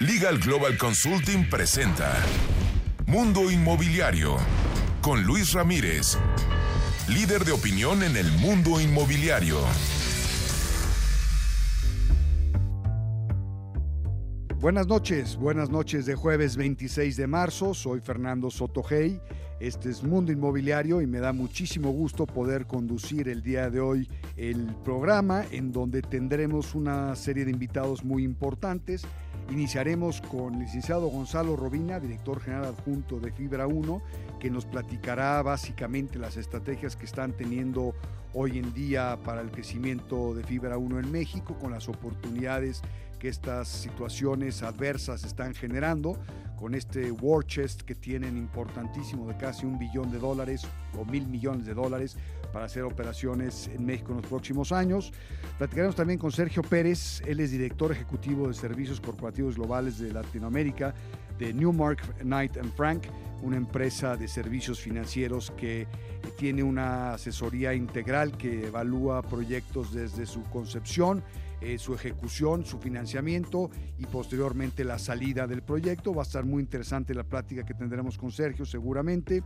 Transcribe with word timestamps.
Legal 0.00 0.38
Global 0.38 0.78
Consulting 0.78 1.50
presenta 1.50 2.14
Mundo 3.08 3.50
Inmobiliario 3.50 4.36
con 5.00 5.24
Luis 5.24 5.54
Ramírez, 5.54 6.16
líder 7.08 7.44
de 7.44 7.50
opinión 7.50 8.04
en 8.04 8.16
el 8.16 8.30
mundo 8.38 8.80
inmobiliario. 8.80 9.58
Buenas 14.60 14.86
noches, 14.86 15.34
buenas 15.34 15.68
noches 15.68 16.06
de 16.06 16.14
jueves 16.14 16.56
26 16.56 17.16
de 17.16 17.26
marzo. 17.26 17.74
Soy 17.74 17.98
Fernando 18.00 18.50
Sotogey. 18.50 19.20
Este 19.58 19.90
es 19.90 20.04
Mundo 20.04 20.30
Inmobiliario 20.30 21.02
y 21.02 21.08
me 21.08 21.18
da 21.18 21.32
muchísimo 21.32 21.90
gusto 21.90 22.24
poder 22.24 22.66
conducir 22.66 23.28
el 23.28 23.42
día 23.42 23.68
de 23.68 23.80
hoy 23.80 24.08
el 24.36 24.76
programa 24.84 25.44
en 25.50 25.72
donde 25.72 26.02
tendremos 26.02 26.76
una 26.76 27.16
serie 27.16 27.44
de 27.44 27.50
invitados 27.50 28.04
muy 28.04 28.22
importantes. 28.22 29.02
Iniciaremos 29.50 30.20
con 30.20 30.54
el 30.54 30.60
licenciado 30.60 31.06
Gonzalo 31.08 31.56
Robina, 31.56 31.98
director 31.98 32.38
general 32.38 32.66
adjunto 32.66 33.18
de 33.18 33.32
Fibra 33.32 33.66
1, 33.66 34.02
que 34.38 34.50
nos 34.50 34.66
platicará 34.66 35.40
básicamente 35.42 36.18
las 36.18 36.36
estrategias 36.36 36.96
que 36.96 37.06
están 37.06 37.32
teniendo 37.32 37.94
hoy 38.34 38.58
en 38.58 38.74
día 38.74 39.18
para 39.24 39.40
el 39.40 39.50
crecimiento 39.50 40.34
de 40.34 40.44
Fibra 40.44 40.76
1 40.76 40.98
en 40.98 41.10
México, 41.10 41.56
con 41.58 41.72
las 41.72 41.88
oportunidades 41.88 42.82
que 43.18 43.28
estas 43.28 43.68
situaciones 43.68 44.62
adversas 44.62 45.24
están 45.24 45.54
generando 45.54 46.18
con 46.58 46.74
este 46.74 47.12
war 47.12 47.44
chest 47.44 47.82
que 47.82 47.94
tienen 47.94 48.36
importantísimo 48.36 49.28
de 49.28 49.36
casi 49.36 49.64
un 49.64 49.78
billón 49.78 50.10
de 50.10 50.18
dólares 50.18 50.66
o 50.98 51.04
mil 51.04 51.26
millones 51.26 51.66
de 51.66 51.74
dólares 51.74 52.16
para 52.52 52.64
hacer 52.64 52.82
operaciones 52.82 53.68
en 53.68 53.86
México 53.86 54.10
en 54.10 54.18
los 54.18 54.26
próximos 54.26 54.72
años. 54.72 55.12
Platicaremos 55.56 55.94
también 55.94 56.18
con 56.18 56.32
Sergio 56.32 56.62
Pérez, 56.62 57.22
él 57.26 57.40
es 57.40 57.52
director 57.52 57.92
ejecutivo 57.92 58.48
de 58.48 58.54
servicios 58.54 59.00
corporativos 59.00 59.56
globales 59.56 59.98
de 59.98 60.12
Latinoamérica 60.12 60.94
de 61.38 61.52
Newmark 61.54 62.00
Knight 62.22 62.56
and 62.56 62.72
Frank, 62.74 63.04
una 63.42 63.56
empresa 63.56 64.16
de 64.16 64.26
servicios 64.26 64.80
financieros 64.80 65.52
que 65.56 65.86
tiene 66.36 66.64
una 66.64 67.14
asesoría 67.14 67.74
integral 67.74 68.36
que 68.36 68.66
evalúa 68.66 69.22
proyectos 69.22 69.92
desde 69.92 70.26
su 70.26 70.42
concepción 70.44 71.22
eh, 71.60 71.78
su 71.78 71.94
ejecución, 71.94 72.64
su 72.64 72.78
financiamiento 72.78 73.70
y 73.98 74.06
posteriormente 74.06 74.84
la 74.84 74.98
salida 74.98 75.46
del 75.46 75.62
proyecto. 75.62 76.14
Va 76.14 76.22
a 76.22 76.26
estar 76.26 76.44
muy 76.44 76.62
interesante 76.62 77.14
la 77.14 77.24
plática 77.24 77.64
que 77.64 77.74
tendremos 77.74 78.16
con 78.16 78.30
Sergio 78.30 78.64
seguramente. 78.64 79.42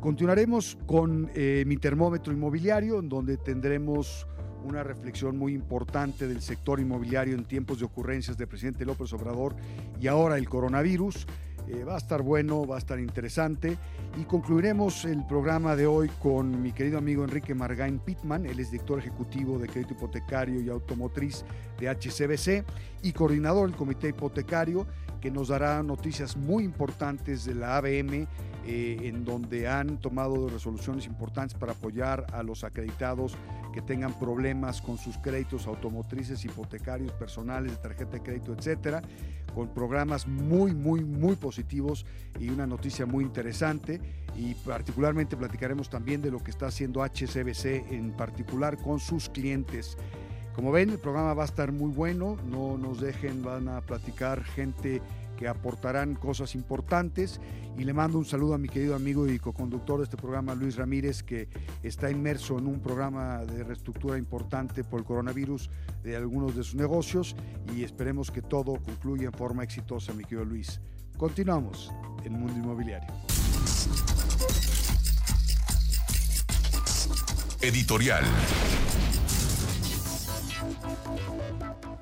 Continuaremos 0.00 0.76
con 0.86 1.30
eh, 1.34 1.64
mi 1.66 1.76
termómetro 1.76 2.32
inmobiliario, 2.32 2.98
en 2.98 3.08
donde 3.08 3.36
tendremos 3.36 4.26
una 4.64 4.82
reflexión 4.82 5.36
muy 5.38 5.54
importante 5.54 6.26
del 6.26 6.42
sector 6.42 6.80
inmobiliario 6.80 7.34
en 7.34 7.44
tiempos 7.44 7.78
de 7.78 7.84
ocurrencias 7.84 8.36
del 8.36 8.48
presidente 8.48 8.84
López 8.84 9.12
Obrador 9.12 9.54
y 10.00 10.08
ahora 10.08 10.36
el 10.38 10.48
coronavirus. 10.48 11.26
Eh, 11.68 11.82
va 11.82 11.94
a 11.94 11.98
estar 11.98 12.22
bueno, 12.22 12.66
va 12.66 12.76
a 12.76 12.78
estar 12.78 12.98
interesante. 13.00 13.76
Y 14.18 14.24
concluiremos 14.24 15.04
el 15.04 15.26
programa 15.26 15.74
de 15.76 15.86
hoy 15.86 16.08
con 16.20 16.62
mi 16.62 16.72
querido 16.72 16.98
amigo 16.98 17.24
Enrique 17.24 17.54
Margain 17.54 17.98
Pittman. 17.98 18.46
Él 18.46 18.60
es 18.60 18.70
director 18.70 18.98
ejecutivo 18.98 19.58
de 19.58 19.68
crédito 19.68 19.94
hipotecario 19.94 20.60
y 20.60 20.68
automotriz 20.68 21.44
de 21.78 21.88
HCBC 21.88 22.64
y 23.02 23.12
coordinador 23.12 23.68
del 23.68 23.76
comité 23.76 24.08
hipotecario, 24.08 24.86
que 25.20 25.30
nos 25.30 25.48
dará 25.48 25.82
noticias 25.82 26.36
muy 26.36 26.64
importantes 26.64 27.44
de 27.44 27.54
la 27.54 27.76
ABM, 27.76 28.26
eh, 28.66 28.98
en 29.02 29.24
donde 29.24 29.68
han 29.68 29.98
tomado 29.98 30.48
resoluciones 30.48 31.06
importantes 31.06 31.56
para 31.58 31.72
apoyar 31.72 32.26
a 32.32 32.42
los 32.42 32.64
acreditados 32.64 33.36
que 33.72 33.82
tengan 33.82 34.18
problemas 34.18 34.80
con 34.80 34.98
sus 34.98 35.18
créditos 35.18 35.66
automotrices, 35.66 36.44
hipotecarios, 36.44 37.12
personales, 37.12 37.72
de 37.72 37.78
tarjeta 37.78 38.12
de 38.12 38.22
crédito, 38.22 38.54
etcétera 38.54 39.02
con 39.56 39.68
programas 39.68 40.26
muy, 40.26 40.74
muy, 40.74 41.02
muy 41.02 41.34
positivos 41.34 42.04
y 42.38 42.50
una 42.50 42.66
noticia 42.66 43.06
muy 43.06 43.24
interesante. 43.24 44.02
Y 44.36 44.52
particularmente 44.52 45.34
platicaremos 45.34 45.88
también 45.88 46.20
de 46.20 46.30
lo 46.30 46.40
que 46.44 46.50
está 46.50 46.66
haciendo 46.66 47.02
HCBC 47.02 47.90
en 47.90 48.12
particular 48.12 48.76
con 48.76 49.00
sus 49.00 49.30
clientes. 49.30 49.96
Como 50.54 50.72
ven, 50.72 50.90
el 50.90 50.98
programa 50.98 51.32
va 51.32 51.44
a 51.44 51.46
estar 51.46 51.72
muy 51.72 51.90
bueno, 51.90 52.36
no 52.44 52.76
nos 52.76 53.00
dejen, 53.00 53.42
van 53.42 53.68
a 53.68 53.80
platicar 53.80 54.44
gente 54.44 55.00
que 55.36 55.48
aportarán 55.48 56.14
cosas 56.14 56.54
importantes. 56.54 57.40
Y 57.78 57.84
le 57.84 57.92
mando 57.92 58.18
un 58.18 58.24
saludo 58.24 58.54
a 58.54 58.58
mi 58.58 58.68
querido 58.68 58.94
amigo 58.94 59.28
y 59.28 59.38
co-conductor 59.38 59.98
de 59.98 60.04
este 60.04 60.16
programa, 60.16 60.54
Luis 60.54 60.76
Ramírez, 60.76 61.22
que 61.22 61.48
está 61.82 62.10
inmerso 62.10 62.58
en 62.58 62.66
un 62.66 62.80
programa 62.80 63.44
de 63.44 63.62
reestructura 63.64 64.16
importante 64.16 64.82
por 64.82 65.00
el 65.00 65.04
coronavirus 65.04 65.70
de 66.02 66.16
algunos 66.16 66.56
de 66.56 66.64
sus 66.64 66.74
negocios 66.74 67.36
y 67.74 67.84
esperemos 67.84 68.30
que 68.30 68.42
todo 68.42 68.76
concluya 68.82 69.26
en 69.26 69.32
forma 69.32 69.62
exitosa, 69.62 70.12
mi 70.14 70.24
querido 70.24 70.44
Luis. 70.44 70.80
Continuamos 71.16 71.92
en 72.24 72.32
Mundo 72.32 72.54
Inmobiliario. 72.58 73.08
Editorial. 77.60 78.24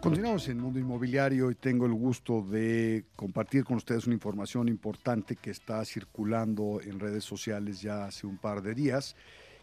Continuamos 0.04 0.46
en 0.48 0.60
Mundo 0.60 0.78
Inmobiliario 0.78 1.50
y 1.50 1.54
tengo 1.54 1.86
el 1.86 1.94
gusto 1.94 2.42
de 2.42 3.06
compartir 3.16 3.64
con 3.64 3.78
ustedes 3.78 4.04
una 4.04 4.12
información 4.12 4.68
importante 4.68 5.34
que 5.34 5.50
está 5.50 5.82
circulando 5.86 6.78
en 6.82 7.00
redes 7.00 7.24
sociales 7.24 7.80
ya 7.80 8.04
hace 8.04 8.26
un 8.26 8.36
par 8.36 8.60
de 8.60 8.74
días, 8.74 9.16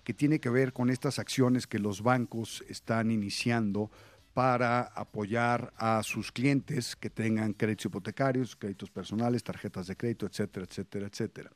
que 0.03 0.15
tiene 0.15 0.39
que 0.39 0.49
ver 0.49 0.73
con 0.73 0.89
estas 0.89 1.19
acciones 1.19 1.67
que 1.67 1.77
los 1.77 2.01
bancos 2.01 2.63
están 2.67 3.11
iniciando 3.11 3.91
para 4.33 4.81
apoyar 4.81 5.73
a 5.77 6.01
sus 6.01 6.31
clientes 6.31 6.95
que 6.95 7.11
tengan 7.11 7.53
créditos 7.53 7.85
hipotecarios, 7.85 8.55
créditos 8.55 8.89
personales, 8.89 9.43
tarjetas 9.43 9.85
de 9.85 9.95
crédito, 9.95 10.25
etcétera, 10.25 10.65
etcétera, 10.67 11.05
etcétera. 11.05 11.51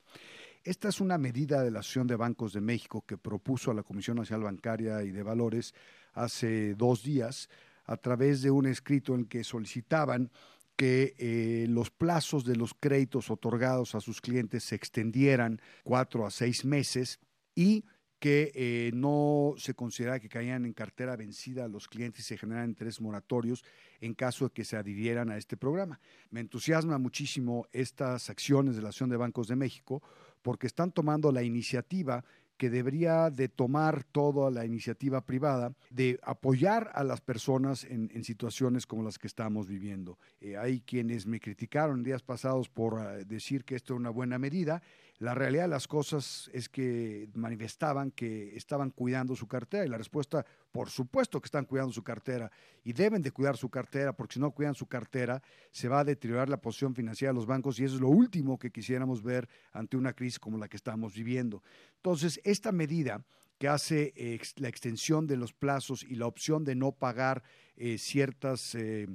Esta 0.64 0.90
es 0.90 1.02
una 1.02 1.18
medida 1.18 1.64
de 1.64 1.72
la 1.72 1.80
Asociación 1.80 2.06
de 2.06 2.18
Bancos 2.18 2.54
de 2.54 2.62
México 2.62 3.04
que 3.04 3.18
propuso 3.18 3.72
a 3.72 3.74
la 3.74 3.82
Comisión 3.82 4.18
Nacional 4.18 4.44
Bancaria 4.44 5.02
y 5.02 5.10
de 5.10 5.24
Valores 5.24 5.74
hace 6.14 6.76
dos 6.76 7.02
días 7.02 7.50
a 7.86 7.98
través 7.98 8.42
de 8.42 8.52
un 8.52 8.66
escrito 8.66 9.16
en 9.16 9.26
que 9.26 9.44
solicitaban 9.44 10.32
que 10.76 11.16
eh, 11.18 11.68
los 11.70 11.90
plazos 11.90 12.44
de 12.44 12.56
los 12.56 12.74
créditos 12.74 13.30
otorgados 13.30 13.96
a 13.96 14.02
sus 14.02 14.20
clientes 14.20 14.64
se 14.64 14.76
extendieran 14.76 15.62
cuatro 15.84 16.26
a 16.26 16.32
seis 16.32 16.66
meses 16.66 17.20
y 17.56 17.86
que 18.20 18.52
eh, 18.56 18.92
no 18.94 19.54
se 19.58 19.74
considera 19.74 20.20
que 20.20 20.30
caían 20.30 20.66
en 20.66 20.74
cartera 20.74 21.16
vencida 21.16 21.66
a 21.66 21.68
los 21.68 21.88
clientes 21.88 22.22
y 22.22 22.24
se 22.24 22.38
generan 22.38 22.70
intereses 22.70 23.02
moratorios 23.02 23.64
en 24.02 24.14
caso 24.14 24.46
de 24.46 24.52
que 24.52 24.66
se 24.66 24.78
adhirieran 24.78 25.30
a 25.30 25.38
este 25.38 25.58
programa. 25.58 26.00
Me 26.32 26.40
entusiasma 26.40 26.98
muchísimo 26.98 27.68
estas 27.72 28.30
acciones 28.30 28.76
de 28.76 28.82
la 28.82 28.90
Asociación 28.90 29.10
de 29.12 29.18
Bancos 29.18 29.48
de 29.48 29.56
México 29.56 30.02
porque 30.42 30.68
están 30.68 30.92
tomando 30.92 31.32
la 31.32 31.44
iniciativa 31.44 32.24
que 32.58 32.70
debería 32.70 33.30
de 33.30 33.50
tomar 33.50 34.04
toda 34.04 34.50
la 34.52 34.66
iniciativa 34.66 35.26
privada 35.26 35.74
de 35.90 36.20
apoyar 36.24 36.92
a 36.94 37.04
las 37.04 37.22
personas 37.22 37.84
en, 37.84 38.24
situaciones 38.24 38.86
como 38.88 39.04
las 39.04 39.20
que 39.20 39.28
estamos 39.28 39.68
viviendo. 39.68 40.18
Eh, 40.40 40.58
hay 40.58 40.82
quienes 40.82 41.26
me 41.26 41.40
criticaron 41.40 42.04
días 42.04 42.24
pasados 42.24 42.70
por 42.70 43.00
eh, 43.00 43.26
decir 43.26 43.66
que 43.66 43.76
esto 43.76 43.94
es 43.94 44.00
una 44.00 44.10
buena 44.10 44.40
medida 44.40 44.82
la 45.20 45.34
realidad 45.34 45.64
de 45.64 45.70
las 45.70 45.88
cosas 45.88 46.50
es 46.54 46.68
que 46.68 47.30
manifestaban 47.34 48.12
que 48.12 48.56
estaban 48.56 48.90
cuidando 48.90 49.36
su 49.36 49.48
cartera 49.48 49.86
y 49.86 49.90
la 49.90 49.98
respuesta, 49.98 50.46
por 50.72 50.90
supuesto 50.90 51.40
que 51.40 51.46
están 51.46 51.66
cuidando 51.66 51.94
su 51.94 52.04
cartera 52.04 52.52
y 52.84 52.92
deben 52.92 53.22
de 53.22 53.32
cuidar 53.32 53.56
su 53.56 53.70
cartera 53.70 54.14
porque 54.14 54.34
si 54.34 54.40
no 54.42 54.52
cuidan 54.52 54.76
su 54.76 54.88
cartera 54.88 55.42
se 55.72 55.88
va 55.88 56.00
a 56.00 56.04
deteriorar 56.04 56.50
la 56.50 56.58
posición 56.58 56.94
financiera 56.94 57.32
de 57.32 57.36
los 57.36 57.46
bancos 57.46 57.80
y 57.80 57.86
eso 57.86 57.96
es 57.96 58.02
lo 58.02 58.10
último 58.10 58.60
que 58.60 58.72
quisiéramos 58.72 59.24
ver 59.24 59.48
ante 59.72 59.96
una 59.96 60.14
crisis 60.14 60.40
como 60.40 60.58
la 60.58 60.68
que 60.68 60.78
estamos 60.78 61.14
viviendo. 61.14 61.64
Entonces, 61.96 62.42
esta 62.44 62.74
medida 62.74 63.24
que 63.58 63.70
hace 63.70 64.14
la 64.58 64.68
extensión 64.68 65.28
de 65.28 65.38
los 65.38 65.54
plazos 65.54 66.04
y 66.04 66.16
la 66.16 66.28
opción 66.28 66.66
de 66.66 66.76
no 66.76 66.92
pagar 66.92 67.42
eh, 67.78 67.98
ciertas... 67.98 68.76
Eh, 68.76 69.08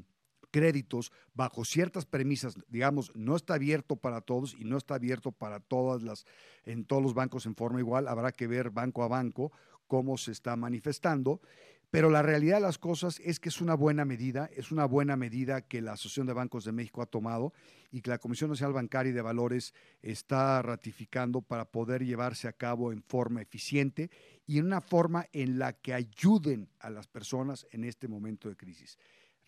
créditos 0.50 1.12
bajo 1.34 1.64
ciertas 1.64 2.06
premisas, 2.06 2.54
digamos, 2.68 3.12
no 3.14 3.36
está 3.36 3.54
abierto 3.54 3.96
para 3.96 4.20
todos 4.20 4.54
y 4.58 4.64
no 4.64 4.76
está 4.76 4.96
abierto 4.96 5.32
para 5.32 5.60
todas 5.60 6.02
las, 6.02 6.26
en 6.64 6.84
todos 6.84 7.02
los 7.02 7.14
bancos 7.14 7.46
en 7.46 7.54
forma 7.54 7.80
igual, 7.80 8.08
habrá 8.08 8.32
que 8.32 8.46
ver 8.46 8.70
banco 8.70 9.02
a 9.02 9.08
banco 9.08 9.52
cómo 9.86 10.16
se 10.18 10.32
está 10.32 10.56
manifestando. 10.56 11.40
Pero 11.90 12.08
la 12.08 12.22
realidad 12.22 12.58
de 12.58 12.62
las 12.62 12.78
cosas 12.78 13.20
es 13.24 13.40
que 13.40 13.48
es 13.48 13.60
una 13.60 13.74
buena 13.74 14.04
medida, 14.04 14.48
es 14.54 14.70
una 14.70 14.84
buena 14.84 15.16
medida 15.16 15.62
que 15.62 15.82
la 15.82 15.94
Asociación 15.94 16.28
de 16.28 16.32
Bancos 16.32 16.64
de 16.64 16.70
México 16.70 17.02
ha 17.02 17.06
tomado 17.06 17.52
y 17.90 18.00
que 18.00 18.10
la 18.10 18.18
Comisión 18.18 18.50
Nacional 18.50 18.74
Bancaria 18.74 19.10
y 19.10 19.12
de 19.12 19.22
Valores 19.22 19.74
está 20.00 20.62
ratificando 20.62 21.42
para 21.42 21.64
poder 21.64 22.04
llevarse 22.04 22.46
a 22.46 22.52
cabo 22.52 22.92
en 22.92 23.02
forma 23.02 23.42
eficiente 23.42 24.08
y 24.46 24.58
en 24.58 24.66
una 24.66 24.80
forma 24.80 25.26
en 25.32 25.58
la 25.58 25.72
que 25.72 25.92
ayuden 25.92 26.68
a 26.78 26.90
las 26.90 27.08
personas 27.08 27.66
en 27.72 27.82
este 27.82 28.06
momento 28.06 28.48
de 28.48 28.56
crisis. 28.56 28.96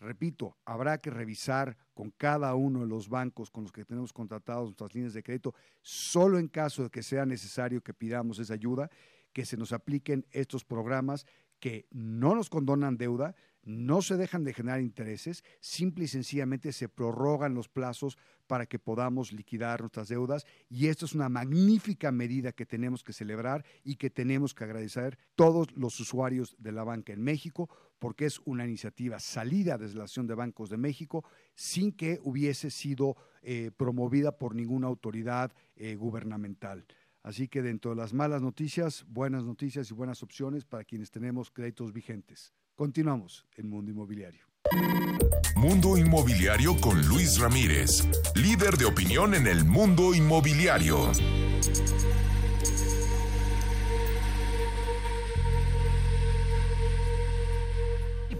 Repito, 0.03 0.57
habrá 0.65 0.97
que 0.97 1.09
revisar 1.09 1.77
con 1.93 2.11
cada 2.11 2.53
uno 2.55 2.81
de 2.81 2.87
los 2.87 3.07
bancos 3.07 3.49
con 3.49 3.63
los 3.63 3.71
que 3.71 3.85
tenemos 3.85 4.11
contratados 4.11 4.65
nuestras 4.65 4.93
líneas 4.93 5.13
de 5.13 5.23
crédito, 5.23 5.55
solo 5.81 6.39
en 6.39 6.49
caso 6.49 6.83
de 6.83 6.89
que 6.89 7.01
sea 7.01 7.25
necesario 7.25 7.81
que 7.81 7.93
pidamos 7.93 8.37
esa 8.37 8.53
ayuda, 8.53 8.89
que 9.31 9.45
se 9.45 9.55
nos 9.55 9.71
apliquen 9.71 10.25
estos 10.31 10.65
programas 10.65 11.25
que 11.59 11.87
no 11.91 12.35
nos 12.35 12.49
condonan 12.49 12.97
deuda, 12.97 13.33
no 13.63 14.01
se 14.01 14.17
dejan 14.17 14.43
de 14.43 14.53
generar 14.53 14.81
intereses, 14.81 15.45
simple 15.61 16.03
y 16.03 16.07
sencillamente 16.09 16.73
se 16.73 16.89
prorrogan 16.89 17.53
los 17.53 17.69
plazos 17.69 18.17
para 18.45 18.65
que 18.65 18.79
podamos 18.79 19.31
liquidar 19.31 19.79
nuestras 19.79 20.09
deudas 20.09 20.45
y 20.69 20.87
esto 20.87 21.05
es 21.05 21.13
una 21.15 21.29
magnífica 21.29 22.11
medida 22.11 22.51
que 22.51 22.65
tenemos 22.65 23.03
que 23.03 23.13
celebrar 23.13 23.63
y 23.85 23.95
que 23.95 24.09
tenemos 24.09 24.53
que 24.53 24.65
agradecer 24.65 25.17
todos 25.35 25.71
los 25.77 25.97
usuarios 26.01 26.57
de 26.59 26.73
la 26.73 26.83
banca 26.83 27.13
en 27.13 27.23
México 27.23 27.69
porque 28.03 28.25
es 28.25 28.41
una 28.43 28.65
iniciativa 28.65 29.17
salida 29.17 29.77
desde 29.77 29.95
la 29.95 30.03
Asociación 30.03 30.27
de 30.27 30.35
Bancos 30.35 30.69
de 30.69 30.75
México 30.75 31.23
sin 31.55 31.93
que 31.93 32.19
hubiese 32.21 32.69
sido 32.69 33.15
eh, 33.41 33.71
promovida 33.77 34.37
por 34.37 34.55
ninguna 34.55 34.87
autoridad 34.87 35.53
eh, 35.77 35.95
gubernamental. 35.95 36.85
Así 37.21 37.47
que 37.47 37.61
dentro 37.61 37.91
de 37.91 37.95
las 37.95 38.13
malas 38.13 38.41
noticias, 38.41 39.05
buenas 39.07 39.45
noticias 39.45 39.89
y 39.89 39.93
buenas 39.93 40.21
opciones 40.21 40.65
para 40.65 40.83
quienes 40.83 41.11
tenemos 41.11 41.49
créditos 41.49 41.93
vigentes. 41.93 42.53
Continuamos 42.75 43.45
en 43.55 43.69
Mundo 43.69 43.89
Inmobiliario. 43.89 44.47
Mundo 45.55 45.95
Inmobiliario 45.95 46.75
con 46.81 47.01
Luis 47.07 47.39
Ramírez, 47.39 48.05
líder 48.35 48.75
de 48.75 48.83
opinión 48.83 49.33
en 49.33 49.47
el 49.47 49.63
mundo 49.63 50.13
inmobiliario. 50.13 51.09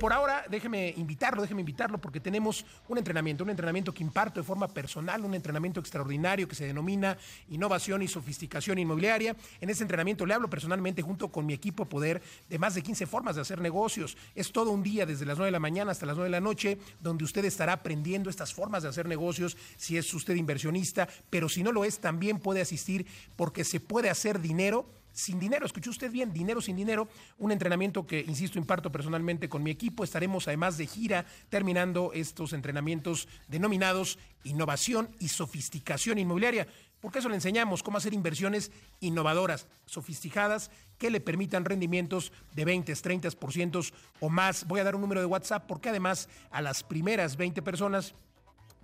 Por 0.04 0.12
ahora, 0.12 0.44
déjeme 0.50 0.94
invitarlo, 0.98 1.42
déjeme 1.42 1.62
invitarlo, 1.62 1.98
porque 1.98 2.20
tenemos 2.20 2.66
un 2.90 2.98
entrenamiento, 2.98 3.46
un 3.46 3.52
entrenamiento 3.52 3.94
que 3.94 4.04
imparto 4.04 4.42
de 4.42 4.46
forma 4.46 4.68
personal, 4.68 5.24
un 5.24 5.34
entrenamiento 5.34 5.80
extraordinario 5.80 6.46
que 6.46 6.56
se 6.56 6.66
denomina 6.66 7.18
Innovación 7.48 8.02
y 8.02 8.10
Sofisticación 8.10 8.80
Inmobiliaria. 8.80 9.34
En 9.62 9.70
ese 9.70 9.82
entrenamiento 9.82 10.26
le 10.26 10.34
hablo 10.34 10.50
personalmente 10.50 11.02
junto 11.02 11.30
con 11.30 11.46
mi 11.46 11.54
equipo 11.54 11.86
Poder 11.86 12.22
de 12.50 12.60
más 12.60 12.76
de 12.76 12.82
15 12.82 13.06
formas 13.06 13.36
de 13.36 13.44
hacer 13.44 13.62
negocios. 13.62 14.18
Es 14.36 14.52
todo 14.52 14.72
un 14.72 14.84
día 14.84 15.06
desde 15.06 15.26
las 15.26 15.38
9 15.38 15.48
de 15.48 15.52
la 15.54 15.60
mañana 15.62 15.92
hasta 15.92 16.06
las 16.06 16.18
9 16.18 16.28
de 16.28 16.32
la 16.32 16.42
noche, 16.42 16.80
donde 17.00 17.24
usted 17.24 17.46
estará 17.46 17.72
aprendiendo 17.72 18.30
estas 18.30 18.54
formas 18.54 18.84
de 18.84 18.90
hacer 18.90 19.08
negocios, 19.08 19.56
si 19.78 19.96
es 19.96 20.14
usted 20.14 20.36
inversionista, 20.36 21.08
pero 21.30 21.48
si 21.48 21.64
no 21.64 21.72
lo 21.72 21.86
es, 21.86 22.00
también 22.00 22.40
puede 22.40 22.60
asistir 22.60 23.08
porque 23.38 23.64
se 23.64 23.80
puede 23.80 24.10
hacer 24.10 24.42
dinero 24.42 24.86
sin 25.14 25.40
dinero. 25.40 25.66
Escuchó 25.66 25.92
usted 25.92 26.12
bien, 26.12 26.34
dinero 26.34 26.62
sin 26.62 26.76
dinero. 26.76 27.08
Un 27.38 27.52
entrenamiento 27.52 28.06
que, 28.06 28.20
insisto, 28.20 28.58
imparto 28.58 28.92
personalmente 28.92 29.48
con 29.48 29.64
mi 29.64 29.72
equipo. 29.72 30.04
Estaremos 30.04 30.48
además 30.48 30.78
de 30.78 30.88
gira 30.88 31.26
terminando 31.50 32.12
estos 32.14 32.52
entrenamientos 32.54 33.28
denominados 33.48 34.20
innovación 34.44 35.10
y 35.20 35.30
sofisticación 35.30 36.20
inmobiliaria. 36.20 36.68
Porque 37.00 37.20
eso 37.20 37.30
le 37.30 37.36
enseñamos 37.36 37.84
cómo 37.84 37.98
hacer 37.98 38.14
inversiones 38.14 38.72
innovadoras, 39.02 39.68
sofisticadas, 39.86 40.72
que 40.98 41.10
le 41.10 41.20
permitan 41.20 41.66
rendimientos 41.66 42.32
de 42.54 42.64
20, 42.64 42.94
30% 42.94 43.94
o 44.22 44.30
más. 44.30 44.66
Voy 44.68 44.80
a 44.80 44.86
dar 44.86 44.96
un 44.96 45.02
número 45.02 45.20
de 45.20 45.26
WhatsApp 45.26 45.66
porque 45.68 45.90
además 45.90 46.30
a 46.50 46.62
las 46.62 46.84
primeras 46.84 47.36
20 47.36 47.62
personas 47.62 48.16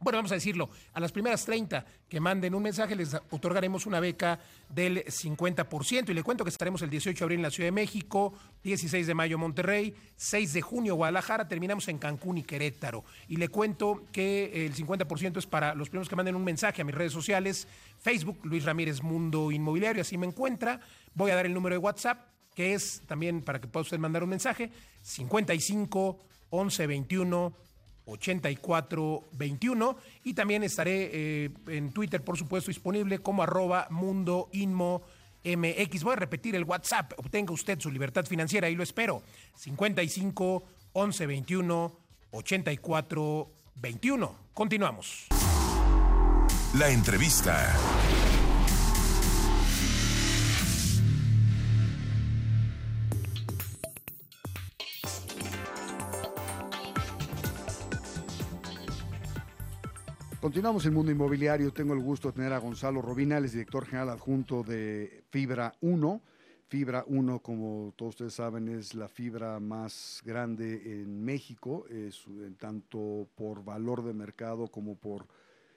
bueno, 0.01 0.17
vamos 0.17 0.31
a 0.31 0.35
decirlo, 0.35 0.69
a 0.93 0.99
las 0.99 1.11
primeras 1.11 1.45
30 1.45 1.85
que 2.07 2.19
manden 2.19 2.55
un 2.55 2.63
mensaje 2.63 2.95
les 2.95 3.15
otorgaremos 3.29 3.85
una 3.85 3.99
beca 3.99 4.39
del 4.69 5.03
50%. 5.05 6.09
Y 6.09 6.13
le 6.13 6.23
cuento 6.23 6.43
que 6.43 6.49
estaremos 6.49 6.81
el 6.81 6.89
18 6.89 7.17
de 7.17 7.23
abril 7.23 7.39
en 7.39 7.43
la 7.43 7.51
Ciudad 7.51 7.67
de 7.67 7.73
México, 7.73 8.33
16 8.63 9.07
de 9.07 9.13
mayo 9.13 9.37
Monterrey, 9.37 9.93
6 10.15 10.53
de 10.53 10.61
junio 10.61 10.95
Guadalajara, 10.95 11.47
terminamos 11.47 11.87
en 11.87 11.97
Cancún 11.97 12.37
y 12.37 12.43
Querétaro. 12.43 13.03
Y 13.27 13.37
le 13.37 13.49
cuento 13.49 14.05
que 14.11 14.65
el 14.65 14.75
50% 14.75 15.37
es 15.37 15.45
para 15.45 15.75
los 15.75 15.89
primeros 15.89 16.09
que 16.09 16.15
manden 16.15 16.35
un 16.35 16.43
mensaje 16.43 16.81
a 16.81 16.85
mis 16.85 16.95
redes 16.95 17.13
sociales, 17.13 17.67
Facebook, 17.99 18.39
Luis 18.43 18.63
Ramírez 18.65 19.03
Mundo 19.03 19.51
Inmobiliario, 19.51 20.01
así 20.01 20.17
me 20.17 20.27
encuentra. 20.27 20.79
Voy 21.13 21.31
a 21.31 21.35
dar 21.35 21.45
el 21.45 21.53
número 21.53 21.75
de 21.75 21.79
WhatsApp, 21.79 22.29
que 22.55 22.73
es 22.73 23.03
también 23.05 23.41
para 23.41 23.59
que 23.59 23.67
pueda 23.67 23.83
usted 23.83 23.99
mandar 23.99 24.23
un 24.23 24.29
mensaje, 24.29 24.71
55 25.01 26.19
11 26.51 26.87
21 26.87 27.53
8421 28.09 29.97
y 30.23 30.33
también 30.33 30.63
estaré 30.63 31.09
eh, 31.13 31.49
en 31.67 31.91
Twitter, 31.91 32.23
por 32.23 32.37
supuesto, 32.37 32.69
disponible 32.69 33.19
como 33.19 33.43
arroba 33.43 33.87
mundo 33.89 34.49
inmo 34.51 35.03
MX. 35.43 36.03
Voy 36.03 36.13
a 36.13 36.17
repetir 36.17 36.55
el 36.55 36.63
WhatsApp. 36.63 37.13
Obtenga 37.17 37.53
usted 37.53 37.79
su 37.79 37.91
libertad 37.91 38.25
financiera 38.25 38.69
y 38.69 38.75
lo 38.75 38.83
espero. 38.83 39.23
55 39.55 40.63
11 40.93 41.25
21 41.25 41.99
84 42.31 43.51
21. 43.75 44.35
Continuamos. 44.53 45.27
La 46.77 46.89
entrevista. 46.89 47.75
Continuamos 60.41 60.85
en 60.85 60.93
Mundo 60.93 61.11
Inmobiliario. 61.11 61.73
Tengo 61.73 61.93
el 61.93 61.99
gusto 61.99 62.29
de 62.29 62.35
tener 62.35 62.53
a 62.53 62.59
Gonzalo 62.59 63.01
Robinales, 63.01 63.51
director 63.51 63.85
general 63.85 64.11
adjunto 64.11 64.63
de 64.63 65.25
Fibra 65.29 65.73
1. 65.81 66.21
Fibra 66.69 67.03
1, 67.07 67.39
como 67.39 67.93
todos 67.97 68.11
ustedes 68.11 68.35
saben, 68.35 68.69
es 68.69 68.95
la 68.95 69.09
fibra 69.09 69.59
más 69.59 70.21
grande 70.23 71.01
en 71.01 71.25
México, 71.25 71.85
tanto 72.57 73.27
por 73.35 73.65
valor 73.65 74.01
de 74.01 74.13
mercado 74.13 74.69
como 74.69 74.95
por 74.95 75.27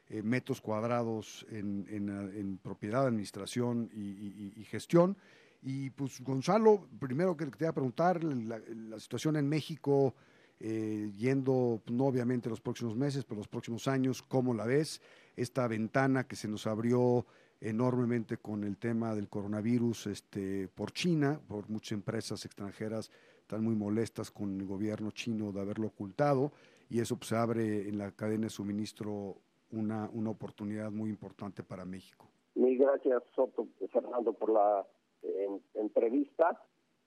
eh, 0.08 0.22
metros 0.22 0.60
cuadrados 0.60 1.44
en, 1.50 2.60
propiedad, 2.62 3.04
administración 3.04 3.90
y, 3.92 4.62
gestión. 4.70 5.16
Y 5.60 5.90
pues 5.90 6.20
Gonzalo, 6.20 6.86
primero 7.00 7.36
que 7.36 7.46
te 7.46 7.64
voy 7.64 7.66
a 7.66 7.72
preguntar, 7.72 8.22
la 8.22 9.00
situación 9.00 9.34
en 9.34 9.48
México 9.48 10.14
eh, 10.64 11.10
yendo, 11.18 11.82
no 11.90 12.06
obviamente 12.06 12.48
los 12.48 12.60
próximos 12.60 12.94
meses, 12.94 13.24
pero 13.24 13.38
los 13.38 13.48
próximos 13.48 13.88
años, 13.88 14.22
¿cómo 14.22 14.54
la 14.54 14.64
ves? 14.64 15.02
Esta 15.34 15.66
ventana 15.66 16.28
que 16.28 16.36
se 16.36 16.46
nos 16.46 16.68
abrió 16.68 17.26
enormemente 17.60 18.36
con 18.36 18.62
el 18.62 18.76
tema 18.76 19.12
del 19.12 19.28
coronavirus 19.28 20.06
este, 20.06 20.68
por 20.68 20.92
China, 20.92 21.40
por 21.48 21.68
muchas 21.68 21.92
empresas 21.92 22.44
extranjeras 22.44 23.10
están 23.40 23.64
muy 23.64 23.74
molestas 23.74 24.30
con 24.30 24.60
el 24.60 24.64
gobierno 24.64 25.10
chino 25.10 25.50
de 25.50 25.60
haberlo 25.60 25.88
ocultado 25.88 26.52
y 26.88 27.00
eso 27.00 27.16
pues, 27.16 27.32
abre 27.32 27.88
en 27.88 27.98
la 27.98 28.12
cadena 28.12 28.44
de 28.44 28.50
suministro 28.50 29.38
una, 29.72 30.08
una 30.12 30.30
oportunidad 30.30 30.92
muy 30.92 31.10
importante 31.10 31.64
para 31.64 31.84
México. 31.84 32.28
Mil 32.54 32.78
gracias, 32.78 33.20
Soto, 33.34 33.66
Fernando, 33.92 34.32
por 34.32 34.50
la 34.50 34.86
eh, 35.22 35.48
entrevista. 35.74 36.60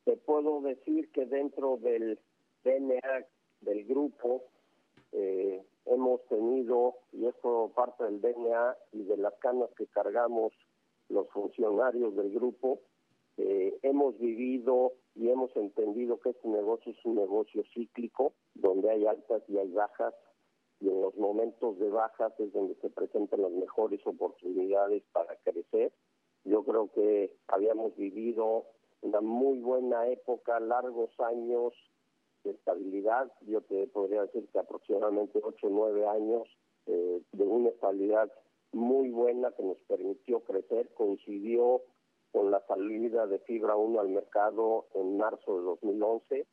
Te 0.04 0.18
puedo 0.18 0.60
decir 0.62 1.10
que 1.14 1.26
dentro 1.26 1.78
del 1.78 2.20
DNA 2.66 3.26
del 3.66 3.84
grupo 3.86 4.44
eh, 5.12 5.64
hemos 5.86 6.26
tenido, 6.28 6.96
y 7.12 7.26
esto 7.26 7.72
parte 7.76 8.04
del 8.04 8.22
DNA 8.22 8.78
y 8.94 9.04
de 9.04 9.18
las 9.18 9.34
canas 9.36 9.70
que 9.78 9.88
cargamos 9.88 10.54
los 11.10 11.30
funcionarios 11.30 12.16
del 12.16 12.34
grupo, 12.34 12.80
eh, 13.38 13.78
hemos 13.84 14.18
vivido 14.20 14.94
y 15.16 15.30
hemos 15.30 15.56
entendido 15.56 16.20
que 16.20 16.30
este 16.30 16.48
negocio 16.48 16.92
es 16.92 17.06
un 17.06 17.16
negocio 17.16 17.64
cíclico, 17.74 18.34
donde 18.54 18.90
hay 18.90 19.06
altas 19.06 19.44
y 19.48 19.58
hay 19.58 19.72
bajas, 19.72 20.14
y 20.80 20.90
en 20.90 21.02
los 21.02 21.16
momentos 21.16 21.80
de 21.80 21.90
bajas 21.90 22.34
es 22.40 22.52
donde 22.52 22.76
se 22.76 22.90
presentan 22.90 23.42
las 23.42 23.52
mejores 23.52 24.06
oportunidades 24.06 25.04
para 25.14 25.36
crecer. 25.38 25.94
Yo 26.44 26.64
creo 26.64 26.92
que 26.92 27.32
habíamos 27.48 27.96
vivido 27.96 28.66
una 29.02 29.22
muy 29.22 29.60
buena 29.60 30.10
época, 30.10 30.60
largos 30.60 31.12
años 31.20 31.74
de 32.46 32.52
estabilidad. 32.52 33.32
Yo 33.42 33.62
te 33.62 33.88
podría 33.88 34.22
decir 34.22 34.48
que 34.52 34.60
aproximadamente 34.60 35.40
8 35.44 35.68
o 35.68 35.70
9 35.70 36.08
años 36.08 36.48
eh, 36.86 37.22
de 37.32 37.44
una 37.44 37.70
estabilidad 37.70 38.32
muy 38.72 39.10
buena 39.10 39.52
que 39.52 39.64
nos 39.64 39.78
permitió 39.88 40.42
crecer. 40.42 40.90
Coincidió 40.94 41.82
con 42.32 42.52
la 42.52 42.66
salida 42.68 43.28
de 43.28 43.40
Fibra 43.40 43.76
1 43.76 44.00
al 44.00 44.10
mercado 44.10 44.88
en 44.94 45.18
marzo 45.18 45.58
de 45.58 45.64
2011. 45.64 46.48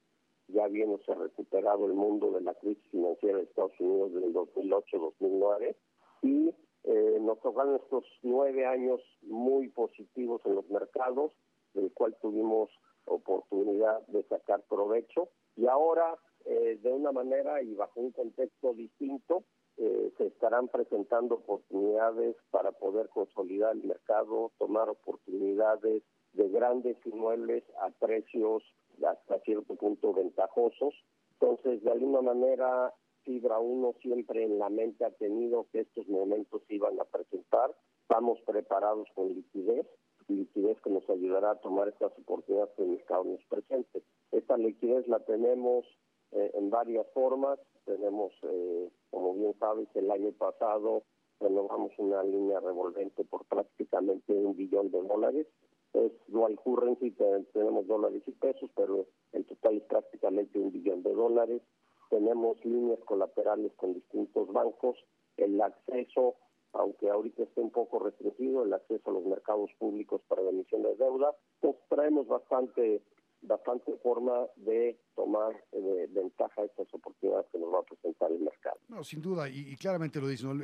Ya 0.48 0.68
se 0.68 1.14
recuperado 1.14 1.86
el 1.86 1.94
mundo 1.94 2.30
de 2.32 2.40
la 2.40 2.54
crisis 2.54 2.84
financiera 2.90 3.38
de 3.38 3.44
Estados 3.44 3.78
Unidos 3.78 4.12
del 4.12 4.34
2008-2009 4.34 5.76
y 6.22 6.54
eh, 6.84 7.18
nos 7.20 7.40
tocaron 7.40 7.76
estos 7.76 8.04
nueve 8.22 8.66
años 8.66 9.00
muy 9.22 9.68
positivos 9.68 10.42
en 10.44 10.56
los 10.56 10.68
mercados, 10.68 11.32
del 11.74 11.92
cual 11.92 12.16
tuvimos 12.20 12.70
oportunidad 13.04 14.06
de 14.08 14.22
sacar 14.24 14.62
provecho 14.68 15.28
y 15.56 15.66
ahora 15.66 16.16
eh, 16.44 16.78
de 16.82 16.92
una 16.92 17.12
manera 17.12 17.62
y 17.62 17.74
bajo 17.74 18.00
un 18.00 18.12
contexto 18.12 18.74
distinto 18.74 19.44
eh, 19.76 20.12
se 20.18 20.26
estarán 20.26 20.68
presentando 20.68 21.36
oportunidades 21.36 22.36
para 22.50 22.72
poder 22.72 23.08
consolidar 23.08 23.74
el 23.74 23.84
mercado, 23.84 24.52
tomar 24.58 24.88
oportunidades 24.88 26.02
de 26.32 26.48
grandes 26.48 26.96
inmuebles 27.06 27.64
a 27.80 27.90
precios 27.90 28.62
hasta 29.04 29.40
cierto 29.40 29.74
punto 29.76 30.12
ventajosos. 30.12 30.94
Entonces, 31.40 31.82
de 31.82 31.90
alguna 31.90 32.20
manera, 32.20 32.92
Fibra 33.24 33.58
1 33.58 33.94
siempre 34.00 34.44
en 34.44 34.58
la 34.58 34.68
mente 34.68 35.04
ha 35.04 35.10
tenido 35.10 35.66
que 35.72 35.80
estos 35.80 36.06
momentos 36.08 36.62
se 36.66 36.74
iban 36.74 37.00
a 37.00 37.04
presentar. 37.04 37.74
Estamos 38.02 38.40
preparados 38.42 39.08
con 39.14 39.28
liquidez, 39.28 39.86
liquidez 40.28 40.80
que 40.80 40.90
nos 40.90 41.08
ayudará 41.08 41.52
a 41.52 41.60
tomar 41.60 41.88
estas 41.88 42.12
oportunidades 42.18 42.74
que 42.76 42.82
el 42.82 42.90
mercado 42.90 43.24
nos 43.24 43.44
presente. 43.44 44.02
Esta 44.30 44.56
liquidez 44.56 45.06
la 45.08 45.20
tenemos 45.20 45.86
eh, 46.32 46.50
en 46.54 46.70
varias 46.70 47.06
formas. 47.12 47.58
Tenemos, 47.84 48.32
eh, 48.42 48.90
como 49.10 49.34
bien 49.34 49.54
sabes, 49.58 49.88
el 49.94 50.10
año 50.10 50.32
pasado 50.32 51.02
renovamos 51.40 51.92
una 51.98 52.22
línea 52.22 52.60
revolvente 52.60 53.24
por 53.24 53.44
prácticamente 53.46 54.32
un 54.32 54.56
billón 54.56 54.90
de 54.90 55.02
dólares. 55.02 55.46
Es 55.92 56.12
dual 56.28 56.56
currency, 56.56 57.10
tenemos 57.52 57.86
dólares 57.86 58.22
y 58.26 58.32
pesos, 58.32 58.70
pero 58.74 59.06
el 59.32 59.44
total 59.44 59.76
es 59.76 59.82
prácticamente 59.82 60.58
un 60.58 60.72
billón 60.72 61.02
de 61.02 61.12
dólares. 61.12 61.62
Tenemos 62.08 62.64
líneas 62.64 63.00
colaterales 63.04 63.72
con 63.74 63.92
distintos 63.92 64.50
bancos. 64.52 64.96
El 65.36 65.60
acceso, 65.60 66.36
aunque 66.72 67.10
ahorita 67.10 67.42
esté 67.42 67.60
un 67.60 67.70
poco 67.70 67.98
restringido, 67.98 68.64
el 68.64 68.72
acceso 68.72 69.10
a 69.10 69.14
los 69.14 69.24
mercados 69.24 69.70
públicos 69.78 70.20
para 70.28 70.42
la 70.42 70.50
emisión 70.50 70.82
de 70.82 70.94
deuda, 70.96 71.34
pues 71.60 71.76
traemos 71.88 72.26
bastante 72.26 73.02
bastante 73.42 73.96
forma 73.98 74.46
de 74.56 74.96
tomar 75.16 75.52
eh, 75.72 76.08
ventaja 76.10 76.60
de 76.60 76.68
estas 76.68 76.94
oportunidades 76.94 77.46
que 77.50 77.58
nos 77.58 77.74
va 77.74 77.80
a 77.80 77.82
presentar 77.82 78.30
el 78.30 78.38
mercado. 78.38 78.78
No, 78.88 79.02
sin 79.02 79.20
duda, 79.20 79.48
y, 79.48 79.74
claramente 79.76 80.20
lo 80.20 80.28
dicen, 80.28 80.62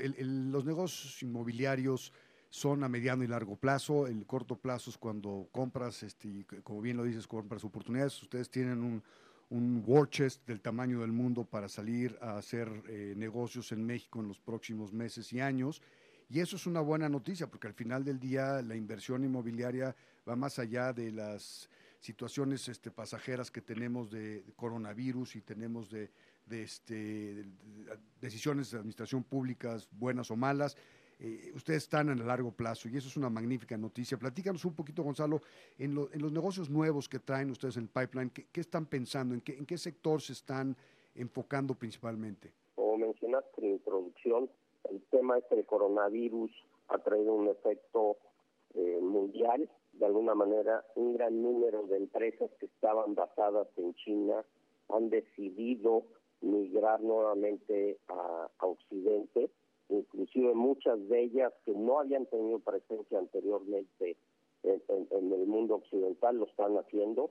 los 0.53 0.65
negocios 0.65 1.21
inmobiliarios 1.23 2.13
son 2.51 2.85
a 2.85 2.89
mediano 2.89 3.25
y 3.25 3.27
largo 3.27 3.57
plazo, 3.57 4.07
el 4.07 4.25
corto 4.27 4.57
plazo 4.57 4.91
es 4.91 4.97
cuando 4.97 5.49
compras, 5.53 6.03
este, 6.03 6.47
como 6.63 6.81
bien 6.81 6.97
lo 6.97 7.03
dices, 7.03 7.27
compras 7.27 7.65
oportunidades, 7.65 8.23
ustedes 8.23 8.49
tienen 8.49 8.83
un, 8.83 9.03
un 9.51 9.83
war 9.87 10.09
chest 10.09 10.47
del 10.47 10.61
tamaño 10.61 11.01
del 11.01 11.13
mundo 11.13 11.45
para 11.45 11.69
salir 11.69 12.19
a 12.21 12.37
hacer 12.37 12.69
eh, 12.89 13.15
negocios 13.17 13.73
en 13.73 13.85
México 13.85 14.21
en 14.21 14.29
los 14.29 14.39
próximos 14.39 14.93
meses 14.93 15.33
y 15.33 15.41
años. 15.41 15.81
Y 16.29 16.41
eso 16.41 16.57
es 16.57 16.67
una 16.67 16.81
buena 16.81 17.09
noticia, 17.09 17.47
porque 17.47 17.67
al 17.67 17.75
final 17.75 18.05
del 18.05 18.21
día 18.21 18.61
la 18.61 18.77
inversión 18.77 19.25
inmobiliaria 19.25 19.97
va 20.29 20.37
más 20.37 20.59
allá 20.59 20.93
de 20.93 21.11
las 21.11 21.71
situaciones 22.01 22.69
este, 22.69 22.91
pasajeras 22.91 23.51
que 23.51 23.63
tenemos 23.63 24.11
de, 24.11 24.45
coronavirus 24.57 25.37
y 25.37 25.41
tenemos 25.41 25.91
de, 25.91 26.11
este, 26.51 27.47
decisiones 28.21 28.71
de 28.71 28.79
administración 28.79 29.25
públicas 29.25 29.89
buenas 29.91 30.31
o 30.31 30.37
malas. 30.37 30.77
Eh, 31.21 31.51
ustedes 31.55 31.83
están 31.85 32.09
en 32.11 32.19
el 32.19 32.27
largo 32.27 32.53
plazo 32.53 32.89
y 32.89 32.97
eso 32.97 33.09
es 33.09 33.17
una 33.17 33.29
magnífica 33.29 33.77
noticia. 33.77 34.19
Platícanos 34.19 34.65
un 34.65 34.75
poquito, 34.75 35.03
Gonzalo, 35.03 35.41
en, 35.79 35.95
los 35.95 36.33
negocios 36.33 36.71
nuevos 36.71 37.09
que 37.09 37.19
traen 37.19 37.51
ustedes 37.51 37.77
en 37.77 37.85
el 37.85 37.89
pipeline, 37.89 38.31
¿qué, 38.31 38.61
están 38.61 38.87
pensando? 38.87 39.35
¿En 39.35 39.41
qué, 39.41 39.57
¿En 39.59 39.79
sector 39.79 40.21
se 40.21 40.33
están 40.33 40.77
enfocando 41.15 41.75
principalmente? 41.75 42.53
Como 42.77 42.99
mencionaste 42.99 43.61
en 43.61 43.73
introducción, 43.73 44.51
el 44.91 45.03
tema 45.11 45.39
este 45.39 45.57
del 45.57 45.67
coronavirus 45.67 46.51
ha 46.89 46.99
traído 46.99 47.35
un 47.35 47.49
efecto 47.49 48.17
eh, 48.75 48.99
mundial 49.01 49.69
de 49.99 50.07
alguna 50.07 50.35
manera 50.35 50.85
un 50.95 51.15
gran 51.15 51.43
número 51.43 51.83
de 51.87 51.97
empresas 51.97 52.51
que 52.61 52.67
estaban 52.67 53.15
basadas 53.15 53.67
en 53.77 53.95
China 53.95 54.45
han 54.89 55.11
decidido 55.11 56.05
migrar 56.41 57.01
nuevamente 57.01 57.99
a, 58.09 58.49
Occidente, 58.61 59.51
inclusive 59.89 60.55
muchas 60.55 61.09
de 61.09 61.23
ellas 61.25 61.53
que 61.65 61.73
no 61.73 62.01
habían 62.01 62.27
tenido 62.27 62.59
presencia 62.59 63.19
anteriormente 63.19 64.17
en, 64.63 65.33
el 65.33 65.47
mundo 65.47 65.77
occidental 65.77 66.37
lo 66.37 66.47
están 66.47 66.77
haciendo, 66.77 67.31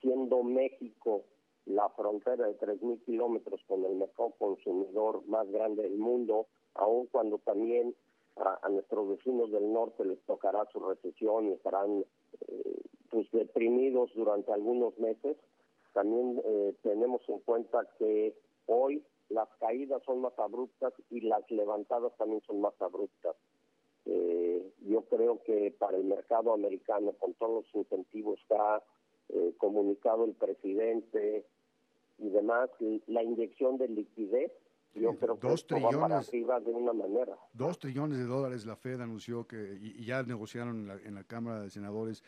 siendo 0.00 0.42
México 0.42 1.24
la 1.66 1.88
frontera 1.90 2.46
de 2.46 2.58
3.000 2.58 3.04
kilómetros 3.04 3.60
con 3.66 3.84
el 3.84 3.96
mejor 3.96 4.32
consumidor 4.38 5.22
más 5.26 5.50
grande 5.50 5.82
del 5.82 5.98
mundo, 5.98 6.46
aun 6.74 7.06
cuando 7.06 7.38
también 7.38 7.94
a, 8.36 8.68
nuestros 8.68 9.08
vecinos 9.08 9.50
del 9.50 9.72
norte 9.72 10.04
les 10.04 10.20
tocará 10.22 10.66
su 10.72 10.80
recesión 10.80 11.48
y 11.48 11.52
estarán 11.52 12.04
eh, 12.48 12.80
pues 13.10 13.30
deprimidos 13.32 14.10
durante 14.14 14.52
algunos 14.52 14.98
meses. 14.98 15.36
También 15.92 16.40
eh, 16.44 16.74
tenemos 16.82 17.20
en 17.28 17.40
cuenta 17.40 17.86
que 17.98 18.34
hoy 18.66 19.02
las 19.30 19.48
caídas 19.58 20.02
son 20.04 20.20
más 20.20 20.38
abruptas 20.38 20.92
y 21.10 21.22
las 21.22 21.48
levantadas 21.50 22.16
también 22.16 22.42
son 22.46 22.60
más 22.60 22.74
abruptas. 22.80 23.36
Eh, 24.06 24.72
yo 24.82 25.02
creo 25.02 25.42
que 25.42 25.74
para 25.78 25.96
el 25.96 26.04
mercado 26.04 26.52
americano, 26.52 27.12
con 27.12 27.34
todos 27.34 27.64
los 27.64 27.74
incentivos 27.74 28.38
que 28.48 28.54
ha 28.54 28.82
comunicado 29.58 30.24
el 30.24 30.32
presidente 30.34 31.46
y 32.18 32.28
demás, 32.30 32.68
la 33.06 33.22
inyección 33.22 33.78
de 33.78 33.86
liquidez 33.86 34.50
yo 34.94 35.16
creo 35.16 35.38
que 35.38 35.48
dos 35.48 35.66
trillones, 35.66 36.30
de 36.30 36.70
una 36.72 36.92
manera. 36.92 37.38
Dos 37.52 37.78
trillones 37.78 38.18
de 38.18 38.24
dólares 38.24 38.66
la 38.66 38.76
Fed 38.76 39.00
anunció 39.00 39.46
que, 39.46 39.78
y, 39.80 40.04
ya 40.04 40.22
negociaron 40.22 40.90
en 41.04 41.14
la, 41.14 41.24
Cámara 41.24 41.60
de 41.60 41.70
Senadores 41.70 42.24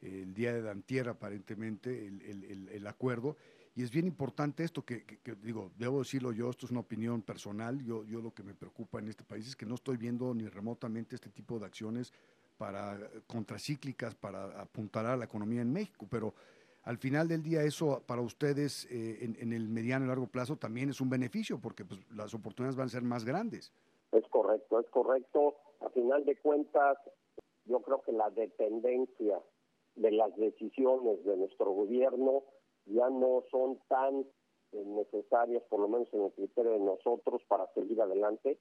el 0.00 0.32
día 0.34 0.52
de 0.52 0.62
Dantier 0.62 1.08
aparentemente 1.08 2.06
el, 2.06 2.68
el, 2.70 2.86
acuerdo. 2.86 3.36
Y 3.76 3.82
es 3.82 3.90
bien 3.90 4.06
importante 4.06 4.64
esto, 4.64 4.86
que, 4.86 5.04
digo, 5.42 5.70
debo 5.76 5.98
decirlo 5.98 6.32
yo, 6.32 6.48
esto 6.48 6.64
es 6.64 6.72
una 6.72 6.80
opinión 6.80 7.20
personal, 7.20 7.84
yo, 7.84 8.04
yo 8.04 8.22
lo 8.22 8.32
que 8.32 8.42
me 8.42 8.54
preocupa 8.54 9.00
en 9.00 9.08
este 9.08 9.22
país 9.22 9.46
es 9.46 9.54
que 9.54 9.66
no 9.66 9.74
estoy 9.74 9.98
viendo 9.98 10.32
ni 10.32 10.48
remotamente 10.48 11.14
este 11.14 11.28
tipo 11.28 11.58
de 11.58 11.66
acciones 11.66 12.10
para 12.56 12.98
contracíclicas, 13.26 14.14
para 14.14 14.62
apuntar 14.62 15.04
a 15.04 15.14
la 15.14 15.26
economía 15.26 15.60
en 15.60 15.74
México, 15.74 16.06
pero 16.10 16.32
al 16.84 16.96
final 16.96 17.28
del 17.28 17.42
día 17.42 17.64
eso 17.64 18.02
para 18.06 18.22
ustedes 18.22 18.86
eh, 18.90 19.18
en, 19.38 19.52
el 19.52 19.68
mediano 19.68 20.06
y 20.06 20.08
largo 20.08 20.26
plazo 20.26 20.56
también 20.56 20.88
es 20.88 21.02
un 21.02 21.10
beneficio 21.10 21.60
porque 21.60 21.84
pues, 21.84 22.00
las 22.14 22.32
oportunidades 22.32 22.76
van 22.76 22.86
a 22.86 22.90
ser 22.90 23.02
más 23.02 23.24
grandes. 23.26 23.74
Es 24.10 24.26
correcto, 24.28 24.80
es 24.80 24.88
correcto. 24.88 25.54
A 25.80 25.90
final 25.90 26.24
de 26.24 26.34
cuentas, 26.36 26.96
yo 27.66 27.80
creo 27.80 28.00
que 28.00 28.12
la 28.12 28.30
dependencia 28.30 29.38
de 29.96 30.10
las 30.12 30.34
decisiones 30.36 31.22
de 31.26 31.36
nuestro 31.36 31.72
gobierno 31.72 32.42
ya 32.86 33.08
no 33.10 33.42
son 33.50 33.78
tan 33.88 34.20
eh, 34.72 34.84
necesarias, 34.84 35.62
por 35.68 35.80
lo 35.80 35.88
menos 35.88 36.08
en 36.12 36.22
el 36.24 36.32
criterio 36.32 36.72
de 36.72 36.80
nosotros, 36.80 37.42
para 37.48 37.66
seguir 37.74 38.00
adelante. 38.00 38.58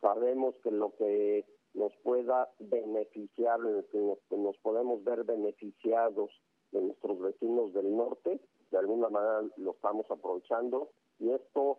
Sabemos 0.00 0.54
que 0.62 0.70
lo 0.70 0.94
que 0.96 1.44
nos 1.74 1.92
pueda 2.02 2.48
beneficiar, 2.58 3.60
en 3.60 3.84
que 4.28 4.36
nos 4.36 4.56
podemos 4.58 5.02
ver 5.04 5.24
beneficiados 5.24 6.30
de 6.72 6.82
nuestros 6.82 7.18
vecinos 7.20 7.72
del 7.72 7.96
norte, 7.96 8.40
de 8.70 8.78
alguna 8.78 9.08
manera 9.08 9.42
lo 9.56 9.70
estamos 9.72 10.10
aprovechando 10.10 10.90
y 11.18 11.30
esto 11.30 11.78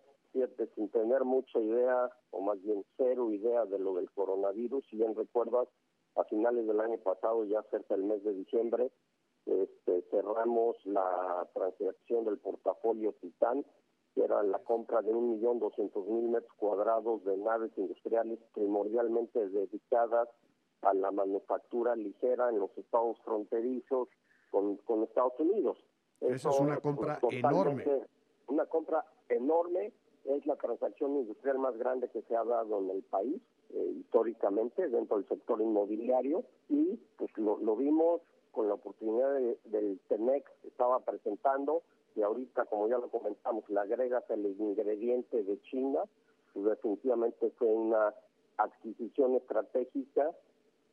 sin 0.74 0.88
tener 0.90 1.24
mucha 1.24 1.58
idea 1.58 2.10
o 2.30 2.40
más 2.40 2.60
bien 2.62 2.84
cero 2.96 3.32
idea 3.32 3.64
de 3.64 3.78
lo 3.78 3.94
del 3.94 4.10
coronavirus, 4.10 4.84
si 4.88 4.96
bien 4.96 5.14
recuerdas, 5.14 5.68
a 6.16 6.24
finales 6.24 6.66
del 6.66 6.80
año 6.80 6.98
pasado, 6.98 7.44
ya 7.44 7.62
cerca 7.70 7.94
del 7.94 8.04
mes 8.04 8.22
de 8.24 8.34
diciembre, 8.34 8.90
este, 9.48 10.02
cerramos 10.10 10.76
la 10.84 11.48
transacción 11.54 12.24
del 12.24 12.38
portafolio 12.38 13.14
Titán, 13.20 13.64
que 14.14 14.24
era 14.24 14.42
la 14.42 14.58
compra 14.60 15.02
de 15.02 15.12
un 15.12 15.32
millón 15.32 15.58
doscientos 15.58 16.06
mil 16.06 16.28
metros 16.28 16.52
cuadrados 16.56 17.24
de 17.24 17.36
naves 17.36 17.72
industriales 17.76 18.38
primordialmente 18.54 19.48
dedicadas 19.48 20.28
a 20.82 20.94
la 20.94 21.10
manufactura 21.10 21.96
ligera 21.96 22.50
en 22.50 22.60
los 22.60 22.76
estados 22.76 23.18
fronterizos, 23.24 24.08
con, 24.50 24.76
con 24.78 25.02
Estados 25.02 25.38
Unidos. 25.38 25.78
Esa 26.20 26.50
es 26.50 26.60
una 26.60 26.78
compra 26.78 27.18
enorme. 27.30 27.84
Una 28.46 28.66
compra 28.66 29.04
enorme, 29.28 29.92
es 30.24 30.46
la 30.46 30.56
transacción 30.56 31.16
industrial 31.16 31.58
más 31.58 31.76
grande 31.76 32.08
que 32.08 32.22
se 32.22 32.36
ha 32.36 32.44
dado 32.44 32.80
en 32.80 32.90
el 32.90 33.02
país 33.02 33.40
eh, 33.70 33.94
históricamente 34.00 34.88
dentro 34.88 35.16
del 35.18 35.28
sector 35.28 35.60
inmobiliario 35.60 36.44
y 36.68 36.96
pues 37.16 37.30
lo, 37.36 37.76
vimos 37.76 38.20
con 38.58 38.66
la 38.66 38.74
oportunidad 38.74 39.38
del 39.66 40.00
TENEX 40.08 40.50
que 40.62 40.66
estaba 40.66 40.98
presentando 40.98 41.84
y 42.16 42.22
ahorita 42.22 42.64
como 42.64 42.88
ya 42.88 42.98
lo 42.98 43.08
comentamos 43.08 43.62
le 43.70 43.78
agregas 43.78 44.24
el 44.30 44.46
ingrediente 44.46 45.44
de 45.44 45.62
China 45.62 46.00
pues 46.52 46.66
definitivamente 46.66 47.52
fue 47.56 47.68
una 47.68 48.12
adquisición 48.56 49.36
estratégica 49.36 50.32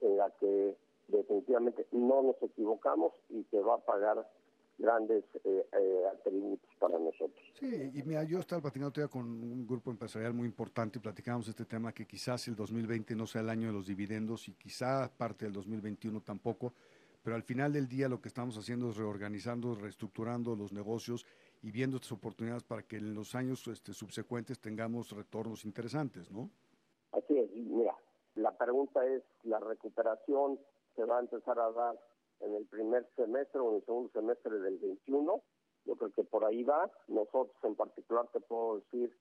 en 0.02 0.18
la 0.18 0.30
que 0.40 0.78
definitivamente 1.08 1.88
no 1.92 2.22
nos 2.22 2.36
equivocamos 2.44 3.14
y 3.32 3.44
se 3.50 3.60
va 3.62 3.74
a 3.74 3.80
pagar 3.80 4.30
grandes 4.78 5.24
eh, 5.44 5.66
eh, 5.72 6.04
atributos 6.14 6.70
para 6.78 7.00
nosotros. 7.00 7.40
Sí, 7.60 7.92
y 7.96 8.04
mira, 8.04 8.24
yo 8.26 8.40
estaba 8.40 8.62
platicando 8.62 9.10
con 9.10 9.26
un 9.26 9.66
grupo 9.66 9.90
empresarial 9.90 10.36
muy 10.36 10.46
importante 10.46 11.00
y 11.00 11.02
platicamos 11.02 11.48
este 11.48 11.66
tema 11.66 11.94
que 11.94 12.06
quizás 12.06 12.48
el 12.48 12.56
2020 12.56 13.16
no 13.16 13.26
sea 13.26 13.42
el 13.42 13.50
año 13.50 13.68
de 13.68 13.74
los 13.74 13.88
dividendos 13.88 14.48
y 14.50 14.54
quizá 14.54 15.10
parte 15.18 15.46
del 15.46 15.54
2021 15.54 16.22
tampoco, 16.22 16.74
pero 17.26 17.36
al 17.36 17.42
final 17.42 17.74
del 17.74 17.88
día 17.88 18.08
lo 18.08 18.22
que 18.22 18.28
estamos 18.28 18.56
haciendo 18.56 18.92
es 18.92 18.98
reorganizando, 18.98 19.74
reestructurando 19.74 20.56
los 20.56 20.72
negocios 20.72 21.26
y 21.64 21.72
viendo 21.72 21.98
estas 21.98 22.12
oportunidades 22.12 22.64
para 22.64 22.84
que 22.84 22.98
en 22.98 23.16
los 23.16 23.34
años 23.34 23.68
este, 23.68 23.94
subsecuentes 23.94 24.60
tengamos 24.60 25.10
retornos 25.10 25.66
interesantes, 25.66 26.32
¿no? 26.32 26.52
Así 27.14 27.36
es, 27.36 27.50
mira, 27.52 27.96
la 28.36 28.56
pregunta 28.56 29.04
es 29.08 29.24
la 29.42 29.60
recuperación 29.60 30.60
se 30.96 31.04
va 31.04 31.18
a 31.18 31.22
empezar 31.22 31.58
a 31.58 31.72
dar 31.72 32.00
en 32.42 32.54
el 32.54 32.66
primer 32.68 33.10
semestre 33.16 33.60
o 33.60 33.72
en 33.72 33.78
el 33.78 33.86
segundo 33.86 34.12
semestre 34.14 34.60
del 34.60 34.78
21. 34.78 35.42
Yo 35.86 35.96
creo 35.96 36.12
que 36.12 36.24
por 36.26 36.46
ahí 36.46 36.64
va. 36.64 36.92
Nosotros 37.08 37.58
en 37.64 37.74
particular 37.74 38.28
te 38.34 38.40
puedo 38.40 38.82
decir 38.82 39.12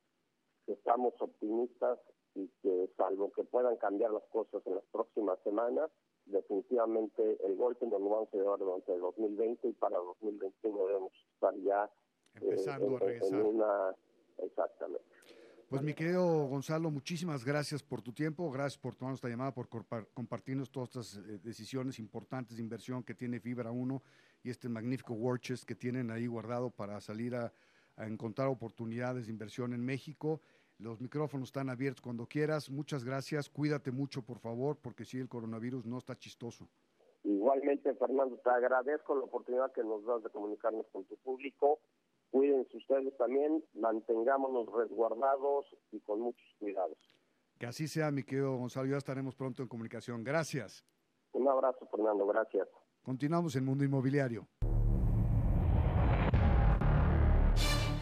que 0.67 0.73
estamos 0.73 1.15
optimistas 1.21 1.99
y 2.35 2.49
que 2.63 2.91
salvo 2.97 3.33
que 3.33 3.45
puedan 3.45 3.77
cambiar 3.77 4.11
las 4.11 4.25
cosas 4.25 4.63
en 4.67 4.75
las 4.77 4.85
próximas 4.93 5.39
semanas, 5.45 5.91
definitivamente 6.27 7.39
el 7.45 7.57
golpe 7.57 7.87
nos 7.87 8.01
lo 8.01 8.09
vamos 8.09 8.29
a 8.33 8.37
llevar 8.37 8.59
durante 8.59 8.93
el 8.93 9.01
2020 9.01 9.69
y 9.69 9.73
para 9.75 9.99
2021 9.99 10.87
debemos 10.87 11.13
estar 11.35 11.55
ya 11.57 11.91
Empezando 12.35 12.97
a 12.97 12.99
regresar. 12.99 13.97
Exactamente. 14.39 15.05
Pues 15.69 15.83
mi 15.83 15.95
querido 15.95 16.47
Gonzalo, 16.47 16.91
muchísimas 16.91 17.45
gracias 17.45 17.83
por 17.83 18.03
tu 18.03 18.13
tiempo, 18.13 18.51
gracias 18.51 18.79
por 18.79 18.95
tomarnos 18.95 19.19
esta 19.19 19.29
llamada, 19.29 19.53
por 19.53 19.69
compartirnos 20.13 20.71
todas 20.71 20.91
estas 20.91 21.17
eh, 21.17 21.39
decisiones 21.43 21.99
importantes 21.99 22.57
de 22.57 22.63
inversión 22.63 23.03
que 23.03 23.15
tiene 23.15 23.41
Fibra 23.41 23.71
1 23.71 24.03
y 24.43 24.51
este 24.51 24.69
magnífico 24.69 25.15
War 25.15 25.41
que 25.41 25.75
tienen 25.75 26.11
ahí 26.11 26.27
guardado 26.27 26.71
para 26.71 27.01
salir 27.01 27.35
a, 27.35 27.53
encontrar 27.97 28.49
oportunidades 28.49 29.27
de 29.27 29.33
inversión 29.33 29.73
en 29.73 29.85
México. 29.85 30.41
Los 30.85 31.01
micrófonos 31.01 31.49
están 31.49 31.71
abiertos 31.71 32.03
cuando 32.03 32.27
quieras. 32.27 32.71
Muchas 32.71 33.05
gracias. 33.05 33.49
Cuídate 33.49 33.91
mucho, 33.91 34.23
por 34.23 34.39
favor, 34.39 34.77
porque 34.77 35.05
si 35.05 35.19
el 35.19 35.29
coronavirus 35.29 35.87
no 35.87 35.97
está 35.97 36.15
chistoso. 36.15 36.69
Igualmente, 37.25 37.95
Fernando, 37.95 38.37
te 38.37 38.51
agradezco 38.51 39.17
la 39.17 39.25
oportunidad 39.25 39.73
que 39.73 39.83
nos 39.83 40.05
das 40.05 40.23
de 40.23 40.29
comunicarnos 40.29 40.87
con 40.93 41.05
tu 41.05 41.17
público 41.17 41.81
Cuídense 42.35 42.77
ustedes 42.77 43.17
también, 43.17 43.63
mantengámonos 43.75 44.67
resguardados 44.73 45.67
y 45.93 46.01
con 46.01 46.19
muchos 46.19 46.45
cuidados. 46.59 46.99
Que 47.61 47.67
así 47.67 47.87
sea, 47.87 48.11
mi 48.11 48.25
querido 48.25 48.57
Gonzalo. 48.57 48.91
Ya 48.91 48.97
estaremos 48.97 49.37
pronto 49.37 49.63
en 49.63 49.69
comunicación. 49.69 50.25
Gracias. 50.25 50.85
Un 51.33 51.47
abrazo, 51.47 51.87
Fernando. 51.93 52.27
Gracias. 52.27 52.67
Continuamos 53.05 53.55
en 53.55 53.65
Mundo 53.65 53.85
Inmobiliario. 53.85 54.49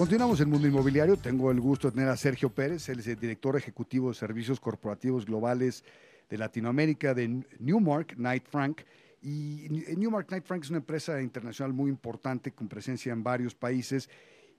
Continuamos 0.00 0.40
en 0.40 0.48
Mundo 0.48 0.66
Inmobiliario. 0.66 1.18
Tengo 1.18 1.50
el 1.50 1.60
gusto 1.60 1.88
de 1.88 1.96
tener 1.96 2.08
a 2.08 2.16
Sergio 2.16 2.48
Pérez, 2.48 2.88
él 2.88 3.00
es 3.00 3.06
el 3.06 3.20
director 3.20 3.54
ejecutivo 3.54 4.08
de 4.08 4.14
servicios 4.14 4.58
corporativos 4.58 5.26
globales 5.26 5.84
de 6.30 6.38
Latinoamérica 6.38 7.12
de 7.12 7.44
Newmark, 7.58 8.14
Knight 8.14 8.44
Frank. 8.48 8.80
Y 9.20 9.66
Newmark 9.98 10.28
Knight 10.28 10.46
Frank 10.46 10.64
es 10.64 10.70
una 10.70 10.78
empresa 10.78 11.20
internacional 11.20 11.74
muy 11.74 11.90
importante 11.90 12.52
con 12.52 12.66
presencia 12.66 13.12
en 13.12 13.22
varios 13.22 13.54
países. 13.54 14.08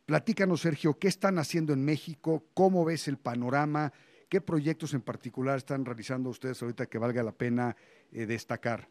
Platícanos, 0.06 0.62
Sergio, 0.62 1.00
¿qué 1.00 1.08
están 1.08 1.40
haciendo 1.40 1.74
en 1.74 1.84
México? 1.84 2.44
¿Cómo 2.54 2.86
ves 2.86 3.08
el 3.08 3.18
panorama? 3.18 3.92
¿Qué 4.30 4.42
proyectos 4.42 4.94
en 4.94 5.02
particular 5.02 5.58
están 5.58 5.86
realizando 5.86 6.30
ustedes 6.30 6.62
ahorita 6.62 6.86
que 6.86 7.00
valga 7.00 7.24
la 7.24 7.32
pena 7.32 7.76
eh, 8.12 8.28
destacar? 8.28 8.90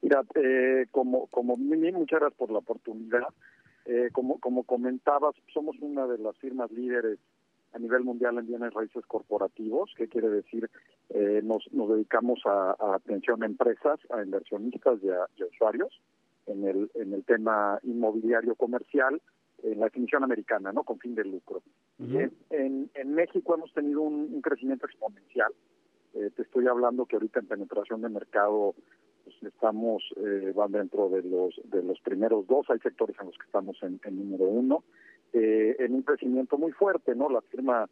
Mira, 0.00 0.22
eh, 0.36 0.86
como, 0.92 1.26
como 1.26 1.56
muchas 1.56 2.20
gracias 2.20 2.38
por 2.38 2.52
la 2.52 2.58
oportunidad. 2.58 3.26
Eh, 3.88 4.10
como, 4.12 4.38
como 4.38 4.64
comentabas, 4.64 5.34
somos 5.52 5.76
una 5.80 6.06
de 6.06 6.18
las 6.18 6.36
firmas 6.36 6.70
líderes 6.70 7.18
a 7.72 7.78
nivel 7.78 8.04
mundial 8.04 8.36
en 8.36 8.46
bienes 8.46 8.74
raíces 8.74 9.04
corporativos, 9.06 9.94
que 9.96 10.08
quiere 10.08 10.28
decir 10.28 10.70
eh, 11.08 11.40
nos, 11.42 11.64
nos 11.72 11.88
dedicamos 11.88 12.40
a, 12.44 12.76
atención 12.94 13.42
a 13.42 13.46
empresas, 13.46 13.98
a 14.10 14.22
inversionistas 14.22 14.98
y 15.02 15.08
a, 15.08 15.26
usuarios 15.50 16.02
en 16.46 16.68
el, 16.68 16.90
en 16.94 17.14
el 17.14 17.24
tema 17.24 17.78
inmobiliario 17.82 18.54
comercial, 18.56 19.22
en 19.62 19.80
la 19.80 19.86
definición 19.86 20.22
americana, 20.22 20.70
¿no? 20.70 20.84
Con 20.84 20.98
fin 20.98 21.14
de 21.14 21.24
lucro. 21.24 21.62
en, 21.98 22.90
en, 22.94 23.14
México 23.14 23.54
hemos 23.54 23.72
tenido 23.72 24.02
un, 24.02 24.42
crecimiento 24.42 24.84
exponencial. 24.84 25.52
Eh, 26.12 26.30
te 26.36 26.42
estoy 26.42 26.66
hablando 26.66 27.06
que 27.06 27.16
ahorita 27.16 27.40
en 27.40 27.46
penetración 27.46 28.02
de 28.02 28.10
mercado 28.10 28.74
estamos, 29.42 30.02
eh, 30.16 30.52
van 30.54 30.72
dentro 30.72 31.08
de 31.08 31.22
los 31.22 31.60
de 31.64 31.82
los 31.82 32.00
primeros 32.00 32.46
dos, 32.46 32.68
hay 32.70 32.78
sectores 32.78 33.16
en 33.20 33.26
los 33.26 33.38
que 33.38 33.46
estamos 33.46 33.76
en, 33.82 34.00
en 34.04 34.18
número 34.18 34.44
uno, 34.44 34.84
eh, 35.32 35.76
en 35.78 35.94
un 35.94 36.02
crecimiento 36.02 36.58
muy 36.58 36.72
fuerte, 36.72 37.14
¿no? 37.14 37.28
La 37.28 37.40
firma 37.42 37.88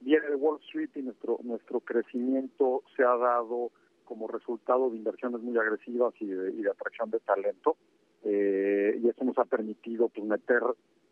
viene 0.00 0.26
de 0.28 0.36
Wall 0.36 0.60
Street 0.62 0.90
y 0.96 1.02
nuestro 1.02 1.38
nuestro 1.42 1.80
crecimiento 1.80 2.82
se 2.96 3.04
ha 3.04 3.16
dado 3.16 3.70
como 4.04 4.28
resultado 4.28 4.90
de 4.90 4.96
inversiones 4.96 5.40
muy 5.40 5.56
agresivas 5.56 6.12
y 6.20 6.26
de, 6.26 6.70
atracción 6.70 7.10
de 7.10 7.20
talento 7.20 7.76
eh, 8.24 9.00
y 9.02 9.08
eso 9.08 9.24
nos 9.24 9.38
ha 9.38 9.44
permitido 9.44 10.08
pues 10.08 10.26
meter 10.26 10.60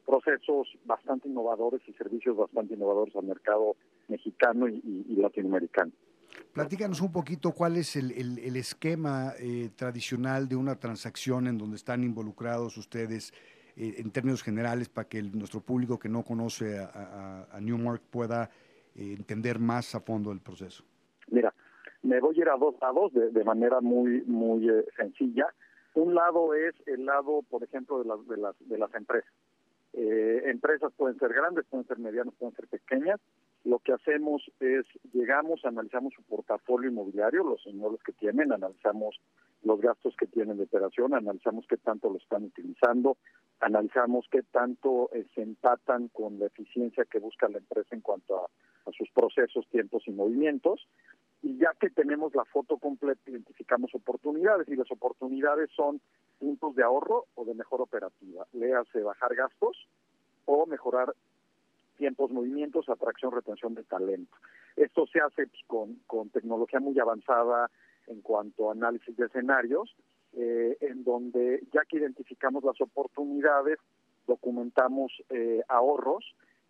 procesos 0.04 0.68
bastante 0.84 1.28
innovadores 1.28 1.80
y 1.86 1.92
servicios 1.94 2.36
bastante 2.36 2.74
innovadores 2.74 3.14
al 3.16 3.24
mercado 3.24 3.76
mexicano 4.08 4.68
y, 4.68 5.16
latinoamericano. 5.16 5.92
Platícanos 6.52 7.00
un 7.00 7.12
poquito 7.12 7.52
cuál 7.52 7.76
es 7.76 7.96
el, 7.96 8.10
el, 8.12 8.56
esquema 8.56 9.34
eh, 9.38 9.70
tradicional 9.76 10.48
de 10.48 10.56
una 10.56 10.74
transacción 10.74 11.46
en 11.46 11.56
donde 11.58 11.76
están 11.76 12.02
involucrados 12.02 12.76
ustedes 12.76 13.32
eh, 13.76 13.94
en 13.98 14.10
términos 14.10 14.42
generales 14.42 14.88
para 14.88 15.08
que 15.08 15.22
nuestro 15.22 15.60
público 15.60 15.98
que 15.98 16.08
no 16.08 16.22
conoce 16.22 16.78
a, 16.78 17.58
Newmark 17.60 18.02
pueda 18.10 18.50
eh, 18.94 19.14
entender 19.16 19.58
más 19.58 19.94
a 19.94 20.00
fondo 20.00 20.32
el 20.32 20.40
proceso? 20.40 20.84
Mira, 21.28 21.54
me 22.02 22.20
voy 22.20 22.36
a 22.36 22.40
ir 22.40 22.48
a 22.48 22.56
dos 22.56 22.74
lados 22.80 23.12
de, 23.14 23.30
de 23.30 23.44
manera 23.44 23.80
muy 23.80 24.22
muy 24.22 24.68
eh, 24.68 24.84
sencilla. 24.96 25.46
Un 25.94 26.14
lado 26.14 26.54
es 26.54 26.74
el 26.86 27.06
lado, 27.06 27.42
por 27.48 27.62
ejemplo, 27.62 28.02
de 28.02 28.34
de 28.34 28.40
las, 28.40 28.54
de 28.60 28.78
las 28.78 28.94
empresas. 28.94 29.32
empresas 29.92 30.92
pueden 30.96 31.18
ser 31.18 31.32
grandes, 31.32 31.64
pueden 31.70 31.86
ser 31.86 31.98
medianas, 31.98 32.34
pueden 32.38 32.54
ser 32.56 32.66
pequeñas. 32.68 33.18
Lo 33.64 33.78
que 33.78 33.92
hacemos 33.92 34.42
es 34.60 34.86
llegamos, 35.12 35.64
analizamos 35.64 36.14
su 36.14 36.22
portafolio 36.22 36.90
inmobiliario, 36.90 37.44
los 37.44 37.62
señores 37.62 38.02
que 38.02 38.12
tienen, 38.12 38.52
analizamos 38.52 39.20
los 39.62 39.80
gastos 39.80 40.14
que 40.16 40.26
tienen 40.26 40.56
de 40.56 40.64
operación, 40.64 41.14
analizamos 41.14 41.66
qué 41.68 41.76
tanto 41.76 42.08
lo 42.08 42.16
están 42.16 42.44
utilizando, 42.44 43.18
analizamos 43.60 44.26
qué 44.30 44.42
tanto 44.42 45.10
eh, 45.12 45.26
se 45.34 45.42
empatan 45.42 46.08
con 46.08 46.38
la 46.38 46.46
eficiencia 46.46 47.04
que 47.04 47.18
busca 47.18 47.48
la 47.48 47.58
empresa 47.58 47.94
en 47.94 48.00
cuanto 48.00 48.44
a, 48.44 48.48
sus 48.96 49.10
procesos, 49.10 49.68
tiempos 49.68 50.02
y 50.06 50.10
movimientos. 50.10 50.88
Y 51.42 51.58
ya 51.58 51.72
que 51.78 51.90
tenemos 51.90 52.34
la 52.34 52.44
foto 52.44 52.78
completa, 52.78 53.30
identificamos 53.30 53.94
oportunidades 53.94 54.68
y 54.68 54.74
las 54.74 54.90
oportunidades 54.90 55.70
son 55.76 56.00
puntos 56.38 56.74
de 56.74 56.82
ahorro 56.82 57.26
o 57.34 57.44
de 57.44 57.54
mejor 57.54 57.82
operativa. 57.82 58.46
Léase 58.52 59.02
bajar 59.02 59.34
gastos 59.34 59.86
o 60.46 60.66
mejorar 60.66 61.14
tiempos, 62.00 62.30
movimientos, 62.30 62.88
atracción, 62.88 63.30
retención 63.30 63.74
de 63.74 63.84
talento. 63.84 64.34
Esto 64.74 65.06
se 65.06 65.20
hace 65.20 65.46
pues, 65.46 65.62
con, 65.66 65.96
con 66.06 66.30
tecnología 66.30 66.80
muy 66.80 66.98
avanzada 66.98 67.70
en 68.06 68.22
cuanto 68.22 68.68
a 68.70 68.72
análisis 68.72 69.14
de 69.18 69.26
escenarios, 69.26 69.94
eh, 70.32 70.78
en 70.80 71.04
donde 71.04 71.62
ya 71.74 71.82
que 71.86 71.98
identificamos 71.98 72.64
las 72.64 72.80
oportunidades, 72.80 73.78
documentamos 74.26 75.12
eh, 75.28 75.62
ahorros 75.68 76.24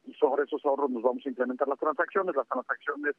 y 0.05 0.15
sobre 0.15 0.45
esos 0.45 0.65
ahorros 0.67 0.91
nos 0.91 1.03
vamos 1.03 1.25
a 1.25 1.29
implementar 1.29 1.69
las 1.69 1.79
transacciones. 1.79 2.35
Las 2.35 2.49
transacciones 2.49 3.15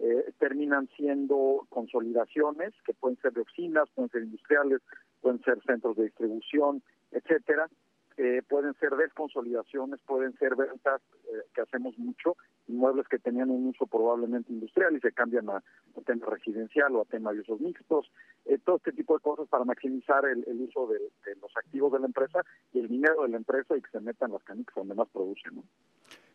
eh, 0.00 0.32
terminan 0.40 0.88
siendo 0.96 1.64
consolidaciones 1.68 2.74
que 2.84 2.94
pueden 2.94 3.18
ser 3.18 3.32
de 3.34 3.42
oficinas, 3.42 3.88
pueden 3.94 4.10
ser 4.10 4.24
industriales, 4.24 4.80
pueden 5.20 5.40
ser 5.44 5.62
centros 5.64 5.96
de 5.96 6.04
distribución, 6.04 6.82
etcétera, 7.12 7.68
eh, 8.16 8.42
pueden 8.48 8.74
ser 8.74 8.90
desconsolidaciones, 8.96 10.00
pueden 10.06 10.32
ser 10.38 10.56
ventas 10.56 11.00
eh, 11.24 11.42
que 11.54 11.62
hacemos 11.62 11.98
mucho, 11.98 12.36
inmuebles 12.68 13.08
que 13.08 13.18
tenían 13.18 13.50
un 13.50 13.68
uso 13.68 13.86
probablemente 13.86 14.52
industrial 14.52 14.96
y 14.96 15.00
se 15.00 15.12
cambian 15.12 15.48
a, 15.50 15.62
tema 16.04 16.26
residencial 16.26 16.94
o 16.96 17.02
a 17.02 17.04
tema 17.04 17.32
de 17.32 17.40
usos 17.40 17.60
mixtos, 17.60 18.10
eh, 18.44 18.58
todo 18.58 18.76
este 18.76 18.92
tipo 18.92 19.14
de 19.14 19.20
cosas 19.20 19.48
para 19.48 19.64
maximizar 19.64 20.24
el, 20.26 20.44
uso 20.60 20.86
de, 20.88 20.98
los 21.40 21.56
activos 21.56 21.92
de 21.92 22.00
la 22.00 22.06
empresa 22.06 22.44
y 22.72 22.80
el 22.80 22.88
dinero 22.88 23.22
de 23.22 23.28
la 23.28 23.36
empresa 23.36 23.76
y 23.76 23.82
que 23.82 23.90
se 23.90 24.00
metan 24.00 24.32
las 24.32 24.42
canicas 24.42 24.74
donde 24.74 24.94
más 24.94 25.08
producen. 25.10 25.56
¿no? 25.56 25.64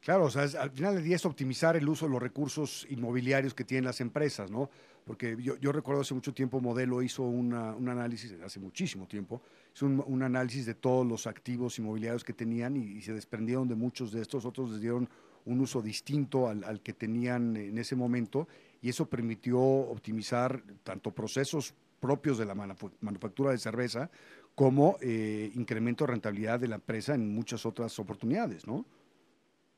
Claro, 0.08 0.24
o 0.24 0.30
sea, 0.30 0.43
al 0.62 0.72
final 0.72 0.96
del 0.96 1.04
día 1.04 1.17
es 1.17 1.26
optimizar 1.26 1.76
el 1.76 1.89
uso 1.89 2.06
de 2.06 2.13
los 2.13 2.22
recursos 2.22 2.88
inmobiliarios 2.89 3.54
que 3.54 3.65
tienen 3.65 3.84
las 3.84 4.00
empresas, 4.00 4.50
¿no? 4.50 4.70
Porque 5.04 5.36
yo, 5.41 5.72
recuerdo 5.74 6.00
hace 6.00 6.13
mucho 6.13 6.34
tiempo 6.34 6.62
Modelo 6.62 7.02
hizo 7.02 7.24
un 7.24 7.54
análisis, 7.54 8.34
hace 8.41 8.62
muchísimo 8.62 9.06
tiempo, 9.06 9.41
hizo 9.76 9.86
un, 9.86 10.24
análisis 10.24 10.65
de 10.65 10.76
todos 10.76 11.06
los 11.06 11.28
activos 11.28 11.78
inmobiliarios 11.78 12.24
que 12.24 12.32
tenían 12.32 12.78
y, 12.78 13.02
se 13.02 13.12
desprendieron 13.12 13.67
de 13.67 13.76
muchos 13.76 14.13
de 14.13 14.22
estos, 14.22 14.46
otros 14.46 14.72
les 14.72 14.80
dieron 14.80 15.10
un 15.43 15.60
uso 15.60 15.82
distinto 15.82 16.48
al, 16.48 16.80
que 16.80 16.93
tenían 16.93 17.58
en 17.58 17.78
ese 17.78 17.98
momento 17.98 18.48
y 18.82 18.88
eso 18.88 19.10
permitió 19.10 19.60
optimizar 19.60 20.63
tanto 20.86 21.12
procesos 21.12 21.74
propios 22.00 22.38
de 22.38 22.46
la 22.46 22.56
manufactura 22.56 23.52
de 23.52 23.58
cerveza 23.58 24.10
como 24.56 24.96
eh, 25.02 25.52
incremento 25.56 26.06
de 26.06 26.12
rentabilidad 26.12 26.62
de 26.62 26.70
la 26.70 26.76
empresa 26.76 27.13
en 27.13 27.36
muchas 27.36 27.65
otras 27.65 28.00
oportunidades, 28.00 28.65
¿no? 28.65 28.86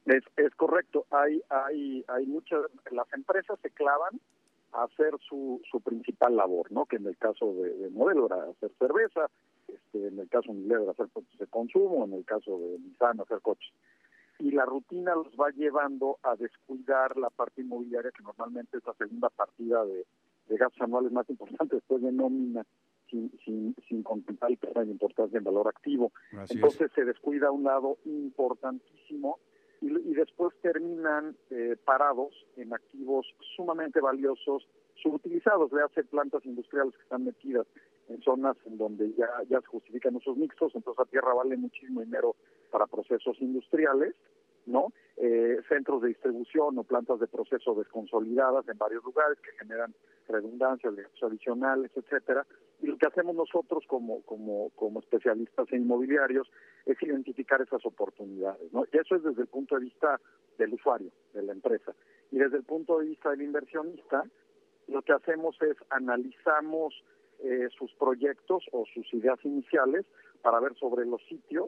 Es, 0.06 0.24
es 0.38 0.56
correcto. 0.56 1.06
Hay, 1.12 1.42
hay, 1.50 2.04
hay 2.08 2.26
muchas, 2.26 2.62
las 2.92 3.12
empresas 3.14 3.60
se 3.62 3.70
clavan 3.72 4.20
a 4.72 4.84
hacer 4.84 5.14
su, 5.28 5.62
su 5.70 5.82
principal 5.82 6.36
labor, 6.36 6.72
¿no? 6.72 6.86
Que 6.86 6.98
en 6.98 7.08
el 7.08 7.18
caso 7.18 7.54
de, 7.54 7.90
Modelo 7.90 8.28
era 8.28 8.44
hacer 8.50 8.72
cerveza, 8.78 9.30
este, 9.68 10.08
en 10.08 10.20
el 10.20 10.30
caso 10.30 10.52
de 10.52 10.60
Miler 10.60 10.82
era 10.82 10.92
hacer 10.92 11.10
coches 11.10 11.38
de 11.40 11.48
consumo, 11.48 12.06
en 12.06 12.14
el 12.14 12.26
caso 12.26 12.60
de 12.60 12.80
Nissan 12.80 13.20
hacer 13.20 13.42
coches. 13.42 13.72
Y 14.40 14.52
la 14.52 14.66
rutina 14.66 15.16
los 15.16 15.28
va 15.36 15.50
llevando 15.50 16.18
a 16.24 16.36
descuidar 16.36 17.18
la 17.18 17.30
parte 17.30 17.62
inmobiliaria, 17.62 18.12
que 18.12 18.24
normalmente 18.24 18.78
es 18.78 18.86
la 18.86 18.94
segunda 18.94 19.30
partida 19.30 19.84
de, 19.86 20.06
de 20.48 20.58
gastos 20.58 20.82
anuales 20.82 21.12
más 21.12 21.30
importante 21.30 21.76
después 21.76 22.02
de 22.02 22.12
nómina, 22.12 22.66
sin, 23.10 23.32
sin, 23.44 23.76
sin 23.88 24.04
contemplar 24.04 24.52
el 24.52 24.90
importancia 24.90 25.38
en 25.38 25.44
valor 25.44 25.68
activo. 25.68 26.12
Entonces 26.50 26.92
se 26.94 27.06
descuida 27.06 27.52
un 27.52 27.64
lado 27.64 27.98
importantísimo 28.06 29.40
y, 29.82 29.88
y 29.88 30.14
después 30.14 30.54
terminan 30.62 31.36
eh, 31.50 31.76
parados 31.86 32.34
en 32.58 32.74
activos 32.74 33.26
sumamente 33.56 34.00
valiosos, 34.00 34.68
subutilizados, 34.96 35.72
de 35.72 35.84
hace 35.84 36.04
plantas 36.04 36.46
industriales 36.46 36.96
que 36.96 37.04
están 37.04 37.26
metidas 37.26 37.68
en 38.10 38.22
zonas 38.22 38.58
en 38.66 38.78
donde 38.78 39.14
ya, 39.14 39.30
ya 39.50 39.62
se 39.62 39.68
justifican 39.68 40.16
usos 40.16 40.36
mixtos, 40.36 40.74
entonces 40.76 41.00
la 41.00 41.10
tierra 41.10 41.34
vale 41.34 41.56
muchísimo 41.58 42.02
dinero 42.02 42.36
para 42.72 42.88
procesos 42.88 43.40
industriales, 43.40 44.16
¿no? 44.66 44.92
Eh, 45.18 45.60
centros 45.68 46.02
de 46.02 46.10
distribución 46.10 46.78
o 46.78 46.84
plantas 46.84 47.20
de 47.20 47.28
proceso 47.28 47.76
desconsolidadas 47.76 48.68
en 48.68 48.78
varios 48.78 49.04
lugares 49.04 49.38
que 49.40 49.52
generan 49.60 49.94
redundancias, 50.28 50.94
adicionales, 51.22 51.92
etcétera. 51.96 52.46
Y 52.82 52.88
lo 52.88 52.98
que 52.98 53.08
hacemos 53.08 53.36
nosotros 53.36 53.84
como, 53.88 54.22
como, 54.24 54.70
como 54.76 55.00
especialistas 55.00 55.68
en 55.72 55.82
inmobiliarios 55.82 56.50
es 56.86 57.02
identificar 57.04 57.62
esas 57.62 57.86
oportunidades, 57.86 58.72
¿no? 58.72 58.86
Y 58.92 58.98
eso 58.98 59.16
es 59.16 59.24
desde 59.24 59.42
el 59.42 59.48
punto 59.48 59.76
de 59.76 59.82
vista 59.82 60.20
del 60.58 60.74
usuario, 60.74 61.12
de 61.34 61.44
la 61.44 61.52
empresa. 61.52 61.94
Y 62.32 62.38
desde 62.38 62.58
el 62.58 62.64
punto 62.64 63.00
de 63.00 63.08
vista 63.08 63.32
del 63.32 63.42
inversionista, 63.42 64.24
lo 64.88 65.02
que 65.02 65.14
hacemos 65.14 65.58
es 65.62 65.78
analizamos 65.90 66.94
eh, 67.40 67.68
sus 67.78 67.94
proyectos 67.96 68.64
o 68.72 68.86
sus 68.94 69.14
ideas 69.14 69.40
iniciales 69.44 70.06
para 70.42 70.60
ver 70.60 70.76
sobre 70.76 71.06
los 71.06 71.22
sitios 71.28 71.68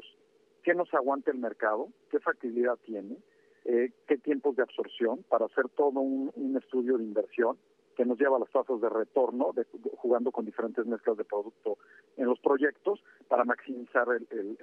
qué 0.63 0.73
nos 0.73 0.93
aguanta 0.93 1.31
el 1.31 1.37
mercado, 1.37 1.89
qué 2.09 2.19
factibilidad 2.19 2.77
tiene, 2.85 3.17
eh, 3.65 3.91
qué 4.07 4.17
tiempos 4.17 4.55
de 4.55 4.63
absorción, 4.63 5.23
para 5.29 5.45
hacer 5.45 5.69
todo 5.69 5.99
un, 5.99 6.57
estudio 6.57 6.97
de 6.97 7.03
inversión 7.03 7.57
que 8.01 8.05
nos 8.07 8.17
lleva 8.17 8.37
a 8.37 8.39
las 8.39 8.49
tasas 8.49 8.81
de 8.81 8.89
retorno, 8.89 9.51
de, 9.53 9.63
jugando 9.97 10.31
con 10.31 10.43
diferentes 10.43 10.83
mezclas 10.87 11.17
de 11.17 11.23
producto 11.23 11.77
en 12.17 12.25
los 12.25 12.39
proyectos 12.39 12.99
para 13.27 13.45
maximizar 13.45 14.07
el, 14.09 14.57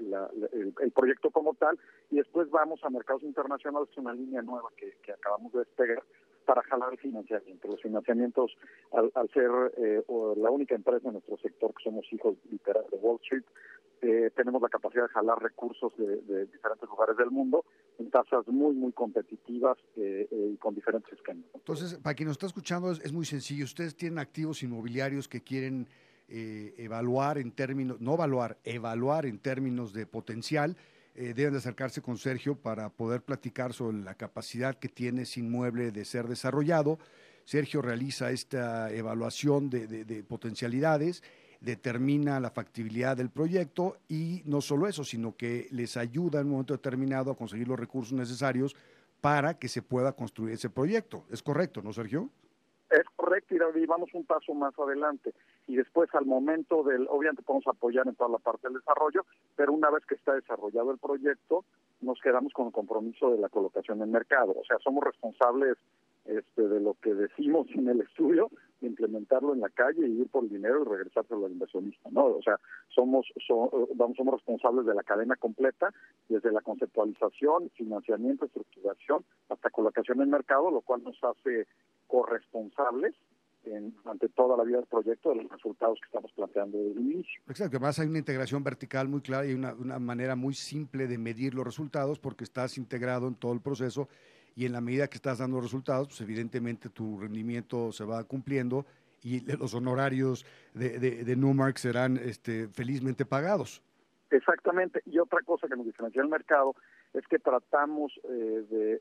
el, 0.81 0.91
proyecto 0.91 1.31
como 1.31 1.55
tal. 1.55 1.79
Y 2.11 2.17
después 2.17 2.51
vamos 2.51 2.83
a 2.83 2.91
mercados 2.91 3.23
internacionales, 3.23 3.97
una 3.97 4.13
línea 4.13 4.43
nueva 4.43 4.71
que, 4.77 4.97
que 5.05 5.13
acabamos 5.13 5.53
de 5.53 5.61
despegar 5.61 6.03
para 6.47 6.65
jalar 6.65 6.91
el 6.95 6.99
financiamiento. 6.99 7.69
Los 7.69 7.81
financiamientos, 7.81 8.57
al, 8.91 9.31
ser 9.31 9.51
eh, 9.77 10.03
la 10.37 10.51
única 10.51 10.75
empresa 10.75 11.07
en 11.07 11.13
nuestro 11.13 11.37
sector 11.37 11.73
que 11.75 11.85
somos 11.85 12.13
hijos 12.13 12.35
literales 12.51 12.91
de 12.91 12.97
Wall 12.97 13.21
Street, 13.23 13.45
eh, 14.01 14.31
tenemos 14.37 14.63
la 14.63 14.69
capacidad 14.69 15.03
de 15.05 15.09
jalar 15.09 15.43
recursos 15.43 15.93
de, 15.97 16.47
diferentes 16.47 16.89
lugares 16.89 17.17
del 17.17 17.31
mundo 17.31 17.65
en 17.99 18.11
tasas 18.11 18.47
muy, 18.47 18.75
muy 18.75 18.93
competitivas 18.93 19.77
eh, 19.97 20.29
eh, 20.31 20.51
y 20.55 20.57
con 20.57 20.75
diferentes 20.75 21.13
esquemas. 21.13 21.45
Entonces, 21.55 21.99
para 21.99 22.15
quien 22.15 22.29
nos 22.29 22.37
está 22.37 22.47
escuchando, 22.47 22.93
es, 22.93 23.13
muy 23.13 23.25
sencillo. 23.25 23.65
Ustedes 23.65 23.97
tienen 23.97 24.21
activos 24.21 24.63
inmobiliarios 24.63 25.27
que 25.29 25.43
quieren 25.43 25.89
evaluar 26.31 27.39
en 27.39 27.53
términos, 27.53 28.03
no 28.03 28.13
evaluar, 28.13 28.59
evaluar 28.63 29.25
en 29.25 29.39
términos 29.39 29.95
de 29.95 30.05
potencial. 30.05 30.77
deben 31.15 31.53
de 31.53 31.59
acercarse 31.59 32.03
con 32.03 32.19
Sergio 32.19 32.55
para 32.55 32.91
poder 32.91 33.23
platicar 33.23 33.73
sobre 33.73 33.97
la 33.97 34.15
capacidad 34.15 34.75
que 34.75 34.91
tiene 34.91 35.23
ese 35.23 35.41
inmueble 35.41 35.91
de 35.91 36.05
ser 36.05 36.29
desarrollado. 36.29 36.99
Sergio 37.47 37.81
realiza 37.81 38.31
esta 38.31 38.93
evaluación 38.93 39.71
de 39.71 40.23
potencialidades 40.29 41.23
determina 41.61 42.41
la 42.41 42.51
factibilidad 42.51 43.17
del 43.17 43.31
proyecto 43.31 43.97
y 44.09 44.43
no 44.45 44.61
solo 44.61 44.87
eso, 44.87 45.05
sino 45.05 45.37
que 45.37 45.69
les 45.71 45.97
ayuda 45.97 46.41
en 46.41 46.47
un 46.47 46.53
momento 46.53 46.75
determinado 46.75 47.31
a 47.31 47.37
conseguir 47.37 47.69
los 47.69 47.79
recursos 47.79 48.13
necesarios 48.13 48.77
para 49.21 49.55
que 49.59 49.69
se 49.69 49.83
pueda 49.83 50.13
construir 50.13 50.55
ese 50.55 50.71
proyecto. 50.71 51.25
¿Es 51.31 51.43
correcto, 51.43 51.83
no, 51.83 51.93
Sergio? 51.93 52.31
Es 52.91 53.05
correcto 53.17 53.29
y 53.55 53.87
vamos 53.87 54.11
un 54.15 54.25
paso 54.25 54.55
más 54.55 54.79
adelante. 54.79 55.35
Y 55.67 55.77
después 55.77 56.09
al 56.15 56.27
momento 56.27 56.83
del, 56.83 57.07
obviamente 57.09 57.43
podemos 57.43 57.67
apoyar 57.67 58.07
en 58.09 58.15
toda 58.15 58.31
la 58.31 58.39
parte 58.39 58.69
del 58.69 58.79
desarrollo, 58.79 59.25
pero 59.57 59.73
una 59.73 59.91
vez 59.91 60.05
que 60.07 60.15
está 60.15 60.35
desarrollado 60.35 60.91
el 60.91 60.99
proyecto, 60.99 61.65
nos 62.01 62.21
quedamos 62.21 62.53
con 62.53 62.69
el 62.69 62.73
compromiso 62.73 63.31
de 63.31 63.39
la 63.39 63.49
colocación 63.49 64.03
en 64.03 64.11
mercado. 64.11 64.55
O 64.59 64.65
sea, 64.65 64.79
somos 64.79 65.05
responsables 65.05 65.77
este, 66.29 66.69
de 66.69 66.81
lo 66.81 66.95
que 67.01 67.15
decimos 67.15 67.67
en 67.75 67.89
el 67.89 68.03
estudio, 68.03 68.51
implementarlo 68.83 69.55
en 69.55 69.61
la 69.61 69.71
calle 69.71 70.07
y 70.07 70.21
ir 70.21 70.29
por 70.29 70.45
el 70.45 70.51
dinero 70.51 70.83
y 70.83 70.89
regresárselo 70.89 71.47
al 71.47 71.53
inversionista, 71.53 72.11
¿no? 72.11 72.27
O 72.27 72.43
sea, 72.43 72.61
somos, 72.95 73.27
vamos, 73.95 74.17
somos 74.17 74.35
responsables 74.35 74.85
de 74.85 74.95
la 74.95 75.03
cadena 75.03 75.37
completa, 75.37 75.93
desde 76.29 76.53
la 76.53 76.61
conceptualización, 76.61 77.71
financiamiento, 77.71 78.45
estructuración, 78.45 79.25
hasta 79.49 79.71
colocación 79.71 80.21
en 80.21 80.29
mercado, 80.29 80.71
lo 80.71 80.83
cual 80.83 81.03
nos 81.03 81.17
hace 81.25 81.67
corresponsables 82.07 83.15
en, 83.65 83.95
ante 84.05 84.29
toda 84.29 84.55
la 84.57 84.65
vida 84.65 84.77
del 84.77 84.87
proyecto 84.87 85.31
de 85.31 85.37
los 85.37 85.51
resultados 85.51 85.99
que 85.99 86.07
estamos 86.07 86.31
planteando 86.33 86.77
desde 86.77 86.93
el 86.93 87.01
inicio. 87.01 87.41
Exacto, 87.49 87.79
además 87.79 87.99
hay 88.01 88.07
una 88.07 88.19
integración 88.19 88.63
vertical 88.63 89.09
muy 89.09 89.23
clara 89.23 89.47
y 89.47 89.55
una, 89.55 89.73
una 89.73 89.99
manera 89.99 90.37
muy 90.37 90.53
simple 90.53 91.07
de 91.07 91.17
medir 91.17 91.55
los 91.55 91.65
resultados 91.65 92.19
porque 92.19 92.45
estás 92.45 92.77
integrado 92.77 93.29
en 93.29 93.35
todo 93.35 93.55
el 93.55 93.63
proceso 93.63 94.09
y 94.59 94.67
en 94.67 94.73
la 94.73 94.81
medida 94.81 95.07
que 95.07 95.19
estás 95.19 95.39
dando 95.39 95.61
resultados, 95.61 96.09
pues 96.09 96.21
evidentemente 96.21 96.89
tu 96.89 97.21
rendimiento 97.21 97.93
se 97.93 98.05
va 98.05 98.25
cumpliendo 98.25 98.85
y 99.23 99.39
los 99.57 99.73
honorarios 99.73 100.45
de, 100.75 100.99
de, 100.99 101.37
Newmark 101.37 101.79
serán 101.79 102.17
este, 102.17 102.67
felizmente 102.67 103.25
pagados. 103.25 103.85
Exactamente, 104.31 105.01
y 105.07 105.21
otra 105.21 105.43
cosa 105.43 105.69
que 105.69 105.77
nos 105.77 105.87
diferencia 105.87 106.21
del 106.21 106.29
mercado 106.29 106.75
es 107.15 107.25
que 107.29 107.39
tratamos 107.39 108.13
eh, 108.25 108.99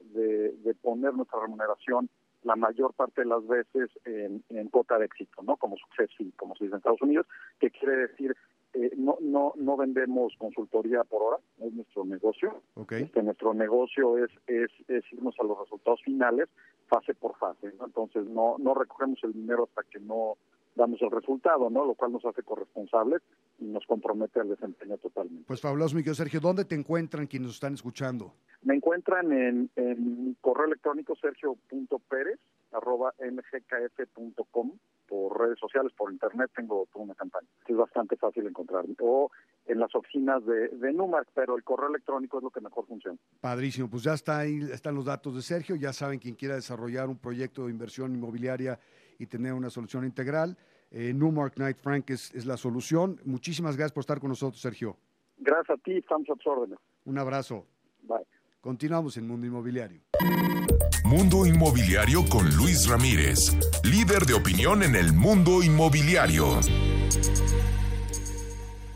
de, 0.63 0.75
poner 0.75 1.15
nuestra 1.15 1.39
remuneración 1.41 2.07
la 2.43 2.55
mayor 2.55 2.93
parte 2.93 3.21
de 3.21 3.27
las 3.27 3.45
veces 3.47 3.89
en, 4.05 4.43
en 4.49 4.69
cuota 4.69 4.99
de 4.99 5.05
éxito, 5.05 5.41
¿no? 5.41 5.57
Como 5.57 5.75
success 5.75 6.11
y 6.19 6.31
como 6.33 6.55
se 6.55 6.65
dice 6.65 6.75
en 6.75 6.77
Estados 6.77 7.01
Unidos, 7.01 7.25
que 7.59 7.71
quiere 7.71 7.95
decir 8.07 8.37
eh, 8.73 8.91
no, 8.97 9.17
no, 9.21 9.53
no 9.55 9.77
vendemos 9.77 10.33
consultoría 10.37 11.03
por 11.03 11.21
hora, 11.21 11.37
es 11.59 11.73
nuestro 11.73 12.05
negocio. 12.05 12.61
Este, 12.89 13.23
nuestro 13.23 13.53
negocio 13.53 14.23
es, 14.23 14.31
es, 14.47 14.71
irnos 15.11 15.35
a 15.39 15.43
los 15.43 15.59
resultados 15.59 16.01
finales 16.03 16.49
fase 16.87 17.13
por 17.13 17.35
fase. 17.37 17.73
Entonces 17.83 18.27
no, 18.27 18.55
no 18.59 18.73
recogemos 18.73 19.19
el 19.23 19.33
dinero 19.33 19.69
hasta 19.69 19.89
que 19.89 19.99
no 19.99 20.37
damos 20.75 21.01
el 21.01 21.11
resultado, 21.11 21.69
¿no? 21.69 21.85
Lo 21.85 21.95
cual 21.95 22.11
nos 22.11 22.23
hace 22.25 22.43
corresponsables 22.43 23.21
y 23.59 23.65
nos 23.65 23.85
compromete 23.85 24.39
al 24.39 24.49
desempeño 24.49 24.97
totalmente. 24.97 25.43
Pues 25.47 25.59
fabuloso, 25.59 25.95
Miguel 25.95 26.15
Sergio. 26.15 26.39
¿Dónde 26.39 26.65
te 26.65 26.75
encuentran 26.75 27.25
quienes 27.25 27.47
nos 27.47 27.55
están 27.55 27.73
escuchando? 27.73 28.33
Me 28.61 28.75
encuentran 28.75 29.31
en, 29.31 29.69
en 29.75 30.37
correo 30.39 30.67
electrónico 30.67 31.15
sergio.pérez 31.15 32.39
arroba 32.71 33.13
mgkf.com 33.19 34.71
por 35.07 35.39
redes 35.39 35.59
sociales, 35.59 35.91
por 35.97 36.11
internet, 36.11 36.51
tengo 36.55 36.87
toda 36.91 37.05
una 37.05 37.15
campaña. 37.15 37.47
Es 37.67 37.75
bastante 37.75 38.15
fácil 38.17 38.45
encontrarme. 38.47 38.95
O 38.99 39.31
en 39.65 39.79
las 39.79 39.93
oficinas 39.95 40.45
de, 40.45 40.69
de 40.69 40.93
Numark, 40.93 41.29
pero 41.33 41.55
el 41.55 41.63
correo 41.63 41.89
electrónico 41.89 42.37
es 42.37 42.43
lo 42.43 42.49
que 42.49 42.61
mejor 42.61 42.85
funciona. 42.85 43.17
Padrísimo, 43.41 43.89
pues 43.89 44.03
ya 44.03 44.13
está 44.13 44.39
ahí, 44.39 44.59
están 44.71 44.95
los 44.95 45.05
datos 45.05 45.35
de 45.35 45.41
Sergio, 45.41 45.75
ya 45.75 45.93
saben 45.93 46.19
quien 46.19 46.35
quiera 46.35 46.55
desarrollar 46.55 47.07
un 47.07 47.17
proyecto 47.17 47.65
de 47.65 47.71
inversión 47.71 48.13
inmobiliaria 48.13 48.79
y 49.19 49.25
tener 49.25 49.53
una 49.53 49.69
solución 49.69 50.05
integral. 50.05 50.57
Eh, 50.91 51.13
Newmark 51.13 51.55
Knight 51.55 51.77
Frank 51.77 52.09
es, 52.09 52.33
es, 52.33 52.45
la 52.45 52.55
solución. 52.55 53.19
Muchísimas 53.25 53.75
gracias 53.75 53.93
por 53.93 54.01
estar 54.01 54.19
con 54.19 54.29
nosotros, 54.29 54.61
Sergio. 54.61 54.95
Gracias 55.37 55.77
a 55.77 55.81
ti, 55.81 55.97
estamos 55.97 56.29
a 56.29 56.35
tus 56.35 56.47
órdenes. 56.47 56.79
Un 57.05 57.17
abrazo. 57.17 57.65
Bye. 58.03 58.25
Continuamos 58.61 59.17
en 59.17 59.27
Mundo 59.27 59.47
Inmobiliario. 59.47 60.01
Mundo 61.03 61.45
Inmobiliario 61.45 62.25
con 62.25 62.53
Luis 62.55 62.87
Ramírez, 62.87 63.55
líder 63.83 64.25
de 64.25 64.33
opinión 64.33 64.83
en 64.83 64.95
el 64.95 65.13
mundo 65.13 65.63
inmobiliario. 65.63 66.59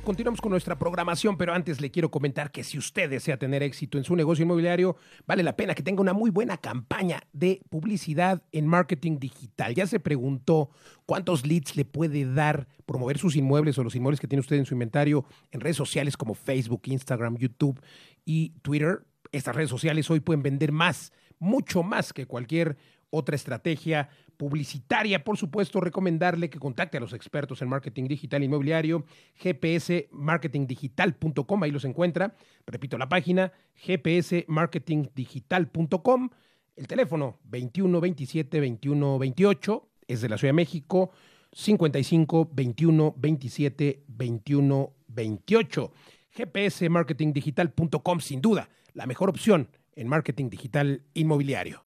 Continuamos 0.04 0.42
con 0.42 0.52
nuestra 0.52 0.80
programación, 0.80 1.38
pero 1.38 1.54
antes 1.54 1.80
le 1.80 1.92
quiero 1.92 2.10
comentar 2.10 2.52
que 2.52 2.64
si 2.64 2.78
usted 2.78 3.10
desea 3.10 3.38
tener 3.38 3.62
éxito 3.62 3.98
en 3.98 4.04
su 4.04 4.16
negocio 4.16 4.44
inmobiliario, 4.44 4.98
vale 5.28 5.44
la 5.44 5.56
pena 5.56 5.76
que 5.76 5.84
tenga 5.84 6.02
una 6.02 6.14
muy 6.14 6.32
buena 6.32 6.58
campaña 6.58 7.22
de 7.34 7.62
publicidad 7.70 8.42
en 8.52 8.68
marketing 8.68 9.20
digital. 9.20 9.76
Ya 9.76 9.86
se 9.86 10.00
preguntó 10.00 10.72
cuántos 11.06 11.46
leads 11.46 11.76
le 11.76 11.86
puede 11.86 12.26
dar 12.26 12.68
promover 12.86 13.20
sus 13.20 13.36
inmuebles 13.36 13.78
o 13.78 13.84
los 13.84 13.96
inmuebles 13.96 14.20
que 14.20 14.28
tiene 14.28 14.42
usted 14.42 14.56
en 14.56 14.66
su 14.66 14.74
inventario 14.74 15.24
en 15.52 15.62
redes 15.62 15.78
sociales 15.78 16.18
como 16.18 16.34
Facebook, 16.34 16.82
Instagram, 16.86 17.38
YouTube 17.38 17.80
y 18.26 18.50
Twitter. 18.64 19.06
Estas 19.32 19.56
redes 19.56 19.70
sociales 19.70 20.10
hoy 20.10 20.20
pueden 20.20 20.42
vender 20.42 20.72
más 20.72 21.14
mucho 21.42 21.84
más 21.84 22.14
que 22.14 22.26
cualquier 22.26 22.78
otra 23.10 23.36
estrategia 23.36 24.08
publicitaria. 24.38 25.22
Por 25.24 25.38
supuesto, 25.38 25.80
recomendarle 25.82 26.50
que 26.50 26.58
contacte 26.60 26.98
a 26.98 27.02
los 27.02 27.14
expertos 27.14 27.62
en 27.62 27.70
marketing 27.70 28.06
digital 28.06 28.44
inmobiliario, 28.44 29.06
gpsmarketingdigital.com, 29.44 31.64
ahí 31.64 31.72
los 31.72 31.86
encuentra. 31.86 32.36
Repito 32.66 32.98
la 32.98 33.08
página, 33.10 33.52
gpsmarketingdigital.com, 33.86 36.30
el 36.76 36.88
teléfono 36.88 37.40
21 37.44 38.00
27 38.00 38.60
21 38.60 39.20
28 39.20 39.88
es 40.08 40.22
de 40.22 40.30
la 40.30 40.38
Ciudad 40.38 40.50
de 40.50 40.54
México, 40.54 41.12
55 41.52 42.50
21 42.54 43.14
27 43.18 44.04
21 44.08 44.94
28. 45.08 45.92
gpsmarketingdigital.com, 46.38 48.20
sin 48.20 48.42
duda, 48.42 48.70
la 48.94 49.06
mejor 49.06 49.30
opción 49.30 49.68
en 49.96 50.08
marketing 50.08 50.50
digital 50.50 51.04
inmobiliario. 51.14 51.86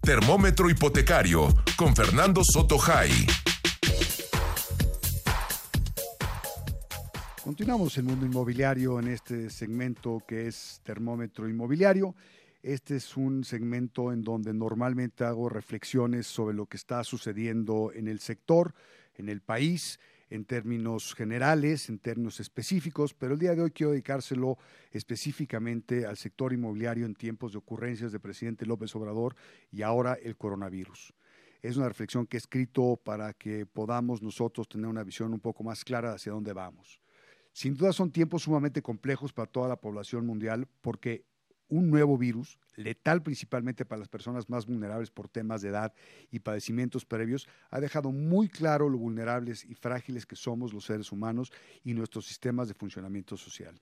Termómetro 0.00 0.70
hipotecario 0.70 1.48
con 1.76 1.94
Fernando 1.94 2.42
Soto 2.44 2.78
Jai. 2.78 3.10
Continuamos 7.42 7.96
el 7.96 8.04
mundo 8.04 8.26
inmobiliario 8.26 8.98
en 9.00 9.08
este 9.08 9.50
segmento 9.50 10.22
que 10.26 10.48
es 10.48 10.80
termómetro 10.84 11.48
inmobiliario. 11.48 12.14
Este 12.62 12.96
es 12.96 13.16
un 13.16 13.44
segmento 13.44 14.12
en 14.12 14.22
donde 14.22 14.52
normalmente 14.52 15.24
hago 15.24 15.48
reflexiones 15.48 16.26
sobre 16.26 16.54
lo 16.54 16.66
que 16.66 16.76
está 16.76 17.04
sucediendo 17.04 17.92
en 17.94 18.08
el 18.08 18.20
sector, 18.20 18.74
en 19.14 19.28
el 19.28 19.40
país, 19.40 19.98
en 20.30 20.44
términos 20.44 21.14
generales, 21.14 21.88
en 21.88 21.98
términos 21.98 22.40
específicos, 22.40 23.14
pero 23.14 23.34
el 23.34 23.38
día 23.38 23.54
de 23.54 23.62
hoy 23.62 23.70
quiero 23.70 23.92
dedicárselo 23.92 24.58
específicamente 24.90 26.06
al 26.06 26.16
sector 26.16 26.52
inmobiliario 26.52 27.06
en 27.06 27.14
tiempos 27.14 27.52
de 27.52 27.58
ocurrencias 27.58 28.12
del 28.12 28.20
presidente 28.20 28.66
López 28.66 28.94
Obrador 28.96 29.36
y 29.70 29.82
ahora 29.82 30.14
el 30.14 30.36
coronavirus. 30.36 31.14
Es 31.60 31.76
una 31.76 31.88
reflexión 31.88 32.26
que 32.26 32.36
he 32.36 32.38
escrito 32.38 33.00
para 33.02 33.32
que 33.32 33.66
podamos 33.66 34.22
nosotros 34.22 34.68
tener 34.68 34.86
una 34.86 35.02
visión 35.02 35.32
un 35.32 35.40
poco 35.40 35.64
más 35.64 35.84
clara 35.84 36.12
hacia 36.12 36.32
dónde 36.32 36.52
vamos. 36.52 37.00
Sin 37.52 37.76
duda 37.76 37.92
son 37.92 38.12
tiempos 38.12 38.42
sumamente 38.42 38.82
complejos 38.82 39.32
para 39.32 39.50
toda 39.50 39.68
la 39.68 39.80
población 39.80 40.24
mundial 40.24 40.68
porque 40.80 41.24
un 41.68 41.90
nuevo 41.90 42.16
virus, 42.16 42.58
letal 42.76 43.22
principalmente 43.22 43.84
para 43.84 43.98
las 43.98 44.08
personas 44.08 44.48
más 44.48 44.66
vulnerables 44.66 45.10
por 45.10 45.28
temas 45.28 45.62
de 45.62 45.68
edad 45.68 45.92
y 46.30 46.40
padecimientos 46.40 47.04
previos, 47.04 47.48
ha 47.70 47.80
dejado 47.80 48.10
muy 48.10 48.48
claro 48.48 48.88
lo 48.88 48.98
vulnerables 48.98 49.64
y 49.64 49.74
frágiles 49.74 50.26
que 50.26 50.36
somos 50.36 50.72
los 50.72 50.84
seres 50.84 51.12
humanos 51.12 51.52
y 51.84 51.94
nuestros 51.94 52.26
sistemas 52.26 52.68
de 52.68 52.74
funcionamiento 52.74 53.36
social. 53.36 53.80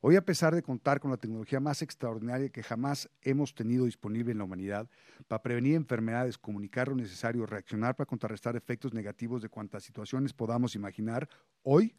Hoy, 0.00 0.14
a 0.14 0.24
pesar 0.24 0.54
de 0.54 0.62
contar 0.62 1.00
con 1.00 1.10
la 1.10 1.16
tecnología 1.16 1.58
más 1.58 1.82
extraordinaria 1.82 2.50
que 2.50 2.62
jamás 2.62 3.10
hemos 3.22 3.52
tenido 3.52 3.84
disponible 3.84 4.30
en 4.30 4.38
la 4.38 4.44
humanidad 4.44 4.88
para 5.26 5.42
prevenir 5.42 5.74
enfermedades, 5.74 6.38
comunicar 6.38 6.86
lo 6.86 6.94
necesario, 6.94 7.46
reaccionar 7.46 7.96
para 7.96 8.06
contrarrestar 8.06 8.54
efectos 8.54 8.94
negativos 8.94 9.42
de 9.42 9.48
cuantas 9.48 9.82
situaciones 9.82 10.32
podamos 10.32 10.76
imaginar, 10.76 11.28
hoy, 11.64 11.96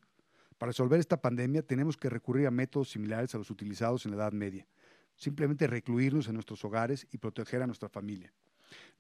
para 0.58 0.69
resolver 0.69 1.00
esta 1.00 1.22
pandemia, 1.22 1.62
tenemos 1.62 1.98
que 1.98 2.10
recurrir 2.10 2.48
a 2.48 2.52
métodos 2.52 2.89
similares 2.89 3.36
a 3.36 3.38
los 3.38 3.50
utilizados 3.52 4.06
en 4.06 4.12
la 4.12 4.17
Edad 4.17 4.32
Media 4.32 4.65
simplemente 5.20 5.68
recluirnos 5.68 6.28
en 6.28 6.34
nuestros 6.34 6.66
hogares 6.66 7.06
y 7.12 7.20
proteger 7.20 7.62
a 7.62 7.68
nuestra 7.68 7.90
familia. 7.90 8.34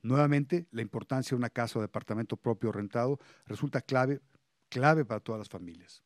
Nuevamente, 0.03 0.67
la 0.71 0.81
importancia 0.81 1.31
de 1.31 1.39
una 1.39 1.49
casa 1.49 1.79
o 1.79 1.81
departamento 1.81 2.37
propio 2.37 2.71
rentado 2.71 3.19
resulta 3.47 3.81
clave, 3.81 4.21
clave 4.69 5.05
para 5.05 5.19
todas 5.19 5.39
las 5.39 5.49
familias. 5.49 6.03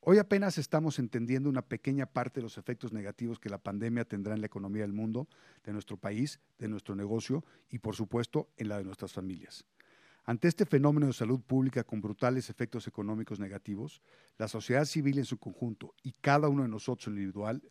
Hoy 0.00 0.18
apenas 0.18 0.58
estamos 0.58 0.98
entendiendo 0.98 1.48
una 1.48 1.62
pequeña 1.62 2.06
parte 2.06 2.40
de 2.40 2.42
los 2.42 2.58
efectos 2.58 2.92
negativos 2.92 3.38
que 3.38 3.48
la 3.48 3.58
pandemia 3.58 4.04
tendrá 4.04 4.34
en 4.34 4.40
la 4.40 4.46
economía 4.46 4.82
del 4.82 4.92
mundo, 4.92 5.28
de 5.64 5.72
nuestro 5.72 5.96
país, 5.96 6.40
de 6.58 6.66
nuestro 6.66 6.96
negocio 6.96 7.44
y, 7.70 7.78
por 7.78 7.94
supuesto, 7.94 8.48
en 8.56 8.68
la 8.68 8.78
de 8.78 8.84
nuestras 8.84 9.12
familias. 9.12 9.64
Ante 10.24 10.48
este 10.48 10.66
fenómeno 10.66 11.06
de 11.06 11.12
salud 11.12 11.40
pública 11.40 11.84
con 11.84 12.00
brutales 12.00 12.50
efectos 12.50 12.88
económicos 12.88 13.38
negativos, 13.38 14.02
la 14.38 14.48
sociedad 14.48 14.84
civil 14.84 15.18
en 15.18 15.24
su 15.24 15.38
conjunto 15.38 15.94
y 16.02 16.12
cada 16.12 16.48
uno 16.48 16.62
de 16.62 16.68
nosotros 16.68 17.08
individual 17.08 17.62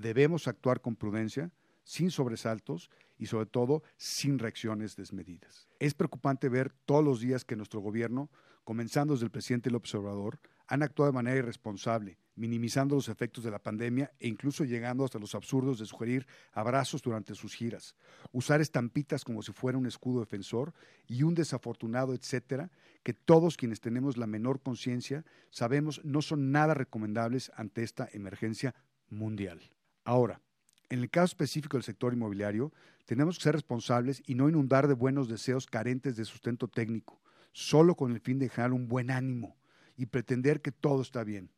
debemos 0.00 0.48
actuar 0.48 0.80
con 0.80 0.96
prudencia, 0.96 1.50
sin 1.84 2.10
sobresaltos 2.10 2.90
y 3.18 3.26
sobre 3.26 3.46
todo 3.46 3.82
sin 3.96 4.38
reacciones 4.38 4.94
desmedidas. 4.94 5.68
Es 5.78 5.94
preocupante 5.94 6.48
ver 6.48 6.72
todos 6.84 7.04
los 7.04 7.20
días 7.20 7.44
que 7.44 7.56
nuestro 7.56 7.80
gobierno, 7.80 8.30
comenzando 8.64 9.14
desde 9.14 9.24
el 9.24 9.30
presidente 9.30 9.70
López 9.70 9.94
Obrador, 9.94 10.38
han 10.66 10.82
actuado 10.82 11.10
de 11.10 11.14
manera 11.14 11.38
irresponsable, 11.38 12.18
minimizando 12.36 12.94
los 12.94 13.08
efectos 13.08 13.42
de 13.42 13.50
la 13.50 13.58
pandemia 13.58 14.12
e 14.20 14.28
incluso 14.28 14.64
llegando 14.64 15.02
hasta 15.04 15.18
los 15.18 15.34
absurdos 15.34 15.78
de 15.78 15.86
sugerir 15.86 16.26
abrazos 16.52 17.00
durante 17.00 17.34
sus 17.34 17.54
giras, 17.54 17.96
usar 18.32 18.60
estampitas 18.60 19.24
como 19.24 19.42
si 19.42 19.52
fuera 19.52 19.78
un 19.78 19.86
escudo 19.86 20.20
defensor 20.20 20.74
y 21.06 21.22
un 21.22 21.34
desafortunado 21.34 22.12
etcétera, 22.12 22.70
que 23.02 23.14
todos 23.14 23.56
quienes 23.56 23.80
tenemos 23.80 24.18
la 24.18 24.26
menor 24.26 24.60
conciencia 24.60 25.24
sabemos 25.50 26.04
no 26.04 26.20
son 26.20 26.52
nada 26.52 26.74
recomendables 26.74 27.50
ante 27.56 27.82
esta 27.82 28.06
emergencia 28.12 28.74
mundial. 29.08 29.60
Ahora, 30.08 30.40
en 30.88 31.00
el 31.00 31.10
caso 31.10 31.26
específico 31.26 31.76
del 31.76 31.84
sector 31.84 32.14
inmobiliario, 32.14 32.72
tenemos 33.04 33.36
que 33.36 33.42
ser 33.42 33.52
responsables 33.52 34.22
y 34.26 34.36
no 34.36 34.48
inundar 34.48 34.88
de 34.88 34.94
buenos 34.94 35.28
deseos 35.28 35.66
carentes 35.66 36.16
de 36.16 36.24
sustento 36.24 36.66
técnico, 36.66 37.20
solo 37.52 37.94
con 37.94 38.12
el 38.12 38.20
fin 38.20 38.38
de 38.38 38.48
generar 38.48 38.72
un 38.72 38.88
buen 38.88 39.10
ánimo 39.10 39.58
y 39.98 40.06
pretender 40.06 40.62
que 40.62 40.72
todo 40.72 41.02
está 41.02 41.24
bien. 41.24 41.50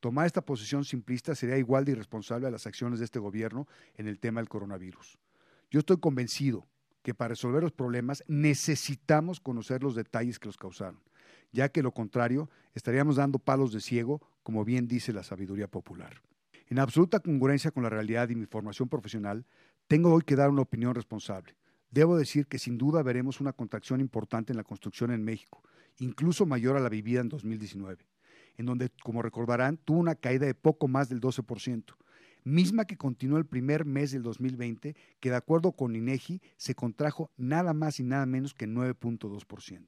Tomar 0.00 0.24
esta 0.24 0.40
posición 0.40 0.86
simplista 0.86 1.34
sería 1.34 1.58
igual 1.58 1.84
de 1.84 1.92
irresponsable 1.92 2.46
a 2.46 2.50
las 2.50 2.66
acciones 2.66 3.00
de 3.00 3.04
este 3.04 3.18
gobierno 3.18 3.68
en 3.96 4.08
el 4.08 4.18
tema 4.18 4.40
del 4.40 4.48
coronavirus. 4.48 5.18
Yo 5.70 5.80
estoy 5.80 5.98
convencido 5.98 6.66
que 7.02 7.12
para 7.12 7.28
resolver 7.28 7.62
los 7.62 7.72
problemas 7.72 8.24
necesitamos 8.28 9.40
conocer 9.40 9.82
los 9.82 9.94
detalles 9.94 10.38
que 10.38 10.48
los 10.48 10.56
causaron, 10.56 11.02
ya 11.52 11.68
que 11.68 11.82
lo 11.82 11.92
contrario 11.92 12.48
estaríamos 12.74 13.16
dando 13.16 13.38
palos 13.38 13.74
de 13.74 13.82
ciego, 13.82 14.22
como 14.42 14.64
bien 14.64 14.88
dice 14.88 15.12
la 15.12 15.22
sabiduría 15.22 15.68
popular. 15.68 16.22
En 16.70 16.78
absoluta 16.78 17.20
congruencia 17.20 17.70
con 17.70 17.82
la 17.82 17.88
realidad 17.88 18.28
y 18.28 18.34
mi 18.34 18.44
formación 18.44 18.90
profesional, 18.90 19.46
tengo 19.86 20.12
hoy 20.12 20.22
que 20.22 20.36
dar 20.36 20.50
una 20.50 20.62
opinión 20.62 20.94
responsable. 20.94 21.56
Debo 21.90 22.18
decir 22.18 22.46
que 22.46 22.58
sin 22.58 22.76
duda 22.76 23.02
veremos 23.02 23.40
una 23.40 23.54
contracción 23.54 24.00
importante 24.00 24.52
en 24.52 24.58
la 24.58 24.64
construcción 24.64 25.10
en 25.10 25.24
México, 25.24 25.62
incluso 25.98 26.44
mayor 26.44 26.76
a 26.76 26.80
la 26.80 26.90
vivida 26.90 27.20
en 27.20 27.30
2019, 27.30 28.06
en 28.58 28.66
donde, 28.66 28.90
como 29.02 29.22
recordarán, 29.22 29.78
tuvo 29.78 29.98
una 29.98 30.14
caída 30.14 30.44
de 30.44 30.54
poco 30.54 30.88
más 30.88 31.08
del 31.08 31.22
12%, 31.22 31.94
misma 32.44 32.84
que 32.84 32.98
continuó 32.98 33.38
el 33.38 33.46
primer 33.46 33.86
mes 33.86 34.10
del 34.10 34.22
2020, 34.22 34.94
que 35.20 35.30
de 35.30 35.36
acuerdo 35.36 35.72
con 35.72 35.96
INEGI 35.96 36.42
se 36.58 36.74
contrajo 36.74 37.30
nada 37.38 37.72
más 37.72 37.98
y 37.98 38.02
nada 38.02 38.26
menos 38.26 38.52
que 38.52 38.68
9.2%. 38.68 39.86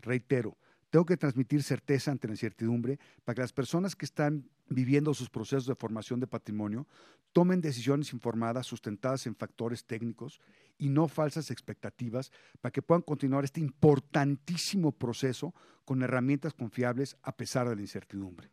Reitero, 0.00 0.58
tengo 0.90 1.06
que 1.06 1.16
transmitir 1.16 1.62
certeza 1.62 2.10
ante 2.10 2.28
la 2.28 2.34
incertidumbre 2.34 2.98
para 3.24 3.36
que 3.36 3.40
las 3.42 3.52
personas 3.54 3.96
que 3.96 4.04
están 4.04 4.50
viviendo 4.68 5.14
sus 5.14 5.30
procesos 5.30 5.66
de 5.66 5.74
formación 5.74 6.20
de 6.20 6.26
patrimonio 6.26 6.86
tomen 7.32 7.60
decisiones 7.60 8.12
informadas, 8.12 8.66
sustentadas 8.66 9.26
en 9.26 9.34
factores 9.34 9.84
técnicos 9.84 10.40
y 10.78 10.88
no 10.88 11.08
falsas 11.08 11.50
expectativas, 11.50 12.30
para 12.60 12.72
que 12.72 12.82
puedan 12.82 13.02
continuar 13.02 13.44
este 13.44 13.60
importantísimo 13.60 14.92
proceso 14.92 15.54
con 15.84 16.02
herramientas 16.02 16.54
confiables 16.54 17.16
a 17.22 17.36
pesar 17.36 17.68
de 17.68 17.76
la 17.76 17.82
incertidumbre. 17.82 18.50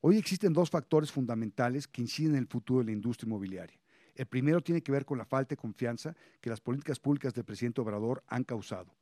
Hoy 0.00 0.18
existen 0.18 0.52
dos 0.52 0.70
factores 0.70 1.10
fundamentales 1.10 1.86
que 1.86 2.02
inciden 2.02 2.32
en 2.32 2.38
el 2.40 2.46
futuro 2.46 2.80
de 2.80 2.86
la 2.86 2.92
industria 2.92 3.26
inmobiliaria. 3.26 3.80
El 4.14 4.26
primero 4.26 4.62
tiene 4.62 4.82
que 4.82 4.92
ver 4.92 5.04
con 5.04 5.18
la 5.18 5.24
falta 5.24 5.50
de 5.50 5.56
confianza 5.56 6.16
que 6.40 6.48
las 6.48 6.60
políticas 6.60 6.98
públicas 6.98 7.34
del 7.34 7.44
presidente 7.44 7.80
Obrador 7.80 8.22
han 8.28 8.44
causado 8.44 8.94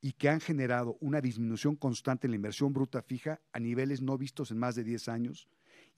y 0.00 0.12
que 0.12 0.28
han 0.28 0.40
generado 0.40 0.96
una 1.00 1.20
disminución 1.20 1.76
constante 1.76 2.26
en 2.26 2.32
la 2.32 2.36
inversión 2.36 2.72
bruta 2.72 3.02
fija 3.02 3.40
a 3.52 3.58
niveles 3.58 4.00
no 4.00 4.16
vistos 4.16 4.50
en 4.50 4.58
más 4.58 4.74
de 4.74 4.84
10 4.84 5.08
años, 5.08 5.48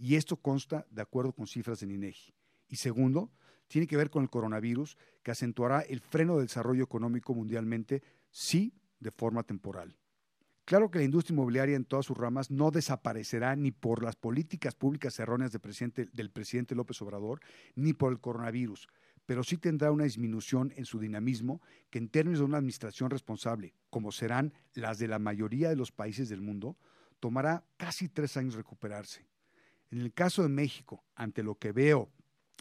y 0.02 0.16
esto 0.16 0.36
consta 0.36 0.84
de 0.90 1.00
acuerdo 1.00 1.32
con 1.32 1.46
cifras 1.46 1.78
del 1.78 1.92
INEGI. 1.92 2.34
Y 2.66 2.74
segundo, 2.74 3.30
tiene 3.68 3.86
que 3.86 3.96
ver 3.96 4.10
con 4.10 4.24
el 4.24 4.30
coronavirus, 4.30 4.96
que 5.22 5.30
acentuará 5.30 5.82
el 5.82 6.00
freno 6.00 6.36
del 6.36 6.48
desarrollo 6.48 6.82
económico 6.82 7.34
mundialmente, 7.34 8.02
sí, 8.28 8.74
de 8.98 9.12
forma 9.12 9.44
temporal. 9.44 9.96
Claro 10.64 10.90
que 10.90 10.98
la 10.98 11.04
industria 11.04 11.34
inmobiliaria 11.34 11.76
en 11.76 11.84
todas 11.84 12.04
sus 12.04 12.18
ramas 12.18 12.50
no 12.50 12.72
desaparecerá 12.72 13.54
ni 13.54 13.70
por 13.70 14.02
las 14.02 14.16
políticas 14.16 14.74
públicas 14.74 15.16
erróneas 15.20 15.52
del 15.52 15.60
presidente, 15.60 16.08
del 16.12 16.32
presidente 16.32 16.74
López 16.74 17.00
Obrador, 17.00 17.40
ni 17.76 17.92
por 17.92 18.10
el 18.10 18.18
coronavirus, 18.18 18.88
pero 19.24 19.44
sí 19.44 19.56
tendrá 19.56 19.92
una 19.92 20.02
disminución 20.02 20.72
en 20.74 20.84
su 20.84 20.98
dinamismo 20.98 21.62
que 21.90 21.98
en 21.98 22.08
términos 22.08 22.40
de 22.40 22.46
una 22.46 22.58
administración 22.58 23.08
responsable, 23.08 23.72
como 23.88 24.10
serán 24.10 24.52
las 24.74 24.98
de 24.98 25.06
la 25.06 25.20
mayoría 25.20 25.68
de 25.68 25.76
los 25.76 25.92
países 25.92 26.28
del 26.28 26.40
mundo, 26.40 26.76
tomará 27.20 27.64
casi 27.76 28.08
tres 28.08 28.36
años 28.36 28.56
recuperarse. 28.56 29.31
En 29.92 30.00
el 30.00 30.14
caso 30.14 30.42
de 30.42 30.48
México, 30.48 31.05
ante 31.14 31.42
lo 31.42 31.57
que 31.57 31.70
veo 31.70 32.11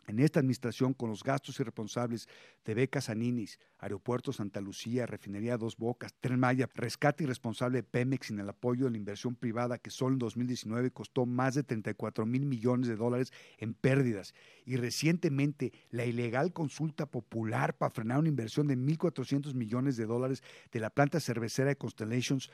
en 0.08 0.20
esta 0.20 0.42
administración 0.42 0.94
con 0.94 1.10
los 1.10 1.24
gastos 1.24 1.58
irresponsables 1.62 2.28
de 2.66 2.74
becas 2.74 3.10
a 3.10 3.16
Ninis, 3.16 3.58
Aeropuerto 3.78 4.34
Santa 4.34 4.60
Lucía, 4.60 5.06
Refinería 5.06 5.58
Dos 5.58 5.78
Bocas, 5.78 6.14
Tren 6.20 6.42
Maya, 6.42 6.68
rescate 6.76 7.24
irresponsable 7.24 7.78
de 7.78 7.84
Pemex 7.84 8.28
sin 8.28 8.40
el 8.42 8.50
apoyo 8.50 8.84
de 8.84 8.92
la 8.92 8.98
inversión 8.98 9.36
privada 9.36 9.78
que 9.78 9.92
solo 9.92 10.16
en 10.16 10.20
2019 10.20 10.92
costó 10.92 11.26
más 11.26 11.56
de 11.56 11.64
34 11.64 12.26
mil 12.26 12.46
millones 12.46 12.90
de 12.90 12.98
dólares 12.98 13.32
en 13.60 13.76
pérdidas 13.76 14.34
y 14.66 14.76
recientemente 14.76 15.72
la 15.90 16.04
ilegal 16.04 16.52
consulta 16.52 17.06
popular 17.06 17.78
para 17.78 17.92
frenar 17.92 18.20
una 18.20 18.28
inversión 18.28 18.68
de 18.68 18.76
1.400 18.76 19.54
millones 19.54 19.96
de 19.96 20.06
dólares 20.06 20.44
de 20.70 20.82
la 20.82 20.90
planta 20.90 21.22
cervecera 21.22 21.70
de 21.70 21.78
Constellations 21.78 22.52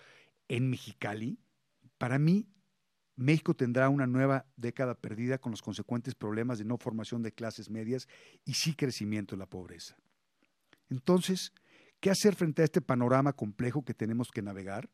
en 0.50 0.70
Mexicali, 0.70 1.40
para 1.98 2.20
mí 2.20 2.46
México 3.17 3.53
tendrá 3.53 3.89
una 3.89 4.08
nueva 4.08 4.45
década 4.56 4.95
perdida 4.95 5.38
con 5.38 5.51
los 5.51 5.62
consecuentes 5.62 6.15
problemas 6.15 6.60
de 6.60 6.65
no 6.65 6.77
formación 6.77 7.21
de 7.21 7.34
clases 7.34 7.69
medias 7.69 8.08
y 8.45 8.53
sí 8.53 8.73
crecimiento 8.73 9.36
de 9.36 9.39
la 9.39 9.47
pobreza. 9.47 9.97
Entonces, 10.89 11.51
¿Qué 11.99 12.12
hacer 12.12 12.36
frente 12.36 12.62
a 12.62 12.65
este 12.65 12.82
panorama 12.82 13.34
complejo 13.34 13.84
que 13.84 13.93
tenemos 13.93 14.30
que 14.30 14.43
navegar? 14.43 14.88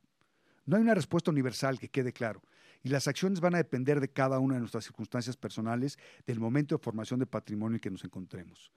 No 0.65 0.77
hay 0.77 0.81
una 0.81 0.95
respuesta 0.95 1.31
universal 1.31 1.77
que 1.77 1.89
quede 1.89 2.13
claro, 2.13 2.41
y 2.81 2.89
las 2.89 3.07
acciones 3.07 3.41
van 3.41 3.55
a 3.55 3.57
depender 3.57 3.99
de 3.99 4.09
cada 4.09 4.39
una 4.39 4.55
de 4.55 4.62
nuestras 4.62 4.86
circunstancias 4.86 5.36
personales, 5.36 5.97
del 6.25 6.39
momento 6.39 6.75
de 6.75 6.83
formación 6.83 7.19
de 7.19 7.25
patrimonio 7.25 7.75
en 7.75 7.81
que 7.81 7.91
nos 7.91 8.05
encontremos. 8.05 8.71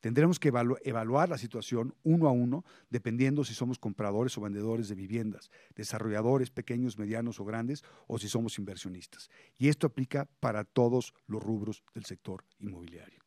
Tendremos 0.00 0.38
que 0.38 0.48
evaluar 0.48 1.28
la 1.28 1.38
situación 1.38 1.94
uno 2.02 2.26
a 2.26 2.32
uno, 2.32 2.64
dependiendo 2.88 3.44
si 3.44 3.54
somos 3.54 3.78
compradores 3.78 4.36
o 4.38 4.40
vendedores 4.40 4.88
de 4.88 4.94
viviendas, 4.94 5.50
desarrolladores 5.74 6.50
pequeños, 6.50 6.98
medianos 6.98 7.38
o 7.38 7.44
grandes, 7.44 7.84
o 8.06 8.18
si 8.18 8.28
somos 8.28 8.58
inversionistas. 8.58 9.30
Y 9.58 9.68
esto 9.68 9.86
aplica 9.86 10.26
para 10.40 10.64
todos 10.64 11.14
los 11.26 11.42
rubros 11.42 11.84
del 11.94 12.06
sector 12.06 12.44
inmobiliario. 12.58 13.20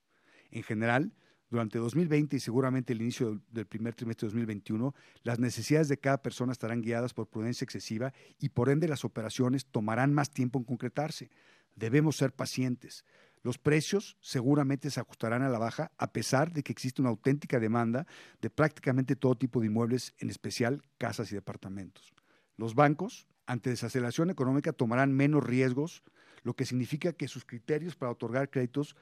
En 0.50 0.64
general, 0.64 1.14
durante 1.54 1.78
2020 1.78 2.38
y 2.38 2.40
seguramente 2.40 2.94
el 2.94 3.02
inicio 3.04 3.40
del 3.52 3.68
primer 3.68 3.94
trimestre 3.94 4.26
de 4.26 4.32
2021, 4.32 4.96
las 5.22 5.38
necesidades 5.38 5.88
de 5.88 6.00
cada 6.00 6.24
persona 6.24 6.52
estarán 6.52 6.82
guiadas 6.82 7.14
por 7.14 7.28
prudencia 7.28 7.64
excesiva 7.64 8.12
y 8.40 8.50
por 8.50 8.70
ende 8.70 8.88
las 8.88 9.06
operaciones 9.06 9.68
tomarán 9.68 10.16
más 10.16 10.32
tiempo 10.32 10.58
en 10.58 10.66
concretarse. 10.66 11.30
Debemos 11.76 12.18
ser 12.18 12.34
pacientes. 12.34 13.06
Los 13.44 13.58
precios 13.58 14.18
seguramente 14.22 14.90
se 14.90 15.02
ajustarán 15.02 15.42
a 15.44 15.50
la 15.50 15.60
baja 15.60 15.92
a 15.98 16.14
pesar 16.14 16.54
de 16.54 16.64
que 16.64 16.72
existe 16.72 17.02
una 17.02 17.10
auténtica 17.10 17.60
demanda 17.60 18.08
de 18.42 18.50
prácticamente 18.50 19.18
todo 19.18 19.36
tipo 19.36 19.60
de 19.60 19.68
inmuebles, 19.68 20.14
en 20.20 20.30
especial 20.30 20.82
casas 20.98 21.30
y 21.32 21.36
departamentos. 21.36 22.14
Los 22.56 22.74
bancos, 22.74 23.28
ante 23.46 23.70
desaceleración 23.70 24.30
económica, 24.30 24.72
tomarán 24.72 25.12
menos 25.12 25.44
riesgos, 25.44 26.04
lo 26.44 26.56
que 26.56 26.66
significa 26.66 27.12
que 27.12 27.28
sus 27.28 27.44
criterios 27.44 27.98
para 27.98 28.14
otorgar 28.14 28.50
créditos 28.50 28.96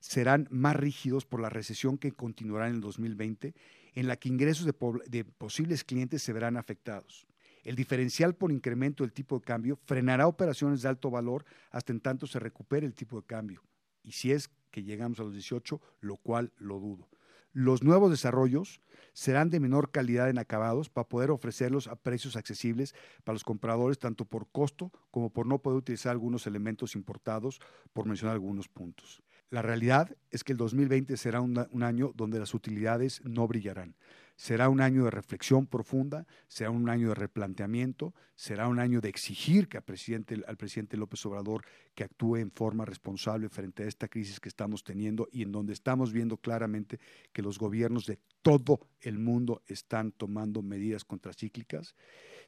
serán 0.00 0.48
más 0.50 0.74
rígidos 0.74 1.24
por 1.24 1.40
la 1.40 1.48
recesión 1.48 1.96
que 1.96 2.10
continuará 2.10 2.68
en 2.68 2.74
el 2.74 2.80
2020, 2.80 3.54
en 3.94 4.08
la 4.08 4.16
que 4.16 4.28
ingresos 4.28 4.66
de, 4.66 5.24
posibles 5.24 5.84
clientes 5.84 6.20
se 6.20 6.32
verán 6.32 6.56
afectados. 6.56 7.28
El 7.62 7.76
diferencial 7.76 8.34
por 8.34 8.50
incremento 8.50 9.04
del 9.04 9.12
tipo 9.12 9.38
de 9.38 9.44
cambio 9.44 9.78
frenará 9.86 10.26
operaciones 10.26 10.82
de 10.82 10.88
alto 10.88 11.10
valor 11.10 11.44
hasta 11.70 11.92
en 11.92 12.00
tanto 12.00 12.26
se 12.26 12.40
recupere 12.40 12.86
el 12.86 12.94
tipo 12.94 13.20
de 13.20 13.26
cambio. 13.26 13.62
Y 14.04 14.12
si 14.12 14.30
es 14.30 14.50
que 14.70 14.84
llegamos 14.84 15.18
a 15.18 15.24
los 15.24 15.32
18, 15.32 15.80
lo 16.00 16.16
cual 16.16 16.52
lo 16.58 16.78
dudo. 16.78 17.08
Los 17.52 17.82
nuevos 17.82 18.10
desarrollos 18.10 18.80
serán 19.12 19.48
de 19.48 19.60
menor 19.60 19.92
calidad 19.92 20.28
en 20.28 20.38
acabados 20.38 20.90
para 20.90 21.08
poder 21.08 21.30
ofrecerlos 21.30 21.86
a 21.86 21.94
precios 21.94 22.36
accesibles 22.36 22.94
para 23.22 23.34
los 23.34 23.44
compradores, 23.44 23.98
tanto 23.98 24.24
por 24.24 24.48
costo 24.50 24.90
como 25.10 25.30
por 25.30 25.46
no 25.46 25.58
poder 25.58 25.78
utilizar 25.78 26.10
algunos 26.10 26.46
elementos 26.46 26.96
importados, 26.96 27.60
por 27.92 28.06
mencionar 28.06 28.34
algunos 28.34 28.68
puntos. 28.68 29.22
La 29.50 29.62
realidad 29.62 30.16
es 30.32 30.42
que 30.42 30.50
el 30.50 30.58
2020 30.58 31.16
será 31.16 31.40
un, 31.40 31.82
año 31.84 32.12
donde 32.16 32.40
las 32.40 32.54
utilidades 32.54 33.22
no 33.24 33.46
brillarán. 33.46 33.94
Será 34.36 34.68
un 34.68 34.80
año 34.80 35.04
de 35.04 35.10
reflexión 35.10 35.66
profunda, 35.66 36.26
será 36.48 36.70
un 36.70 36.88
año 36.88 37.10
de 37.10 37.14
replanteamiento, 37.14 38.14
será 38.34 38.66
un 38.66 38.80
año 38.80 39.00
de 39.00 39.08
exigir 39.08 39.68
que 39.68 39.76
al 39.76 39.84
presidente, 39.84 40.42
al 40.46 40.56
presidente 40.56 40.96
López 40.96 41.24
Obrador 41.26 41.64
que 41.94 42.02
actúe 42.02 42.36
en 42.36 42.50
forma 42.50 42.84
responsable 42.84 43.48
frente 43.48 43.84
a 43.84 43.86
esta 43.86 44.08
crisis 44.08 44.40
que 44.40 44.48
estamos 44.48 44.82
teniendo 44.82 45.28
y 45.30 45.42
en 45.42 45.52
donde 45.52 45.72
estamos 45.72 46.12
viendo 46.12 46.36
claramente 46.36 46.98
que 47.32 47.42
los 47.42 47.58
gobiernos 47.58 48.06
de 48.06 48.18
todo 48.42 48.80
el 49.00 49.18
mundo 49.18 49.62
están 49.66 50.10
tomando 50.10 50.62
medidas 50.62 51.04
contracíclicas. 51.04 51.94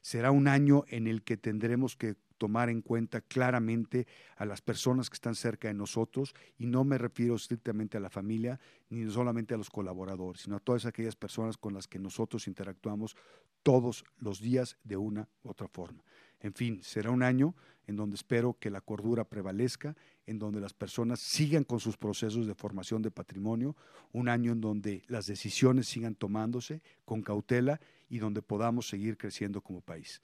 Será 0.01 0.31
un 0.31 0.47
año 0.47 0.83
en 0.89 1.07
el 1.07 1.23
que 1.23 1.37
tendremos 1.37 1.95
que 1.95 2.15
tomar 2.37 2.69
en 2.69 2.81
cuenta 2.81 3.21
claramente 3.21 4.07
a 4.35 4.45
las 4.45 4.61
personas 4.61 5.09
que 5.09 5.15
están 5.15 5.35
cerca 5.35 5.67
de 5.67 5.73
nosotros 5.73 6.35
y 6.57 6.67
no 6.67 6.83
me 6.83 6.97
refiero 6.97 7.35
estrictamente 7.35 7.97
a 7.97 7.99
la 7.99 8.09
familia 8.09 8.59
ni 8.89 9.09
solamente 9.11 9.53
a 9.53 9.57
los 9.57 9.69
colaboradores, 9.69 10.41
sino 10.41 10.55
a 10.55 10.59
todas 10.59 10.85
aquellas 10.85 11.15
personas 11.15 11.57
con 11.57 11.73
las 11.73 11.87
que 11.87 11.99
nosotros 11.99 12.47
interactuamos 12.47 13.15
todos 13.63 14.05
los 14.17 14.39
días 14.39 14.77
de 14.83 14.97
una 14.97 15.27
u 15.43 15.49
otra 15.49 15.67
forma. 15.67 16.03
En 16.39 16.53
fin, 16.53 16.81
será 16.83 17.11
un 17.11 17.23
año 17.23 17.55
en 17.87 17.95
donde 17.95 18.15
espero 18.15 18.57
que 18.59 18.69
la 18.69 18.81
cordura 18.81 19.23
prevalezca, 19.23 19.95
en 20.25 20.39
donde 20.39 20.59
las 20.59 20.73
personas 20.73 21.19
sigan 21.19 21.63
con 21.63 21.79
sus 21.79 21.97
procesos 21.97 22.45
de 22.45 22.53
formación 22.53 23.01
de 23.01 23.11
patrimonio, 23.11 23.75
un 24.11 24.29
año 24.29 24.51
en 24.51 24.61
donde 24.61 25.03
las 25.07 25.25
decisiones 25.25 25.87
sigan 25.87 26.15
tomándose 26.15 26.81
con 27.05 27.21
cautela 27.21 27.79
y 28.09 28.19
donde 28.19 28.41
podamos 28.41 28.87
seguir 28.87 29.17
creciendo 29.17 29.61
como 29.61 29.81
país. 29.81 30.21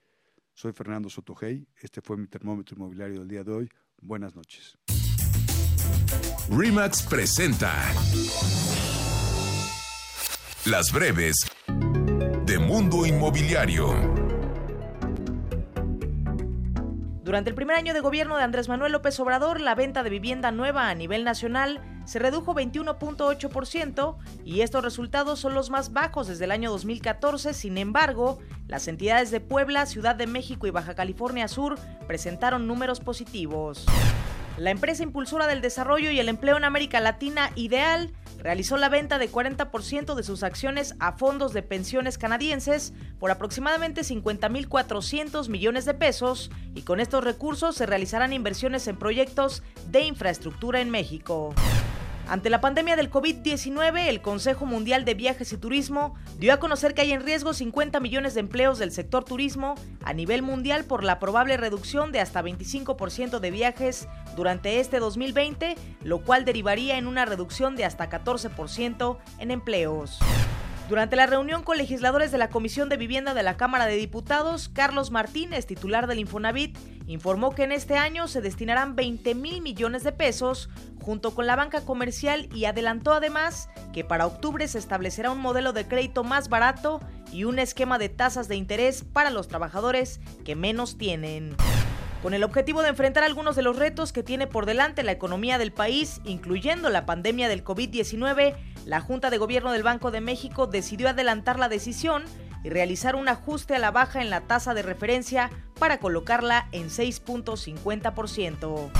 Soy 0.53 0.71
Fernando 0.71 1.09
Sotogey, 1.09 1.65
este 1.81 2.01
fue 2.01 2.15
mi 2.15 2.27
termómetro 2.27 2.75
inmobiliario 2.75 3.19
del 3.19 3.27
día 3.27 3.43
de 3.43 3.51
hoy. 3.51 3.69
Buenas 3.99 4.35
noches. 4.35 4.77
Remax 6.49 7.03
presenta 7.03 7.73
Las 10.65 10.91
breves 10.91 11.35
de 12.45 12.59
Mundo 12.59 13.05
Inmobiliario. 13.05 14.23
Durante 17.23 17.49
el 17.49 17.55
primer 17.55 17.77
año 17.77 17.93
de 17.93 18.01
gobierno 18.01 18.37
de 18.37 18.43
Andrés 18.43 18.69
Manuel 18.69 18.91
López 18.91 19.19
Obrador, 19.19 19.61
la 19.61 19.73
venta 19.73 20.03
de 20.03 20.09
vivienda 20.09 20.51
nueva 20.51 20.89
a 20.89 20.95
nivel 20.95 21.23
nacional 21.23 21.81
se 22.05 22.19
redujo 22.19 22.53
21.8% 22.53 24.17
y 24.43 24.61
estos 24.61 24.83
resultados 24.83 25.39
son 25.39 25.53
los 25.53 25.69
más 25.69 25.93
bajos 25.93 26.27
desde 26.27 26.45
el 26.45 26.51
año 26.51 26.69
2014. 26.69 27.53
Sin 27.53 27.77
embargo, 27.77 28.39
las 28.67 28.87
entidades 28.87 29.31
de 29.31 29.39
Puebla, 29.39 29.85
Ciudad 29.85 30.15
de 30.15 30.27
México 30.27 30.67
y 30.67 30.71
Baja 30.71 30.95
California 30.95 31.47
Sur 31.47 31.79
presentaron 32.07 32.67
números 32.67 32.99
positivos. 32.99 33.85
La 34.57 34.69
empresa 34.69 35.01
impulsora 35.01 35.47
del 35.47 35.61
desarrollo 35.61 36.11
y 36.11 36.19
el 36.19 36.29
empleo 36.29 36.57
en 36.57 36.63
América 36.63 36.99
Latina, 36.99 37.51
Ideal, 37.55 38.11
realizó 38.37 38.77
la 38.77 38.89
venta 38.89 39.17
de 39.17 39.31
40% 39.31 40.13
de 40.13 40.23
sus 40.23 40.43
acciones 40.43 40.95
a 40.99 41.13
fondos 41.13 41.53
de 41.53 41.63
pensiones 41.63 42.19
canadienses 42.19 42.93
por 43.19 43.31
aproximadamente 43.31 44.01
50.400 44.01 45.49
millones 45.49 45.85
de 45.85 45.93
pesos 45.95 46.51
y 46.75 46.81
con 46.81 46.99
estos 46.99 47.23
recursos 47.23 47.75
se 47.75 47.87
realizarán 47.87 48.31
inversiones 48.31 48.87
en 48.87 48.97
proyectos 48.97 49.63
de 49.89 50.01
infraestructura 50.01 50.81
en 50.81 50.91
México. 50.91 51.55
Ante 52.27 52.49
la 52.49 52.61
pandemia 52.61 52.95
del 52.95 53.11
COVID-19, 53.11 54.07
el 54.07 54.21
Consejo 54.21 54.65
Mundial 54.65 55.03
de 55.03 55.13
Viajes 55.13 55.51
y 55.51 55.57
Turismo 55.57 56.15
dio 56.39 56.53
a 56.53 56.57
conocer 56.57 56.93
que 56.93 57.01
hay 57.01 57.11
en 57.11 57.21
riesgo 57.21 57.53
50 57.53 57.99
millones 57.99 58.33
de 58.33 58.39
empleos 58.39 58.79
del 58.79 58.91
sector 58.91 59.25
turismo 59.25 59.75
a 60.03 60.13
nivel 60.13 60.41
mundial 60.41 60.85
por 60.85 61.03
la 61.03 61.19
probable 61.19 61.57
reducción 61.57 62.11
de 62.13 62.21
hasta 62.21 62.41
25% 62.41 63.39
de 63.39 63.51
viajes 63.51 64.07
durante 64.37 64.79
este 64.79 64.99
2020, 64.99 65.75
lo 66.03 66.23
cual 66.23 66.45
derivaría 66.45 66.97
en 66.97 67.07
una 67.07 67.25
reducción 67.25 67.75
de 67.75 67.85
hasta 67.85 68.09
14% 68.09 69.17
en 69.39 69.51
empleos. 69.51 70.19
Durante 70.89 71.15
la 71.15 71.27
reunión 71.27 71.63
con 71.63 71.77
legisladores 71.77 72.31
de 72.31 72.37
la 72.37 72.49
Comisión 72.49 72.89
de 72.89 72.97
Vivienda 72.97 73.33
de 73.33 73.41
la 73.41 73.55
Cámara 73.55 73.85
de 73.85 73.95
Diputados, 73.95 74.67
Carlos 74.67 75.11
Martínez, 75.11 75.65
titular 75.65 76.07
del 76.07 76.19
Infonavit, 76.19 76.77
informó 77.07 77.55
que 77.55 77.63
en 77.63 77.71
este 77.71 77.95
año 77.95 78.27
se 78.27 78.41
destinarán 78.41 78.95
20 78.95 79.33
mil 79.33 79.61
millones 79.61 80.03
de 80.03 80.11
pesos 80.11 80.69
junto 81.01 81.33
con 81.33 81.47
la 81.47 81.55
banca 81.55 81.81
comercial 81.81 82.49
y 82.53 82.65
adelantó 82.65 83.13
además 83.13 83.69
que 83.93 84.03
para 84.03 84.25
octubre 84.25 84.67
se 84.67 84.77
establecerá 84.77 85.31
un 85.31 85.39
modelo 85.39 85.71
de 85.71 85.87
crédito 85.87 86.25
más 86.25 86.49
barato 86.49 86.99
y 87.31 87.45
un 87.45 87.59
esquema 87.59 87.97
de 87.97 88.09
tasas 88.09 88.49
de 88.49 88.57
interés 88.57 89.05
para 89.05 89.29
los 89.29 89.47
trabajadores 89.47 90.19
que 90.43 90.55
menos 90.55 90.97
tienen. 90.97 91.55
Con 92.21 92.33
el 92.33 92.43
objetivo 92.43 92.81
de 92.81 92.89
enfrentar 92.89 93.23
algunos 93.23 93.55
de 93.55 93.63
los 93.63 93.77
retos 93.77 94.13
que 94.13 94.23
tiene 94.23 94.47
por 94.47 94.65
delante 94.65 95.03
la 95.03 95.11
economía 95.11 95.57
del 95.57 95.73
país, 95.73 96.21
incluyendo 96.23 96.89
la 96.89 97.05
pandemia 97.05 97.49
del 97.49 97.65
COVID-19, 97.65 98.55
la 98.85 99.01
Junta 99.01 99.29
de 99.29 99.37
Gobierno 99.37 99.71
del 99.71 99.83
Banco 99.83 100.11
de 100.11 100.21
México 100.21 100.67
decidió 100.67 101.09
adelantar 101.09 101.59
la 101.59 101.69
decisión 101.69 102.23
y 102.63 102.69
realizar 102.69 103.15
un 103.15 103.29
ajuste 103.29 103.75
a 103.75 103.79
la 103.79 103.91
baja 103.91 104.21
en 104.21 104.29
la 104.29 104.41
tasa 104.41 104.73
de 104.73 104.81
referencia 104.81 105.49
para 105.79 105.99
colocarla 105.99 106.67
en 106.71 106.89
6.50%. 106.89 108.91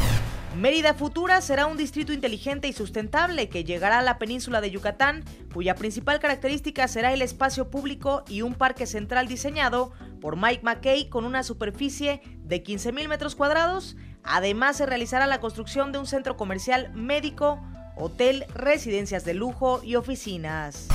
Mérida 0.58 0.94
Futura 0.94 1.42
será 1.42 1.66
un 1.66 1.78
distrito 1.78 2.14
inteligente 2.14 2.68
y 2.68 2.74
sustentable 2.74 3.50
que 3.50 3.64
llegará 3.64 4.00
a 4.00 4.04
la 4.04 4.20
península 4.20 4.62
de 4.62 4.70
Yucatán, 4.70 5.24
cuya 5.52 5.74
principal 5.74 6.20
característica 6.20 6.88
será 6.88 7.12
el 7.12 7.24
espacio 7.24 7.72
público 7.72 8.24
y 8.28 8.44
un 8.44 8.54
parque 8.54 8.86
central 8.86 9.28
diseñado 9.28 9.94
por 10.22 10.38
Mike 10.38 10.62
McKay 10.64 11.10
con 11.10 11.26
una 11.26 11.42
superficie 11.42 12.22
de 12.44 12.64
15.000 12.64 13.08
metros 13.08 13.36
cuadrados. 13.36 13.96
Además, 14.24 14.78
se 14.78 14.86
realizará 14.86 15.26
la 15.26 15.40
construcción 15.40 15.92
de 15.92 15.98
un 15.98 16.06
centro 16.06 16.38
comercial 16.38 16.92
médico, 16.94 17.60
hotel, 17.96 18.46
residencias 18.54 19.26
de 19.26 19.34
lujo 19.34 19.82
y 19.84 19.96
oficinas. 19.96 20.88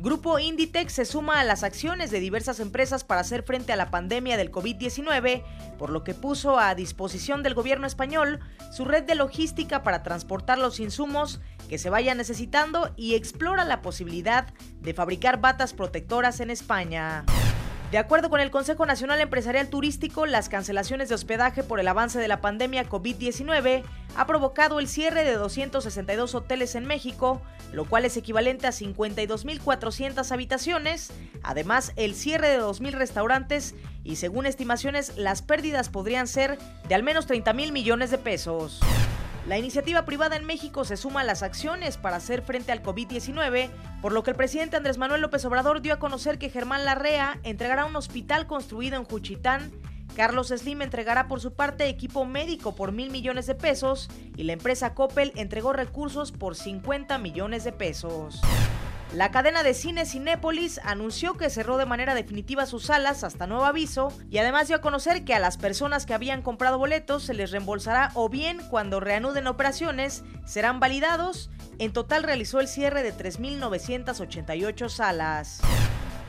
Grupo 0.00 0.38
Inditex 0.38 0.92
se 0.92 1.04
suma 1.04 1.40
a 1.40 1.44
las 1.44 1.64
acciones 1.64 2.12
de 2.12 2.20
diversas 2.20 2.60
empresas 2.60 3.02
para 3.02 3.22
hacer 3.22 3.42
frente 3.42 3.72
a 3.72 3.76
la 3.76 3.90
pandemia 3.90 4.36
del 4.36 4.52
COVID-19, 4.52 5.42
por 5.76 5.90
lo 5.90 6.04
que 6.04 6.14
puso 6.14 6.60
a 6.60 6.76
disposición 6.76 7.42
del 7.42 7.54
gobierno 7.54 7.84
español 7.84 8.38
su 8.70 8.84
red 8.84 9.02
de 9.02 9.16
logística 9.16 9.82
para 9.82 10.04
transportar 10.04 10.58
los 10.58 10.78
insumos 10.78 11.40
que 11.68 11.78
se 11.78 11.90
vayan 11.90 12.18
necesitando 12.18 12.92
y 12.96 13.16
explora 13.16 13.64
la 13.64 13.82
posibilidad 13.82 14.54
de 14.80 14.94
fabricar 14.94 15.40
batas 15.40 15.72
protectoras 15.72 16.38
en 16.38 16.50
España. 16.50 17.24
De 17.90 17.96
acuerdo 17.96 18.28
con 18.28 18.40
el 18.40 18.50
Consejo 18.50 18.84
Nacional 18.84 19.18
Empresarial 19.18 19.68
Turístico, 19.68 20.26
las 20.26 20.50
cancelaciones 20.50 21.08
de 21.08 21.14
hospedaje 21.14 21.62
por 21.62 21.80
el 21.80 21.88
avance 21.88 22.18
de 22.18 22.28
la 22.28 22.42
pandemia 22.42 22.86
COVID-19 22.86 23.82
ha 24.14 24.26
provocado 24.26 24.78
el 24.78 24.88
cierre 24.88 25.24
de 25.24 25.32
262 25.32 26.34
hoteles 26.34 26.74
en 26.74 26.84
México, 26.84 27.40
lo 27.72 27.86
cual 27.86 28.04
es 28.04 28.18
equivalente 28.18 28.66
a 28.66 28.72
52.400 28.72 30.30
habitaciones, 30.30 31.12
además 31.42 31.94
el 31.96 32.14
cierre 32.14 32.48
de 32.48 32.60
2.000 32.60 32.90
restaurantes 32.92 33.74
y 34.04 34.16
según 34.16 34.44
estimaciones 34.44 35.16
las 35.16 35.40
pérdidas 35.40 35.88
podrían 35.88 36.26
ser 36.26 36.58
de 36.88 36.94
al 36.94 37.02
menos 37.02 37.26
30 37.26 37.54
mil 37.54 37.72
millones 37.72 38.10
de 38.10 38.18
pesos. 38.18 38.80
La 39.48 39.56
iniciativa 39.56 40.04
privada 40.04 40.36
en 40.36 40.44
México 40.44 40.84
se 40.84 40.98
suma 40.98 41.22
a 41.22 41.24
las 41.24 41.42
acciones 41.42 41.96
para 41.96 42.16
hacer 42.16 42.42
frente 42.42 42.70
al 42.70 42.82
COVID-19, 42.82 43.70
por 44.02 44.12
lo 44.12 44.22
que 44.22 44.32
el 44.32 44.36
presidente 44.36 44.76
Andrés 44.76 44.98
Manuel 44.98 45.22
López 45.22 45.42
Obrador 45.46 45.80
dio 45.80 45.94
a 45.94 45.98
conocer 45.98 46.38
que 46.38 46.50
Germán 46.50 46.84
Larrea 46.84 47.40
entregará 47.44 47.86
un 47.86 47.96
hospital 47.96 48.46
construido 48.46 48.98
en 48.98 49.04
Juchitán, 49.04 49.72
Carlos 50.14 50.48
Slim 50.48 50.82
entregará 50.82 51.28
por 51.28 51.40
su 51.40 51.54
parte 51.54 51.88
equipo 51.88 52.26
médico 52.26 52.74
por 52.74 52.92
mil 52.92 53.10
millones 53.10 53.46
de 53.46 53.54
pesos 53.54 54.10
y 54.36 54.42
la 54.42 54.52
empresa 54.52 54.92
Coppel 54.92 55.32
entregó 55.34 55.72
recursos 55.72 56.30
por 56.30 56.54
50 56.54 57.16
millones 57.16 57.64
de 57.64 57.72
pesos. 57.72 58.42
La 59.14 59.30
cadena 59.30 59.62
de 59.62 59.72
cine 59.72 60.04
Cinépolis 60.04 60.80
anunció 60.84 61.34
que 61.34 61.48
cerró 61.48 61.78
de 61.78 61.86
manera 61.86 62.14
definitiva 62.14 62.66
sus 62.66 62.84
salas 62.84 63.24
hasta 63.24 63.46
nuevo 63.46 63.64
aviso 63.64 64.12
y 64.30 64.36
además 64.36 64.68
dio 64.68 64.76
a 64.76 64.80
conocer 64.82 65.24
que 65.24 65.34
a 65.34 65.38
las 65.38 65.56
personas 65.56 66.04
que 66.04 66.12
habían 66.12 66.42
comprado 66.42 66.76
boletos 66.76 67.22
se 67.22 67.32
les 67.32 67.50
reembolsará 67.50 68.10
o 68.12 68.28
bien 68.28 68.60
cuando 68.68 69.00
reanuden 69.00 69.46
operaciones 69.46 70.24
serán 70.44 70.78
validados. 70.78 71.50
En 71.78 71.94
total 71.94 72.22
realizó 72.22 72.60
el 72.60 72.68
cierre 72.68 73.02
de 73.02 73.14
3.988 73.14 74.88
salas. 74.90 75.62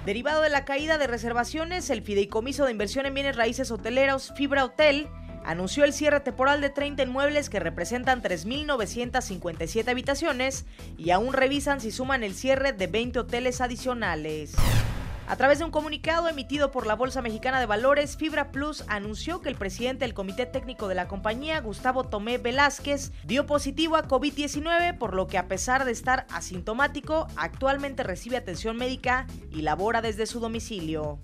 Derivado 0.05 0.41
de 0.41 0.49
la 0.49 0.63
caída 0.63 0.97
de 0.97 1.07
reservaciones, 1.07 1.89
el 1.89 2.01
Fideicomiso 2.01 2.63
de 2.63 2.71
Inversión 2.71 3.05
en 3.05 3.13
Bienes 3.13 3.35
Raíces 3.35 3.71
Hoteleros 3.71 4.31
Fibra 4.37 4.63
Hotel 4.63 5.09
anunció 5.45 5.83
el 5.83 5.93
cierre 5.93 6.19
temporal 6.19 6.61
de 6.61 6.69
30 6.69 7.03
inmuebles 7.03 7.49
que 7.49 7.59
representan 7.59 8.21
3.957 8.21 9.87
habitaciones 9.89 10.65
y 10.97 11.11
aún 11.11 11.33
revisan 11.33 11.81
si 11.81 11.91
suman 11.91 12.23
el 12.23 12.35
cierre 12.35 12.73
de 12.73 12.87
20 12.87 13.19
hoteles 13.19 13.61
adicionales. 13.61 14.55
A 15.29 15.35
través 15.35 15.59
de 15.59 15.65
un 15.65 15.69
comunicado 15.69 16.27
emitido 16.27 16.71
por 16.71 16.87
la 16.87 16.95
Bolsa 16.95 17.21
Mexicana 17.21 17.59
de 17.59 17.67
Valores, 17.67 18.17
Fibra 18.17 18.51
Plus 18.51 18.83
anunció 18.87 19.41
que 19.41 19.49
el 19.49 19.55
presidente 19.55 20.05
del 20.05 20.15
Comité 20.15 20.47
Técnico 20.47 20.87
de 20.87 20.95
la 20.95 21.07
compañía, 21.07 21.61
Gustavo 21.61 22.03
Tomé 22.03 22.39
Velázquez, 22.39 23.11
dio 23.25 23.45
positivo 23.45 23.95
a 23.95 24.07
COVID-19, 24.07 24.97
por 24.97 25.13
lo 25.13 25.27
que 25.27 25.37
a 25.37 25.47
pesar 25.47 25.85
de 25.85 25.91
estar 25.91 26.25
asintomático, 26.31 27.27
actualmente 27.35 28.01
recibe 28.01 28.37
atención 28.37 28.75
médica 28.75 29.27
y 29.51 29.61
labora 29.61 30.01
desde 30.01 30.25
su 30.25 30.39
domicilio. 30.39 31.19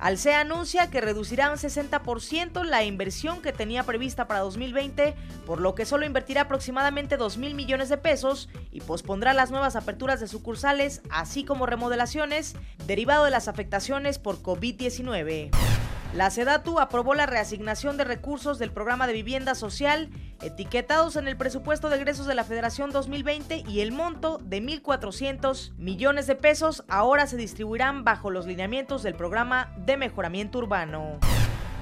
Alsea 0.00 0.40
anuncia 0.40 0.90
que 0.90 1.02
reducirá 1.02 1.50
un 1.50 1.58
60% 1.58 2.64
la 2.64 2.84
inversión 2.84 3.42
que 3.42 3.52
tenía 3.52 3.82
prevista 3.82 4.26
para 4.26 4.40
2020, 4.40 5.14
por 5.44 5.60
lo 5.60 5.74
que 5.74 5.84
solo 5.84 6.06
invertirá 6.06 6.42
aproximadamente 6.42 7.18
2 7.18 7.36
mil 7.36 7.54
millones 7.54 7.90
de 7.90 7.98
pesos 7.98 8.48
y 8.70 8.80
pospondrá 8.80 9.34
las 9.34 9.50
nuevas 9.50 9.76
aperturas 9.76 10.18
de 10.18 10.26
sucursales, 10.26 11.02
así 11.10 11.44
como 11.44 11.66
remodelaciones, 11.66 12.54
derivado 12.86 13.26
de 13.26 13.30
las 13.30 13.46
afectaciones 13.46 14.18
por 14.18 14.42
COVID-19. 14.42 15.50
La 16.14 16.28
SEDATU 16.28 16.80
aprobó 16.80 17.14
la 17.14 17.26
reasignación 17.26 17.96
de 17.96 18.02
recursos 18.02 18.58
del 18.58 18.72
programa 18.72 19.06
de 19.06 19.12
vivienda 19.12 19.54
social 19.54 20.10
etiquetados 20.42 21.14
en 21.14 21.28
el 21.28 21.36
presupuesto 21.36 21.88
de 21.88 21.96
egresos 21.96 22.26
de 22.26 22.34
la 22.34 22.42
Federación 22.42 22.90
2020 22.90 23.62
y 23.68 23.80
el 23.80 23.92
monto 23.92 24.38
de 24.42 24.60
1.400 24.60 25.72
millones 25.76 26.26
de 26.26 26.34
pesos 26.34 26.84
ahora 26.88 27.28
se 27.28 27.36
distribuirán 27.36 28.02
bajo 28.02 28.30
los 28.30 28.46
lineamientos 28.46 29.04
del 29.04 29.14
programa 29.14 29.72
de 29.76 29.96
mejoramiento 29.96 30.58
urbano. 30.58 31.20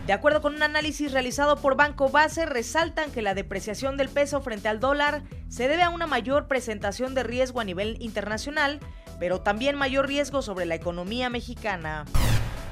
De 0.06 0.12
acuerdo 0.12 0.42
con 0.42 0.54
un 0.54 0.62
análisis 0.62 1.12
realizado 1.12 1.56
por 1.56 1.76
Banco 1.76 2.10
Base, 2.10 2.44
resaltan 2.44 3.10
que 3.10 3.22
la 3.22 3.34
depreciación 3.34 3.96
del 3.96 4.10
peso 4.10 4.42
frente 4.42 4.68
al 4.68 4.78
dólar 4.78 5.22
se 5.48 5.68
debe 5.68 5.82
a 5.82 5.90
una 5.90 6.06
mayor 6.06 6.48
presentación 6.48 7.14
de 7.14 7.22
riesgo 7.22 7.60
a 7.60 7.64
nivel 7.64 7.96
internacional, 8.00 8.80
pero 9.18 9.40
también 9.40 9.76
mayor 9.76 10.06
riesgo 10.06 10.42
sobre 10.42 10.66
la 10.66 10.74
economía 10.74 11.30
mexicana. 11.30 12.04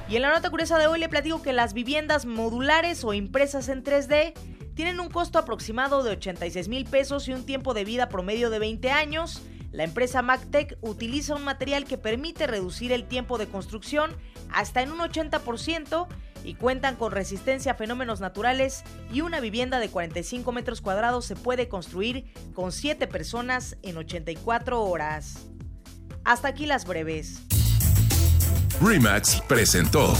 Y 0.09 0.15
en 0.15 0.21
la 0.21 0.31
nota 0.31 0.49
curiosa 0.49 0.77
de 0.79 0.87
hoy 0.87 0.99
le 0.99 1.09
platico 1.09 1.41
que 1.41 1.51
las 1.51 1.73
viviendas 1.73 2.25
modulares 2.25 3.03
o 3.03 3.13
impresas 3.13 3.67
en 3.67 3.83
3D 3.83 4.33
tienen 4.73 5.01
un 5.01 5.09
costo 5.09 5.37
aproximado 5.37 6.01
de 6.01 6.11
86 6.11 6.69
mil 6.69 6.85
pesos 6.85 7.27
y 7.27 7.33
un 7.33 7.45
tiempo 7.45 7.73
de 7.73 7.83
vida 7.83 8.07
promedio 8.07 8.49
de 8.49 8.59
20 8.59 8.89
años. 8.89 9.41
La 9.71 9.83
empresa 9.83 10.21
MacTech 10.21 10.77
utiliza 10.79 11.35
un 11.35 11.43
material 11.43 11.83
que 11.83 11.97
permite 11.97 12.47
reducir 12.47 12.93
el 12.93 13.05
tiempo 13.05 13.37
de 13.37 13.47
construcción 13.47 14.11
hasta 14.53 14.81
en 14.81 14.93
un 14.93 14.99
80% 14.99 16.07
y 16.45 16.53
cuentan 16.53 16.95
con 16.95 17.11
resistencia 17.11 17.73
a 17.73 17.75
fenómenos 17.75 18.21
naturales 18.21 18.83
y 19.11 19.19
una 19.19 19.41
vivienda 19.41 19.79
de 19.79 19.89
45 19.89 20.53
metros 20.53 20.79
cuadrados 20.79 21.25
se 21.25 21.35
puede 21.35 21.67
construir 21.67 22.31
con 22.53 22.71
7 22.71 23.07
personas 23.07 23.75
en 23.81 23.97
84 23.97 24.81
horas. 24.81 25.47
Hasta 26.23 26.47
aquí 26.47 26.65
las 26.65 26.85
breves. 26.85 27.41
Remax 28.79 29.41
presentó 29.47 30.13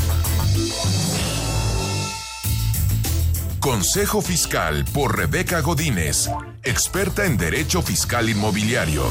Consejo 3.60 4.22
Fiscal 4.22 4.84
por 4.94 5.16
Rebeca 5.16 5.62
Godínez, 5.62 6.28
experta 6.64 7.26
en 7.26 7.38
Derecho 7.38 7.84
Fiscal 7.84 8.30
Inmobiliario. 8.30 9.04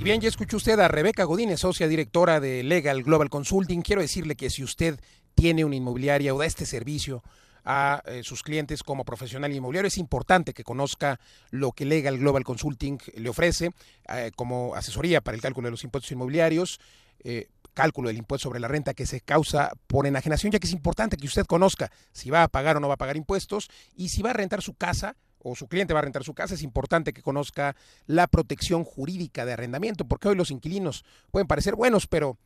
Y 0.01 0.05
bien, 0.05 0.21
ya 0.21 0.29
escuchó 0.29 0.59
usted 0.59 0.79
a 0.79 0.87
Rebeca 0.89 1.25
Godínez, 1.25 1.59
socia 1.61 1.89
directora 1.89 2.41
de 2.41 2.63
Legal 2.63 3.03
Global 3.03 3.29
Consulting. 3.29 3.83
Quiero 3.83 4.01
decirle 4.01 4.37
que 4.37 4.49
si 4.49 4.63
usted 4.63 5.01
tiene 5.35 5.65
una 5.65 5.75
inmobiliaria 5.75 6.33
o 6.33 6.39
da 6.39 6.47
este 6.47 6.67
servicio, 6.67 7.25
a 7.71 8.03
eh, 8.07 8.23
sus 8.25 8.43
clientes 8.43 8.83
como 8.83 9.05
profesional 9.05 9.53
inmobiliario. 9.53 9.89
Es 9.89 9.99
importante 9.99 10.55
que 10.55 10.65
conozca 10.65 11.21
lo 11.51 11.73
que 11.73 11.85
Legal 11.85 12.19
Global 12.19 12.43
Consulting 12.43 12.99
le 13.15 13.29
ofrece 13.29 13.73
eh, 14.09 14.31
como 14.35 14.75
asesoría 14.75 15.21
para 15.21 15.35
el 15.35 15.43
cálculo 15.43 15.67
de 15.67 15.73
los 15.73 15.85
impuestos 15.85 16.11
inmobiliarios. 16.11 16.81
Eh, 17.21 17.49
cálculo 17.75 18.09
del 18.09 18.17
impuesto 18.17 18.49
sobre 18.49 18.59
la 18.59 18.69
renta 18.69 18.95
que 18.95 19.07
se 19.07 19.21
causa 19.21 19.71
por 19.87 20.07
enajenación, 20.07 20.51
ya 20.51 20.59
que 20.59 20.67
es 20.67 20.73
importante 20.73 21.17
que 21.17 21.27
usted 21.27 21.45
conozca 21.45 21.93
si 22.11 22.31
va 22.31 22.43
a 22.43 22.49
pagar 22.49 22.77
o 22.77 22.81
no 22.81 22.89
va 22.89 22.95
a 22.95 22.97
pagar 22.97 23.17
impuestos 23.17 23.69
y 23.95 24.09
si 24.09 24.23
va 24.23 24.31
a 24.31 24.33
rentar 24.33 24.63
su 24.63 24.75
casa 24.75 25.15
o 25.39 25.55
su 25.55 25.69
cliente 25.69 25.95
va 25.95 26.01
a 26.01 26.03
rentar 26.03 26.25
su 26.25 26.35
casa, 26.35 26.55
es 26.55 26.63
importante 26.63 27.13
que 27.13 27.23
conozca 27.23 27.77
la 28.07 28.27
protección 28.27 28.83
jurídica 28.83 29.45
de 29.45 29.53
arrendamiento, 29.53 30.07
porque 30.07 30.29
hoy 30.29 30.35
los 30.35 30.51
inquilinos 30.51 31.05
pueden 31.31 31.47
parecer 31.47 31.77
buenos, 31.77 32.09
pero 32.09 32.39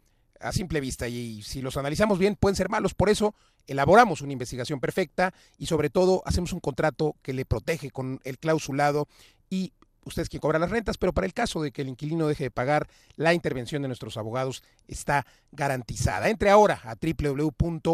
a 0.43 0.53
simple 0.53 0.81
vista 0.81 1.09
y 1.09 1.43
si 1.43 1.63
los 1.63 1.77
analizamos 1.77 2.19
bien 2.19 2.37
pueden 2.37 2.57
ser 2.57 2.69
malos. 2.69 2.95
Por 2.95 3.09
eso 3.09 3.35
elaboramos 3.67 4.21
una 4.21 4.33
investigación 4.33 4.81
perfecta 4.81 5.33
y 5.59 5.67
sobre 5.67 5.91
todo 5.91 6.23
hacemos 6.27 6.53
un 6.53 6.61
contrato 6.61 7.17
que 7.23 7.33
le 7.33 7.45
protege 7.45 7.91
con 7.91 8.21
el 8.25 8.39
clausulado 8.39 9.09
y 9.51 9.73
usted 10.05 10.23
es 10.23 10.29
quien 10.29 10.41
cobra 10.41 10.59
las 10.59 10.71
rentas, 10.71 10.99
pero 10.99 11.13
para 11.13 11.27
el 11.27 11.33
caso 11.33 11.63
de 11.63 11.71
que 11.71 11.83
el 11.83 11.89
inquilino 11.89 12.27
deje 12.27 12.43
de 12.45 12.51
pagar, 12.51 12.89
la 13.17 13.35
intervención 13.35 13.83
de 13.83 13.89
nuestros 13.89 14.17
abogados 14.17 14.65
está 14.89 15.27
garantizada. 15.53 16.29
Entre 16.29 16.51
ahora 16.51 16.81
a 16.85 16.97
www.lgc.com.mx 16.97 17.91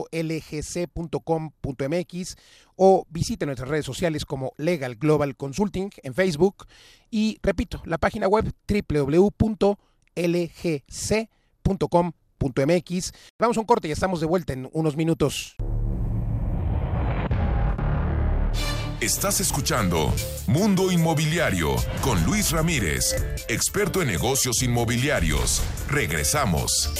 o 2.76 3.06
visite 3.10 3.44
nuestras 3.44 3.68
redes 3.68 3.84
sociales 3.84 4.24
como 4.24 4.52
Legal 4.56 4.96
Global 4.96 5.36
Consulting 5.36 5.90
en 6.02 6.14
Facebook 6.14 6.66
y 7.10 7.38
repito, 7.42 7.82
la 7.84 7.98
página 7.98 8.26
web 8.26 8.52
www.lgc.com.mx 8.66 9.48
mx 12.40 13.12
Vamos 13.38 13.56
a 13.56 13.60
un 13.60 13.66
corte 13.66 13.88
y 13.88 13.92
estamos 13.92 14.20
de 14.20 14.26
vuelta 14.26 14.52
en 14.52 14.68
unos 14.72 14.96
minutos. 14.96 15.56
Estás 19.00 19.40
escuchando 19.40 20.12
Mundo 20.48 20.90
Inmobiliario 20.90 21.76
con 22.00 22.24
Luis 22.24 22.50
Ramírez, 22.50 23.14
experto 23.48 24.02
en 24.02 24.08
negocios 24.08 24.60
inmobiliarios. 24.64 25.62
Regresamos. 25.88 26.90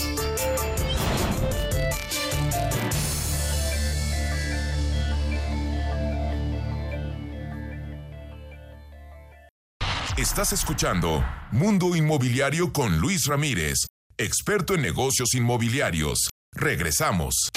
Estás 10.17 10.53
escuchando 10.53 11.25
Mundo 11.51 11.97
Inmobiliario 11.97 12.73
con 12.73 12.99
Luis 12.99 13.27
Ramírez, 13.27 13.88
experto 14.19 14.75
en 14.75 14.83
negocios 14.83 15.33
inmobiliarios. 15.35 16.29
Regresamos. 16.53 17.51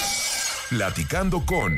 Platicando 0.70 1.44
con... 1.44 1.76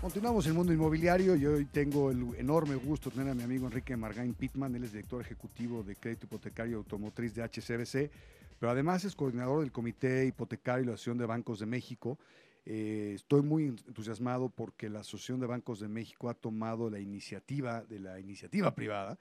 Continuamos 0.00 0.46
el 0.46 0.54
mundo 0.54 0.72
inmobiliario 0.72 1.36
y 1.36 1.46
hoy 1.46 1.64
tengo 1.66 2.10
el 2.10 2.34
enorme 2.38 2.74
gusto 2.76 3.10
de 3.10 3.16
tener 3.16 3.30
a 3.30 3.34
mi 3.34 3.42
amigo 3.42 3.66
Enrique 3.66 3.96
Margain 3.96 4.34
Pitman, 4.34 4.74
él 4.74 4.84
es 4.84 4.92
director 4.92 5.20
ejecutivo 5.20 5.82
de 5.82 5.96
crédito 5.96 6.26
hipotecario 6.26 6.76
automotriz 6.76 7.34
de 7.34 7.42
HCBC, 7.42 8.10
pero 8.58 8.70
además 8.70 9.04
es 9.04 9.16
coordinador 9.16 9.60
del 9.60 9.72
Comité 9.72 10.26
Hipotecario 10.26 10.84
y 10.84 10.86
la 10.86 10.92
Asociación 10.92 11.18
de 11.18 11.26
Bancos 11.26 11.58
de 11.58 11.66
México 11.66 12.18
eh, 12.68 13.12
estoy 13.14 13.42
muy 13.42 13.66
entusiasmado 13.66 14.48
porque 14.48 14.90
la 14.90 15.00
Asociación 15.00 15.38
de 15.38 15.46
Bancos 15.46 15.78
de 15.78 15.86
México 15.86 16.28
ha 16.28 16.34
tomado 16.34 16.90
la 16.90 16.98
iniciativa 16.98 17.84
de 17.84 18.00
la 18.00 18.18
iniciativa 18.18 18.74
privada 18.74 19.18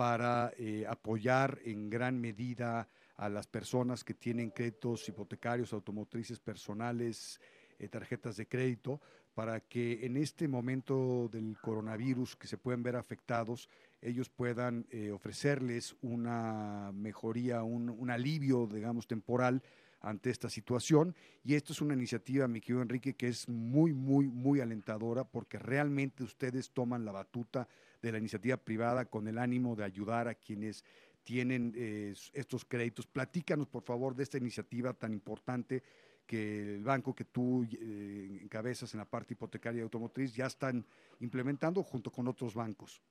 para 0.00 0.50
eh, 0.56 0.86
apoyar 0.88 1.58
en 1.62 1.90
gran 1.90 2.18
medida 2.18 2.88
a 3.18 3.28
las 3.28 3.46
personas 3.46 4.02
que 4.02 4.14
tienen 4.14 4.48
créditos 4.48 5.06
hipotecarios, 5.06 5.74
automotrices 5.74 6.40
personales, 6.40 7.38
eh, 7.78 7.86
tarjetas 7.86 8.38
de 8.38 8.48
crédito, 8.48 8.98
para 9.34 9.60
que 9.60 10.06
en 10.06 10.16
este 10.16 10.48
momento 10.48 11.28
del 11.30 11.54
coronavirus 11.60 12.34
que 12.36 12.46
se 12.46 12.56
pueden 12.56 12.82
ver 12.82 12.96
afectados, 12.96 13.68
ellos 14.00 14.30
puedan 14.30 14.86
ofrecerles 15.12 15.94
una 16.00 16.92
mejoría, 16.94 17.62
un, 17.62 17.90
un 17.90 18.10
alivio, 18.10 18.66
digamos, 18.66 19.06
temporal 19.06 19.62
ante 20.00 20.30
esta 20.30 20.48
situación. 20.48 21.14
Y 21.44 21.56
esto 21.56 21.74
es 21.74 21.82
una 21.82 21.92
iniciativa, 21.92 22.48
mi 22.48 22.62
querido 22.62 22.80
Enrique, 22.80 23.12
que 23.16 23.28
es 23.28 23.50
muy, 23.50 23.92
muy, 23.92 24.28
muy 24.28 24.60
alentadora 24.60 25.24
porque 25.24 25.58
realmente 25.58 26.24
ustedes 26.24 26.70
toman 26.70 27.04
la 27.04 27.12
batuta 27.12 27.68
de 28.02 28.12
la 28.12 28.18
iniciativa 28.18 28.56
privada 28.56 29.04
con 29.04 29.28
el 29.28 29.38
ánimo 29.38 29.76
de 29.76 29.84
ayudar 29.84 30.28
a 30.28 30.34
quienes 30.34 30.84
tienen 31.22 31.72
eh, 31.76 32.14
estos 32.32 32.64
créditos. 32.64 33.06
Platícanos, 33.06 33.68
por 33.68 33.82
favor, 33.82 34.14
de 34.14 34.22
esta 34.22 34.38
iniciativa 34.38 34.92
tan 34.94 35.12
importante 35.12 35.82
que 36.26 36.76
el 36.76 36.84
banco 36.84 37.14
que 37.14 37.24
tú 37.24 37.64
eh, 37.64 38.38
encabezas 38.42 38.94
en 38.94 38.98
la 38.98 39.04
parte 39.04 39.34
hipotecaria 39.34 39.80
y 39.80 39.82
automotriz 39.82 40.34
ya 40.34 40.46
están 40.46 40.84
implementando 41.18 41.82
junto 41.82 42.10
con 42.10 42.28
otros 42.28 42.54
bancos. 42.54 43.02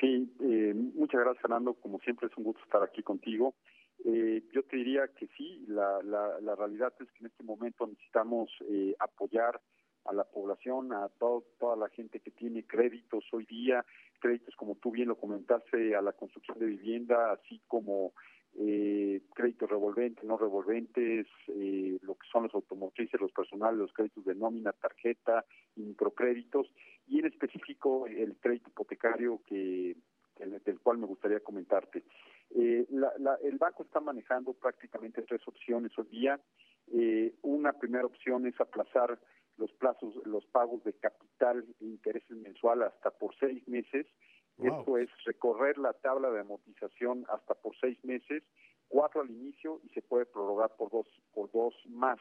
Sí, 0.00 0.32
eh, 0.40 0.72
muchas 0.74 1.20
gracias 1.20 1.42
Fernando, 1.42 1.74
como 1.74 1.98
siempre 2.00 2.28
es 2.28 2.36
un 2.36 2.44
gusto 2.44 2.62
estar 2.64 2.82
aquí 2.82 3.02
contigo. 3.02 3.54
Eh, 4.04 4.42
yo 4.52 4.64
te 4.64 4.76
diría 4.76 5.08
que 5.08 5.28
sí, 5.36 5.64
la, 5.68 6.02
la, 6.02 6.40
la, 6.40 6.56
realidad 6.56 6.92
es 6.98 7.10
que 7.12 7.20
en 7.20 7.26
este 7.26 7.44
momento 7.44 7.86
necesitamos 7.86 8.50
eh, 8.68 8.96
apoyar 8.98 9.60
a 10.04 10.12
la 10.12 10.24
población, 10.24 10.92
a 10.92 11.08
toda 11.08 11.76
la 11.76 11.88
gente 11.88 12.20
que 12.20 12.30
tiene 12.30 12.64
créditos 12.64 13.24
hoy 13.32 13.44
día, 13.46 13.84
créditos 14.20 14.54
como 14.56 14.76
tú 14.76 14.90
bien 14.90 15.08
lo 15.08 15.16
comentaste, 15.16 15.94
a 15.94 16.02
la 16.02 16.12
construcción 16.12 16.58
de 16.58 16.66
vivienda, 16.66 17.32
así 17.32 17.60
como 17.66 18.12
eh, 18.54 19.22
créditos 19.34 19.70
revolventes, 19.70 20.24
no 20.24 20.36
revolventes, 20.36 21.26
eh, 21.48 21.98
lo 22.02 22.14
que 22.14 22.28
son 22.30 22.44
los 22.44 22.54
automotrices, 22.54 23.20
los 23.20 23.32
personales, 23.32 23.78
los 23.78 23.92
créditos 23.92 24.24
de 24.24 24.34
nómina, 24.34 24.72
tarjeta 24.72 25.44
microcréditos, 25.76 26.70
y 27.06 27.20
en 27.20 27.26
específico 27.26 28.06
el 28.06 28.36
crédito 28.36 28.70
hipotecario 28.70 29.40
que 29.46 29.96
del 30.64 30.80
cual 30.80 30.98
me 30.98 31.06
gustaría 31.06 31.40
comentarte. 31.40 32.04
Eh, 32.50 32.86
la, 32.90 33.38
el 33.42 33.58
banco 33.58 33.82
está 33.84 34.00
manejando 34.00 34.52
prácticamente 34.54 35.22
tres 35.22 35.40
opciones 35.46 35.96
hoy 35.98 36.06
día. 36.10 36.40
Eh, 36.92 37.34
una 37.42 37.72
primera 37.72 38.04
opción 38.04 38.46
es 38.46 38.60
aplazar 38.60 39.18
los 39.56 39.72
plazos, 39.72 40.14
los 40.24 40.44
pagos 40.46 40.82
de 40.84 40.92
capital 40.94 41.64
e 41.80 41.84
intereses 41.84 42.36
mensual 42.36 42.82
hasta 42.82 43.10
por 43.10 43.34
seis 43.36 43.66
meses. 43.68 44.06
Esto 44.58 44.98
es 44.98 45.08
recorrer 45.24 45.78
la 45.78 45.92
tabla 45.94 46.30
de 46.30 46.40
amortización 46.40 47.24
hasta 47.30 47.54
por 47.54 47.74
seis 47.80 47.98
meses, 48.04 48.42
cuatro 48.88 49.22
al 49.22 49.30
inicio 49.30 49.80
y 49.82 49.88
se 49.90 50.02
puede 50.02 50.26
prorrogar 50.26 50.76
por 50.76 50.90
dos, 50.90 51.06
por 51.32 51.50
dos 51.50 51.74
más. 51.88 52.18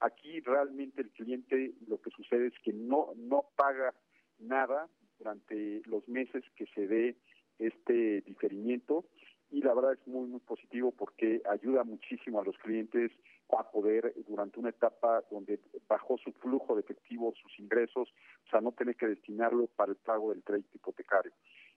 Aquí 0.00 0.40
realmente 0.40 1.02
el 1.02 1.10
cliente 1.10 1.74
lo 1.86 2.00
que 2.00 2.10
sucede 2.10 2.48
es 2.48 2.58
que 2.62 2.72
no, 2.72 3.12
no 3.16 3.46
paga 3.56 3.94
nada 4.38 4.88
durante 5.18 5.82
los 5.86 6.06
meses 6.08 6.44
que 6.56 6.66
se 6.66 6.86
dé 6.86 7.16
este 7.58 8.20
diferimiento 8.22 9.04
y 9.50 9.62
la 9.62 9.74
verdad 9.74 9.94
es 9.94 10.06
muy, 10.06 10.28
muy 10.28 10.40
positivo 10.40 10.92
porque 10.92 11.42
ayuda 11.50 11.84
muchísimo 11.84 12.40
a 12.40 12.44
los 12.44 12.56
clientes 12.58 13.10
a 13.56 13.70
poder, 13.70 14.12
durante 14.26 14.58
una 14.60 14.70
etapa 14.70 15.22
donde 15.30 15.60
bajó 15.88 16.18
su 16.18 16.32
flujo 16.32 16.74
de 16.74 16.80
efectivo, 16.80 17.32
sus 17.40 17.58
ingresos, 17.58 18.08
o 18.46 18.50
sea, 18.50 18.60
no 18.60 18.72
tener 18.72 18.96
que 18.96 19.06
destinarlo 19.06 19.68
para 19.68 19.92
el 19.92 19.96
pago 19.96 20.30
del 20.30 20.42
crédito 20.42 20.76
hipotecario. 20.76 21.32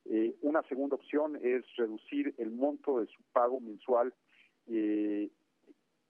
Eh, 0.05 0.35
una 0.41 0.63
segunda 0.63 0.95
opción 0.95 1.39
es 1.41 1.63
reducir 1.77 2.33
el 2.37 2.51
monto 2.51 2.99
de 2.99 3.05
su 3.07 3.21
pago 3.31 3.59
mensual 3.59 4.13
eh, 4.67 5.29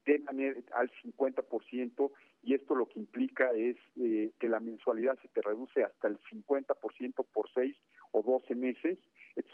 de 0.06 0.20
manera 0.20 0.60
al 0.74 0.90
50% 1.04 2.12
y 2.44 2.56
esto 2.56 2.74
lo 2.74 2.88
que 2.88 3.00
implica 3.00 3.52
es 3.52 3.78
eh, 3.98 4.32
que 4.40 4.50
la 4.50 4.60
mensualidad 4.60 5.20
se 5.22 5.28
te 5.28 5.42
reduce 5.42 5.84
hasta 5.84 6.08
el 6.08 6.18
50% 6.20 7.26
por 7.32 7.50
6 7.54 7.76
o 8.12 8.24
12 8.24 8.56
meses 8.56 8.98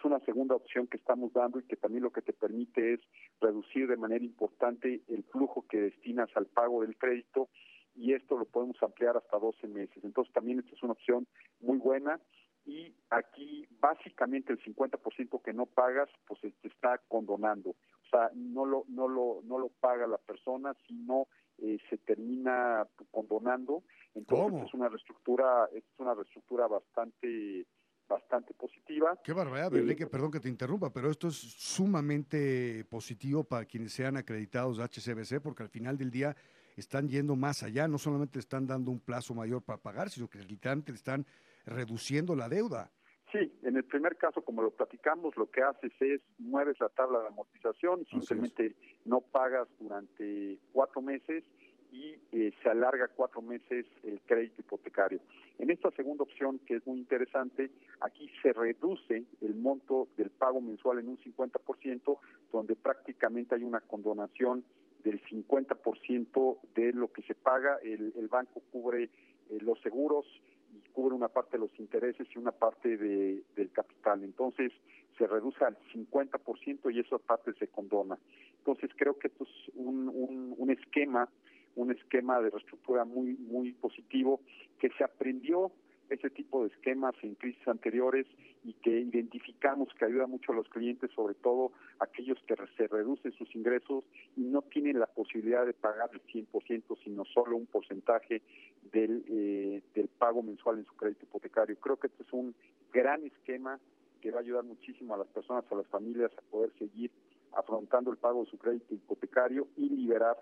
una 0.07 0.19
segunda 0.21 0.55
opción 0.55 0.87
que 0.87 0.97
estamos 0.97 1.33
dando 1.33 1.59
y 1.59 1.63
que 1.63 1.75
también 1.75 2.03
lo 2.03 2.11
que 2.11 2.21
te 2.21 2.33
permite 2.33 2.93
es 2.93 3.01
reducir 3.39 3.87
de 3.87 3.97
manera 3.97 4.23
importante 4.23 5.01
el 5.07 5.23
flujo 5.25 5.65
que 5.67 5.81
destinas 5.81 6.29
al 6.35 6.47
pago 6.47 6.81
del 6.81 6.97
crédito 6.97 7.49
y 7.95 8.13
esto 8.13 8.37
lo 8.37 8.45
podemos 8.45 8.81
ampliar 8.81 9.17
hasta 9.17 9.37
12 9.37 9.67
meses. 9.67 10.03
Entonces 10.03 10.33
también 10.33 10.59
esta 10.59 10.75
es 10.75 10.83
una 10.83 10.93
opción 10.93 11.27
muy 11.59 11.77
buena 11.77 12.19
y 12.65 12.93
aquí 13.09 13.65
básicamente 13.79 14.51
el 14.53 14.59
50% 14.59 15.41
que 15.41 15.53
no 15.53 15.65
pagas 15.65 16.09
pues 16.27 16.41
te 16.41 16.67
está 16.67 16.99
condonando. 17.07 17.69
O 17.71 18.09
sea, 18.09 18.29
no 18.35 18.65
lo 18.65 18.85
no 18.87 19.07
lo 19.07 19.41
no 19.43 19.57
lo 19.57 19.69
paga 19.69 20.05
la 20.05 20.17
persona, 20.17 20.75
sino 20.87 21.27
eh, 21.57 21.77
se 21.89 21.97
termina 21.97 22.85
condonando. 23.11 23.83
Entonces 24.13 24.67
es 24.67 24.73
una 24.73 24.89
reestructura 24.89 25.69
es 25.73 25.83
una 25.97 26.13
reestructura 26.13 26.67
bastante 26.67 27.65
bastante 28.07 28.53
positiva. 28.53 29.17
Qué 29.23 29.33
barbaridad, 29.33 29.75
Enrique, 29.75 30.07
perdón 30.07 30.31
que 30.31 30.39
te 30.39 30.49
interrumpa, 30.49 30.91
pero 30.91 31.09
esto 31.09 31.27
es 31.27 31.35
sumamente 31.35 32.85
positivo 32.85 33.43
para 33.43 33.65
quienes 33.65 33.93
sean 33.93 34.17
acreditados 34.17 34.77
de 34.77 34.83
HCBC, 34.83 35.41
porque 35.41 35.63
al 35.63 35.69
final 35.69 35.97
del 35.97 36.11
día 36.11 36.35
están 36.75 37.09
yendo 37.09 37.35
más 37.35 37.63
allá, 37.63 37.87
no 37.87 37.97
solamente 37.97 38.39
están 38.39 38.67
dando 38.67 38.91
un 38.91 38.99
plazo 38.99 39.33
mayor 39.33 39.61
para 39.61 39.79
pagar, 39.79 40.09
sino 40.09 40.29
que 40.29 40.39
literalmente 40.39 40.91
están 40.91 41.25
reduciendo 41.65 42.35
la 42.35 42.47
deuda. 42.47 42.91
Sí, 43.31 43.51
en 43.63 43.75
el 43.75 43.83
primer 43.83 44.15
caso, 44.15 44.41
como 44.41 44.61
lo 44.61 44.71
platicamos, 44.71 45.35
lo 45.35 45.51
que 45.51 45.61
haces 45.61 45.91
es 45.99 46.21
mueves 46.37 46.79
la 46.79 46.87
tabla 46.89 47.19
de 47.19 47.27
amortización, 47.27 48.05
simplemente 48.05 48.75
no 49.03 49.19
pagas 49.19 49.67
durante 49.79 50.59
cuatro 50.71 51.01
meses 51.01 51.43
y 51.97 52.15
eh, 52.31 52.53
se 52.61 52.69
alarga 52.69 53.07
cuatro 53.07 53.41
meses 53.41 53.85
el 54.03 54.21
crédito 54.21 54.61
hipotecario. 54.61 55.19
En 55.57 55.71
esta 55.71 55.89
segunda 55.91 56.23
opción, 56.23 56.59
que 56.59 56.75
es 56.75 56.85
muy 56.85 56.99
interesante, 56.99 57.71
aquí 58.01 58.29
se 58.41 58.53
reduce 58.53 59.23
el 59.41 59.55
monto 59.55 60.07
del 60.15 60.29
pago 60.29 60.61
mensual 60.61 60.99
en 60.99 61.09
un 61.09 61.17
50%, 61.17 62.19
donde 62.51 62.75
prácticamente 62.75 63.55
hay 63.55 63.63
una 63.63 63.81
condonación 63.81 64.63
del 65.03 65.19
50% 65.23 66.57
de 66.75 66.93
lo 66.93 67.11
que 67.11 67.23
se 67.23 67.33
paga. 67.33 67.79
El, 67.83 68.27
banco 68.27 68.61
cubre 68.71 69.05
eh, 69.05 69.09
los 69.61 69.81
seguros 69.81 70.25
y 70.75 70.89
cubre 70.89 71.15
una 71.15 71.29
parte 71.29 71.57
de 71.57 71.65
los 71.65 71.79
intereses 71.79 72.27
y 72.35 72.37
una 72.37 72.51
parte 72.51 72.97
de, 72.97 73.41
del 73.55 73.71
capital. 73.71 74.23
Entonces, 74.23 74.71
se 75.17 75.25
reduce 75.25 75.63
al 75.65 75.75
50% 75.91 76.93
y 76.93 76.99
esa 76.99 77.17
parte 77.17 77.53
se 77.53 77.67
condona. 77.69 78.19
Entonces, 78.59 78.91
creo 78.95 79.17
que 79.17 79.29
esto 79.29 79.45
es 79.45 79.75
un, 79.75 80.53
un 80.55 80.69
esquema 80.69 81.27
un 81.77 81.91
esquema 81.91 82.41
de 82.41 82.49
reestructura 82.49 83.05
muy 83.05 83.35
muy 83.35 83.71
positivo 83.73 84.41
que 84.79 84.89
se 84.97 85.03
aprendió 85.03 85.71
ese 86.09 86.29
tipo 86.29 86.63
de 86.63 86.69
esquemas 86.69 87.15
en 87.21 87.35
crisis 87.35 87.67
anteriores 87.67 88.25
y 88.63 88.73
que 88.73 88.99
identificamos 88.99 89.89
que 89.97 90.05
ayuda 90.05 90.27
mucho 90.27 90.51
a 90.51 90.55
los 90.55 90.67
clientes, 90.69 91.11
sobre 91.11 91.35
todo 91.35 91.71
aquellos 91.99 92.37
que 92.47 92.55
se 92.77 92.87
reducen 92.87 93.31
sus 93.33 93.53
ingresos 93.55 94.03
y 94.35 94.41
no 94.41 94.61
tienen 94.61 94.99
la 94.99 95.07
posibilidad 95.07 95.65
de 95.65 95.73
pagar 95.73 96.09
el 96.13 96.21
100%, 96.23 96.97
sino 97.03 97.25
solo 97.25 97.57
un 97.57 97.65
porcentaje 97.65 98.41
del, 98.91 99.23
eh, 99.27 99.81
del 99.93 100.07
pago 100.07 100.41
mensual 100.41 100.79
en 100.79 100.85
su 100.85 100.95
crédito 100.95 101.25
hipotecario. 101.25 101.75
Creo 101.77 101.97
que 101.97 102.07
este 102.07 102.23
es 102.23 102.33
un 102.33 102.55
gran 102.91 103.25
esquema 103.25 103.79
que 104.21 104.31
va 104.31 104.37
a 104.37 104.41
ayudar 104.41 104.63
muchísimo 104.63 105.13
a 105.13 105.17
las 105.17 105.27
personas, 105.27 105.65
a 105.69 105.75
las 105.75 105.87
familias 105.87 106.31
a 106.37 106.41
poder 106.49 106.71
seguir 106.79 107.11
afrontando 107.53 108.11
el 108.11 108.17
pago 108.17 108.43
de 108.43 108.49
su 108.49 108.57
crédito 108.57 108.93
hipotecario 108.93 109.67
y 109.77 109.89
liberar 109.89 110.37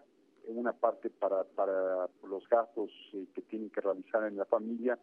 una 0.48 0.74
parte 0.74 1.10
para, 1.10 1.44
para 1.44 2.08
los 2.28 2.48
gastos 2.50 2.92
eh, 3.14 3.26
que 3.34 3.42
tienen 3.42 3.70
que 3.70 3.82
realizar 3.82 4.24
en 4.26 4.38
la 4.38 4.46
familia 4.46 4.98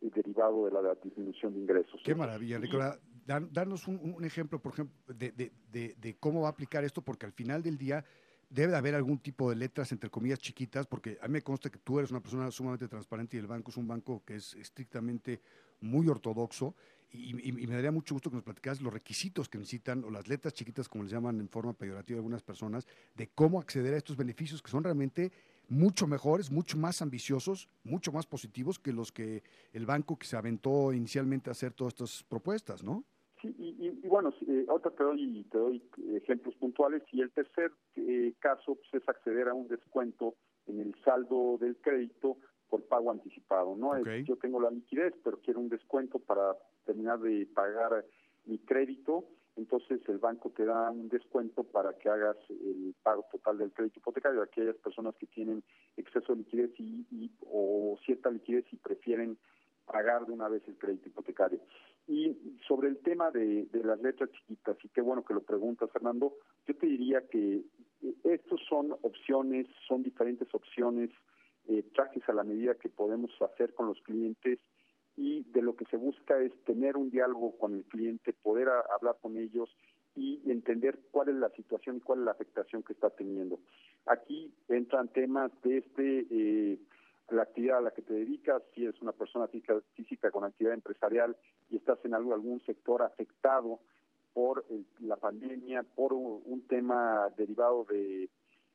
eh, 0.00 0.10
derivado 0.14 0.66
de 0.66 0.72
la, 0.72 0.94
disminución 1.02 1.54
de 1.54 1.60
ingresos. 1.60 2.00
Qué 2.04 2.14
maravilla, 2.14 2.58
Nicolás. 2.58 2.98
danos 3.26 3.86
un, 3.88 4.24
ejemplo, 4.24 4.60
por 4.60 4.72
ejemplo, 4.72 4.94
de, 5.14 5.32
de, 5.32 5.94
de, 5.96 6.16
cómo 6.18 6.42
va 6.42 6.48
a 6.48 6.50
aplicar 6.50 6.84
esto, 6.84 7.02
porque 7.02 7.26
al 7.26 7.32
final 7.32 7.62
del 7.62 7.78
día 7.78 8.04
debe 8.50 8.72
de 8.72 8.78
haber 8.78 8.94
algún 8.94 9.18
tipo 9.18 9.48
de 9.48 9.56
letras, 9.56 9.92
entre 9.92 10.10
comillas, 10.10 10.38
chiquitas, 10.38 10.86
porque 10.86 11.18
a 11.22 11.26
mí 11.26 11.34
me 11.34 11.42
consta 11.42 11.70
que 11.70 11.78
tú 11.78 11.98
eres 11.98 12.10
una 12.10 12.20
persona 12.20 12.50
sumamente 12.50 12.86
transparente 12.86 13.36
y 13.36 13.40
el 13.40 13.46
banco 13.46 13.70
es 13.70 13.76
un 13.78 13.88
banco 13.88 14.22
que 14.26 14.36
es 14.36 14.54
estrictamente 14.54 15.40
muy 15.80 16.06
ortodoxo 16.08 16.74
y, 17.12 17.52
me 17.52 17.74
daría 17.74 17.92
mucho 17.92 18.14
gusto 18.14 18.30
que 18.30 18.36
nos 18.36 18.44
platicaras 18.44 18.80
los 18.80 18.92
requisitos 18.92 19.48
que 19.48 19.58
necesitan, 19.58 20.04
o 20.04 20.10
las 20.10 20.28
letras 20.28 20.54
chiquitas, 20.54 20.88
como 20.88 21.04
les 21.04 21.12
llaman 21.12 21.40
en 21.40 21.48
forma 21.48 21.72
peyorativa 21.72 22.18
algunas 22.18 22.42
personas, 22.42 22.86
de 23.14 23.28
cómo 23.34 23.60
acceder 23.60 23.94
a 23.94 23.98
estos 23.98 24.16
beneficios 24.16 24.62
que 24.62 24.70
son 24.70 24.84
realmente 24.84 25.30
mucho 25.68 26.06
mejores, 26.06 26.50
mucho 26.50 26.76
más 26.78 27.02
ambiciosos, 27.02 27.68
mucho 27.84 28.12
más 28.12 28.26
positivos 28.26 28.78
que 28.78 28.92
los 28.92 29.12
que 29.12 29.42
el 29.72 29.86
banco 29.86 30.18
que 30.18 30.26
se 30.26 30.36
aventó 30.36 30.92
inicialmente 30.92 31.50
a 31.50 31.52
hacer 31.52 31.72
todas 31.72 31.94
estas 31.94 32.24
propuestas, 32.24 32.82
¿no? 32.82 33.04
Sí, 33.40 33.54
y, 33.58 34.06
bueno, 34.06 34.32
eh, 34.46 34.66
ahorita 34.68 34.90
te 34.90 35.02
doy, 35.02 35.44
te 35.50 35.58
doy 35.58 35.82
ejemplos 36.14 36.54
puntuales 36.56 37.02
y 37.10 37.22
el 37.22 37.30
tercer 37.32 37.72
eh, 37.96 38.34
caso 38.38 38.76
pues, 38.76 39.02
es 39.02 39.08
acceder 39.08 39.48
a 39.48 39.54
un 39.54 39.66
descuento 39.66 40.34
en 40.66 40.78
el 40.78 40.94
saldo 41.04 41.58
del 41.60 41.76
crédito 41.78 42.36
por 42.68 42.84
pago 42.84 43.10
anticipado, 43.10 43.76
¿no? 43.76 44.02
yo 44.22 44.36
tengo 44.36 44.58
la 44.58 44.70
liquidez, 44.70 45.12
pero 45.22 45.38
quiero 45.40 45.60
un 45.60 45.68
descuento 45.68 46.18
para 46.18 46.56
terminar 46.84 47.20
de 47.20 47.46
pagar 47.46 48.04
mi 48.44 48.58
crédito, 48.58 49.24
entonces 49.56 50.00
el 50.08 50.18
banco 50.18 50.50
te 50.50 50.64
da 50.64 50.90
un 50.90 51.08
descuento 51.08 51.62
para 51.64 51.96
que 51.98 52.08
hagas 52.08 52.36
el 52.48 52.94
pago 53.02 53.26
total 53.30 53.58
del 53.58 53.72
crédito 53.72 53.98
hipotecario. 53.98 54.42
Aquellas 54.42 54.76
personas 54.76 55.14
que 55.16 55.26
tienen 55.26 55.62
exceso 55.96 56.32
de 56.32 56.38
liquidez 56.38 56.70
y, 56.78 57.30
o 57.50 57.98
cierta 58.04 58.30
liquidez 58.30 58.64
y 58.72 58.76
prefieren 58.76 59.36
pagar 59.84 60.24
de 60.26 60.32
una 60.32 60.48
vez 60.48 60.62
el 60.68 60.78
crédito 60.78 61.08
hipotecario. 61.08 61.60
Y 62.08 62.58
sobre 62.66 62.88
el 62.88 62.98
tema 62.98 63.30
de, 63.30 63.68
las 63.72 64.00
letras 64.00 64.30
chiquitas, 64.30 64.76
y 64.82 64.88
qué 64.88 65.02
bueno 65.02 65.24
que 65.24 65.34
lo 65.34 65.42
preguntas, 65.42 65.90
Fernando, 65.92 66.34
yo 66.66 66.76
te 66.76 66.86
diría 66.86 67.26
que 67.28 67.62
eh, 68.02 68.14
estos 68.24 68.60
son 68.68 68.92
opciones, 69.02 69.66
son 69.86 70.02
diferentes 70.02 70.48
opciones, 70.54 71.10
eh, 71.68 71.84
trajes 71.94 72.26
a 72.28 72.32
la 72.32 72.42
medida 72.42 72.74
que 72.74 72.88
podemos 72.88 73.30
hacer 73.42 73.74
con 73.74 73.86
los 73.86 74.00
clientes 74.00 74.58
y 75.16 75.44
de 75.52 75.62
lo 75.62 75.76
que 75.76 75.84
se 75.86 75.96
busca 75.96 76.38
es 76.40 76.52
tener 76.64 76.96
un 76.96 77.10
diálogo 77.10 77.56
con 77.58 77.74
el 77.74 77.84
cliente, 77.84 78.32
poder 78.32 78.68
hablar 78.68 79.16
con 79.20 79.36
ellos 79.36 79.74
y 80.14 80.40
entender 80.50 80.98
cuál 81.10 81.28
es 81.28 81.36
la 81.36 81.50
situación 81.50 81.96
y 81.96 82.00
cuál 82.00 82.20
es 82.20 82.24
la 82.26 82.32
afectación 82.32 82.82
que 82.82 82.92
está 82.92 83.10
teniendo. 83.10 83.58
Aquí 84.06 84.52
entran 84.68 85.08
temas 85.08 85.50
de 85.62 85.78
este 85.78 86.26
eh, 86.30 86.78
la 87.30 87.42
actividad 87.42 87.78
a 87.78 87.82
la 87.82 87.90
que 87.92 88.02
te 88.02 88.12
dedicas, 88.12 88.62
si 88.74 88.84
eres 88.84 89.00
una 89.00 89.12
persona 89.12 89.46
física, 89.48 90.30
con 90.30 90.44
actividad 90.44 90.74
empresarial 90.74 91.36
y 91.70 91.76
estás 91.76 91.98
en 92.04 92.14
algún 92.14 92.60
sector 92.66 93.02
afectado 93.02 93.80
por 94.34 94.64
la 95.00 95.16
pandemia, 95.16 95.82
por 95.82 96.12
un, 96.12 96.62
tema 96.68 97.28
derivado 97.36 97.84
de, 97.84 98.28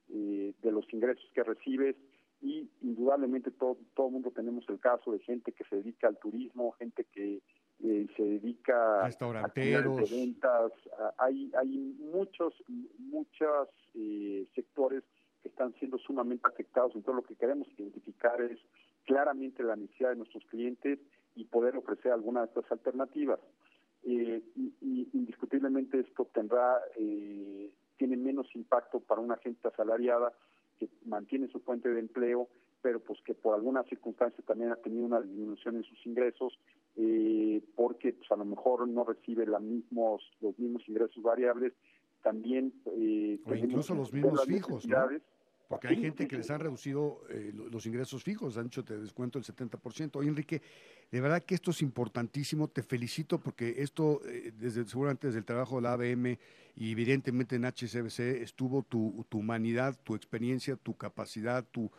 eh, 0.09 0.53
de 0.61 0.71
los 0.71 0.91
ingresos 0.93 1.25
que 1.33 1.43
recibes, 1.43 1.95
y 2.41 2.69
indudablemente 2.81 3.51
todo 3.51 3.77
todo 3.95 4.09
mundo 4.09 4.31
tenemos 4.31 4.63
el 4.69 4.79
caso 4.79 5.11
de 5.11 5.19
gente 5.19 5.51
que 5.51 5.63
se 5.65 5.77
dedica 5.77 6.07
al 6.07 6.17
turismo, 6.17 6.71
gente 6.73 7.05
que 7.05 7.41
eh, 7.83 8.07
se 8.15 8.23
dedica 8.23 9.01
a 9.01 9.05
restauranteros, 9.05 10.09
de 10.09 10.17
ventas, 10.17 10.71
hay 11.17 11.51
hay 11.57 11.95
muchos 12.13 12.53
muchos 12.99 13.69
eh, 13.95 14.47
sectores 14.55 15.03
que 15.41 15.49
están 15.49 15.73
siendo 15.75 15.97
sumamente 15.97 16.47
afectados. 16.47 16.93
Entonces 16.95 17.23
lo 17.23 17.27
que 17.27 17.35
queremos 17.35 17.67
identificar 17.77 18.39
es 18.41 18.59
claramente 19.05 19.63
la 19.63 19.75
necesidad 19.75 20.09
de 20.09 20.17
nuestros 20.17 20.43
clientes 20.45 20.99
y 21.35 21.45
poder 21.45 21.75
ofrecer 21.77 22.11
alguna 22.11 22.41
de 22.41 22.47
estas 22.47 22.71
alternativas. 22.71 23.39
Eh, 24.03 24.41
y, 24.55 25.09
indiscutiblemente 25.13 25.99
esto 25.99 26.29
tendrá 26.33 26.79
tiene 27.97 28.15
menos 28.15 28.47
impacto 28.55 28.99
para 28.99 29.21
una 29.21 29.37
gente 29.37 29.67
asalariada 29.67 30.31
que 30.79 30.89
mantiene 31.05 31.47
su 31.47 31.59
fuente 31.59 31.89
de 31.89 31.99
empleo, 31.99 32.49
pero 32.81 32.99
pues 32.99 33.19
que 33.21 33.33
por 33.33 33.55
alguna 33.55 33.83
circunstancia 33.83 34.43
también 34.45 34.71
ha 34.71 34.75
tenido 34.75 35.05
una 35.05 35.21
disminución 35.21 35.77
en 35.77 35.83
sus 35.83 36.05
ingresos, 36.05 36.57
eh, 36.95 37.61
porque 37.75 38.13
pues 38.13 38.31
a 38.31 38.35
lo 38.35 38.45
mejor 38.45 38.87
no 38.87 39.03
recibe 39.03 39.45
la 39.45 39.59
mismos, 39.59 40.23
los 40.41 40.57
mismos 40.59 40.87
ingresos 40.87 41.21
variables, 41.23 41.73
también... 42.21 42.73
Eh, 42.85 43.39
o 43.45 43.55
incluso 43.55 43.95
los 43.95 44.13
mismos 44.13 44.45
fijos, 44.45 44.87
Porque 45.67 45.89
hay 45.89 45.97
gente 45.97 46.27
que 46.27 46.37
les 46.37 46.49
han 46.49 46.61
reducido 46.61 47.21
eh, 47.29 47.51
los 47.53 47.85
ingresos 47.85 48.23
fijos, 48.23 48.57
han 48.57 48.67
hecho 48.67 48.85
te 48.85 48.97
descuento 48.97 49.37
el 49.37 49.43
70%. 49.43 50.15
Oye, 50.15 50.29
Enrique, 50.29 50.61
de 51.11 51.21
verdad 51.21 51.43
que 51.43 51.55
esto 51.55 51.71
es 51.71 51.81
importantísimo, 51.81 52.69
te 52.69 52.83
felicito 52.83 53.39
porque 53.39 53.75
esto, 53.79 54.21
eh, 54.27 54.53
desde 54.57 54.85
seguramente 54.85 55.27
desde 55.27 55.39
el 55.39 55.45
trabajo 55.45 55.75
de 55.77 55.81
la 55.81 55.93
ABM 55.93 56.37
y 56.75 56.91
evidentemente 56.91 57.57
en 57.57 57.65
HCBC 57.65 58.41
estuvo 58.41 58.83
tu, 58.83 59.25
tu 59.27 59.39
humanidad, 59.39 59.97
tu 60.03 60.15
experiencia, 60.15 60.77
tu 60.77 60.95
capacidad, 60.95 61.65
tu, 61.65 61.91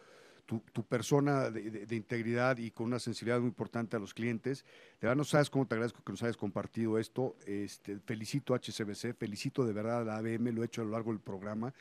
tu, 0.46 0.82
persona 0.82 1.50
de, 1.50 1.94
integridad 1.94 2.56
y 2.56 2.70
con 2.70 2.86
una 2.86 2.98
sensibilidad 2.98 3.38
muy 3.38 3.48
importante 3.48 3.96
a 3.96 4.00
los 4.00 4.14
clientes. 4.14 4.64
De 4.98 5.06
verdad 5.06 5.16
no 5.16 5.24
sabes 5.24 5.50
cómo 5.50 5.66
te 5.66 5.74
agradezco 5.74 6.02
que 6.02 6.12
nos 6.12 6.22
hayas 6.22 6.38
compartido 6.38 6.98
esto. 6.98 7.36
Este, 7.44 7.98
felicito 7.98 8.54
a 8.54 8.58
HCBC, 8.58 9.14
felicito 9.14 9.66
de 9.66 9.74
verdad 9.74 10.00
a 10.00 10.04
la 10.04 10.16
ABM, 10.16 10.54
lo 10.54 10.62
he 10.62 10.66
hecho 10.66 10.80
a 10.80 10.84
lo 10.86 10.92
largo 10.92 11.10
del 11.10 11.20
programa 11.20 11.74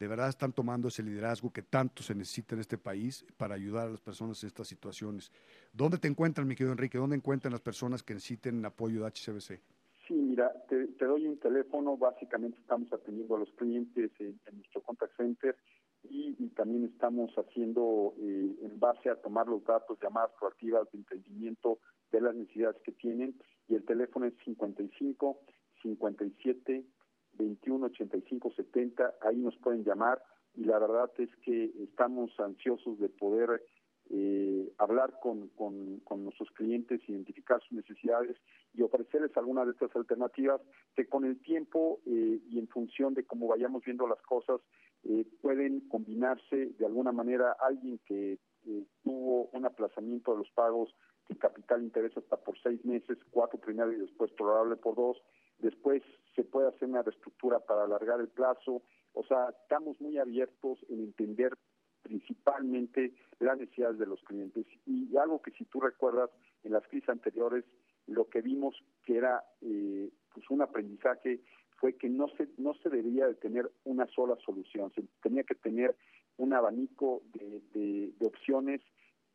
de 0.00 0.08
verdad 0.08 0.30
están 0.30 0.52
tomando 0.52 0.88
ese 0.88 1.02
liderazgo 1.02 1.52
que 1.52 1.60
tanto 1.60 2.02
se 2.02 2.14
necesita 2.14 2.54
en 2.54 2.62
este 2.62 2.78
país 2.78 3.22
para 3.36 3.54
ayudar 3.54 3.86
a 3.86 3.90
las 3.90 4.00
personas 4.00 4.42
en 4.42 4.46
estas 4.46 4.66
situaciones. 4.66 5.30
¿Dónde 5.74 5.98
te 5.98 6.08
encuentran, 6.08 6.48
mi 6.48 6.56
querido 6.56 6.72
Enrique? 6.72 6.96
¿Dónde 6.96 7.16
encuentran 7.16 7.52
las 7.52 7.60
personas 7.60 8.02
que 8.02 8.14
necesiten 8.14 8.64
apoyo 8.64 9.04
de 9.04 9.10
HCBC? 9.10 9.60
Sí, 10.08 10.14
mira, 10.14 10.50
te, 10.70 10.86
doy 11.04 11.26
un 11.26 11.38
teléfono. 11.38 11.98
Básicamente 11.98 12.58
estamos 12.58 12.90
atendiendo 12.90 13.36
a 13.36 13.40
los 13.40 13.52
clientes 13.52 14.10
en, 14.20 14.40
nuestro 14.54 14.80
contact 14.80 15.14
center 15.18 15.54
y, 16.04 16.32
también 16.56 16.84
estamos 16.86 17.30
haciendo, 17.34 18.14
eh, 18.18 18.56
en 18.62 18.80
base 18.80 19.10
a 19.10 19.16
tomar 19.16 19.48
los 19.48 19.62
datos, 19.64 19.98
llamadas 20.02 20.30
proactivas 20.40 20.90
de 20.92 20.98
entendimiento 20.98 21.78
de 22.10 22.22
las 22.22 22.34
necesidades 22.34 22.80
que 22.84 22.92
tienen. 22.92 23.34
Y 23.68 23.74
el 23.74 23.84
teléfono 23.84 24.24
es 24.24 24.32
55 24.46 25.40
57 25.82 26.84
21 27.40 27.86
85 27.86 28.52
70, 28.52 29.14
ahí 29.22 29.36
nos 29.36 29.56
pueden 29.56 29.84
llamar. 29.84 30.22
Y 30.54 30.64
la 30.64 30.78
verdad 30.78 31.10
es 31.18 31.30
que 31.44 31.72
estamos 31.82 32.38
ansiosos 32.38 32.98
de 32.98 33.08
poder 33.08 33.62
eh, 34.12 34.72
hablar 34.78 35.20
con, 35.22 35.48
con, 35.50 36.24
nuestros 36.24 36.50
clientes, 36.50 37.00
identificar 37.08 37.60
sus 37.62 37.72
necesidades 37.72 38.36
y 38.74 38.82
ofrecerles 38.82 39.36
alguna 39.36 39.64
de 39.64 39.70
estas 39.70 39.94
alternativas 39.94 40.60
que 40.96 41.06
con 41.06 41.24
el 41.24 41.40
tiempo 41.40 42.00
eh, 42.06 42.40
y 42.48 42.58
en 42.58 42.66
función 42.66 43.14
de 43.14 43.24
cómo 43.24 43.46
vayamos 43.46 43.84
viendo 43.84 44.08
las 44.08 44.20
cosas 44.22 44.60
eh, 45.04 45.24
pueden 45.40 45.88
combinarse 45.88 46.56
de 46.76 46.86
alguna 46.86 47.12
manera. 47.12 47.56
Alguien 47.60 48.00
que 48.04 48.38
tuvo 49.04 49.48
un 49.52 49.64
aplazamiento 49.64 50.32
de 50.32 50.38
los 50.38 50.50
pagos 50.50 50.94
de 51.28 51.36
capital 51.36 51.82
interés 51.82 52.14
hasta 52.16 52.36
por 52.36 52.60
seis 52.60 52.84
meses, 52.84 53.16
cuatro 53.30 53.60
primero 53.60 53.92
y 53.92 53.96
después 53.96 54.32
probable 54.32 54.76
por 54.76 54.96
dos, 54.96 55.22
después 55.60 56.02
se 56.34 56.44
puede 56.44 56.68
hacer 56.68 56.88
una 56.88 57.02
reestructura 57.02 57.60
para 57.60 57.84
alargar 57.84 58.20
el 58.20 58.28
plazo, 58.28 58.82
o 59.12 59.24
sea, 59.24 59.50
estamos 59.62 60.00
muy 60.00 60.18
abiertos 60.18 60.78
en 60.88 61.00
entender 61.00 61.56
principalmente 62.02 63.14
las 63.38 63.58
necesidades 63.58 63.98
de 63.98 64.06
los 64.06 64.22
clientes. 64.22 64.66
Y 64.86 65.16
algo 65.16 65.42
que 65.42 65.50
si 65.52 65.64
tú 65.64 65.80
recuerdas 65.80 66.30
en 66.64 66.72
las 66.72 66.86
crisis 66.88 67.08
anteriores, 67.08 67.64
lo 68.06 68.28
que 68.28 68.40
vimos 68.40 68.74
que 69.04 69.16
era 69.16 69.44
eh, 69.60 70.10
pues 70.32 70.48
un 70.50 70.62
aprendizaje 70.62 71.40
fue 71.76 71.96
que 71.96 72.08
no 72.08 72.28
se 72.36 72.48
no 72.58 72.74
se 72.74 72.88
debía 72.88 73.26
de 73.26 73.34
tener 73.34 73.70
una 73.84 74.06
sola 74.08 74.36
solución, 74.44 74.92
se 74.94 75.02
tenía 75.22 75.44
que 75.44 75.54
tener 75.54 75.96
un 76.36 76.52
abanico 76.52 77.22
de, 77.32 78.12
de 78.18 78.26
opciones 78.26 78.80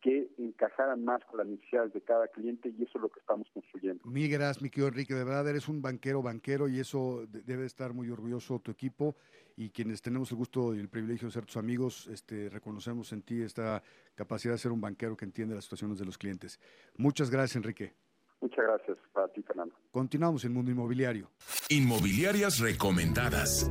que 0.00 0.30
encajaran 0.38 1.04
más 1.04 1.24
con 1.24 1.38
las 1.38 1.46
necesidades 1.46 1.92
de 1.92 2.00
cada 2.00 2.28
cliente 2.28 2.68
y 2.68 2.82
eso 2.82 2.98
es 2.98 3.02
lo 3.02 3.08
que 3.08 3.20
estamos 3.20 3.48
construyendo. 3.52 4.04
Mil 4.04 4.30
gracias, 4.30 4.62
mi 4.62 4.70
querido 4.70 4.88
Enrique. 4.88 5.14
De 5.14 5.24
verdad, 5.24 5.48
eres 5.48 5.68
un 5.68 5.82
banquero, 5.82 6.22
banquero 6.22 6.68
y 6.68 6.78
eso 6.78 7.26
debe 7.26 7.66
estar 7.66 7.92
muy 7.92 8.10
orgulloso 8.10 8.58
tu 8.60 8.70
equipo 8.70 9.16
y 9.56 9.70
quienes 9.70 10.02
tenemos 10.02 10.30
el 10.30 10.36
gusto 10.36 10.74
y 10.74 10.78
el 10.78 10.88
privilegio 10.88 11.28
de 11.28 11.32
ser 11.32 11.46
tus 11.46 11.56
amigos, 11.56 12.06
este, 12.08 12.50
reconocemos 12.50 13.12
en 13.12 13.22
ti 13.22 13.40
esta 13.42 13.82
capacidad 14.14 14.54
de 14.54 14.58
ser 14.58 14.72
un 14.72 14.80
banquero 14.80 15.16
que 15.16 15.24
entiende 15.24 15.54
las 15.54 15.64
situaciones 15.64 15.98
de 15.98 16.04
los 16.04 16.18
clientes. 16.18 16.60
Muchas 16.96 17.30
gracias, 17.30 17.56
Enrique. 17.56 17.94
Muchas 18.40 18.64
gracias 18.64 18.98
para 19.12 19.28
ti, 19.28 19.42
Fernando. 19.42 19.74
Continuamos 19.90 20.44
en 20.44 20.52
Mundo 20.52 20.70
Inmobiliario. 20.70 21.30
Inmobiliarias 21.70 22.60
recomendadas. 22.60 23.70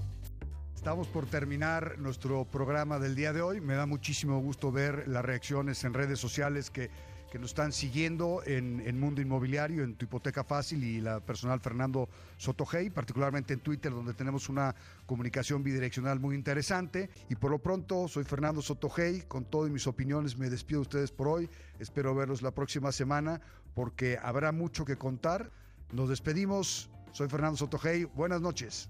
Estamos 0.81 1.07
por 1.07 1.27
terminar 1.27 1.99
nuestro 1.99 2.43
programa 2.43 2.97
del 2.97 3.13
día 3.13 3.33
de 3.33 3.43
hoy. 3.43 3.61
Me 3.61 3.75
da 3.75 3.85
muchísimo 3.85 4.39
gusto 4.39 4.71
ver 4.71 5.07
las 5.07 5.23
reacciones 5.23 5.83
en 5.83 5.93
redes 5.93 6.17
sociales 6.17 6.71
que, 6.71 6.89
que 7.31 7.37
nos 7.37 7.51
están 7.51 7.71
siguiendo 7.71 8.41
en, 8.47 8.81
en, 8.83 8.99
Mundo 8.99 9.21
Inmobiliario, 9.21 9.83
en 9.83 9.93
Tu 9.93 10.05
Hipoteca 10.05 10.43
Fácil 10.43 10.83
y 10.83 10.99
la 10.99 11.19
personal 11.19 11.59
Fernando 11.59 12.09
Sotogey, 12.37 12.89
particularmente 12.89 13.53
en 13.53 13.59
Twitter, 13.59 13.91
donde 13.91 14.15
tenemos 14.15 14.49
una 14.49 14.73
comunicación 15.05 15.61
bidireccional 15.61 16.19
muy 16.19 16.33
interesante. 16.33 17.11
Y 17.29 17.35
por 17.35 17.51
lo 17.51 17.59
pronto, 17.59 18.07
soy 18.07 18.23
Fernando 18.23 18.63
Sotogey. 18.63 19.21
Con 19.27 19.45
todas 19.45 19.69
mis 19.69 19.85
opiniones 19.85 20.35
me 20.35 20.49
despido 20.49 20.79
de 20.79 20.87
ustedes 20.87 21.11
por 21.11 21.27
hoy. 21.27 21.47
Espero 21.77 22.15
verlos 22.15 22.41
la 22.41 22.55
próxima 22.55 22.91
semana 22.91 23.39
porque 23.75 24.17
habrá 24.19 24.51
mucho 24.51 24.83
que 24.83 24.97
contar. 24.97 25.51
Nos 25.91 26.09
despedimos. 26.09 26.89
Soy 27.11 27.29
Fernando 27.29 27.57
Sotogey. 27.57 28.05
Buenas 28.05 28.41
noches. 28.41 28.89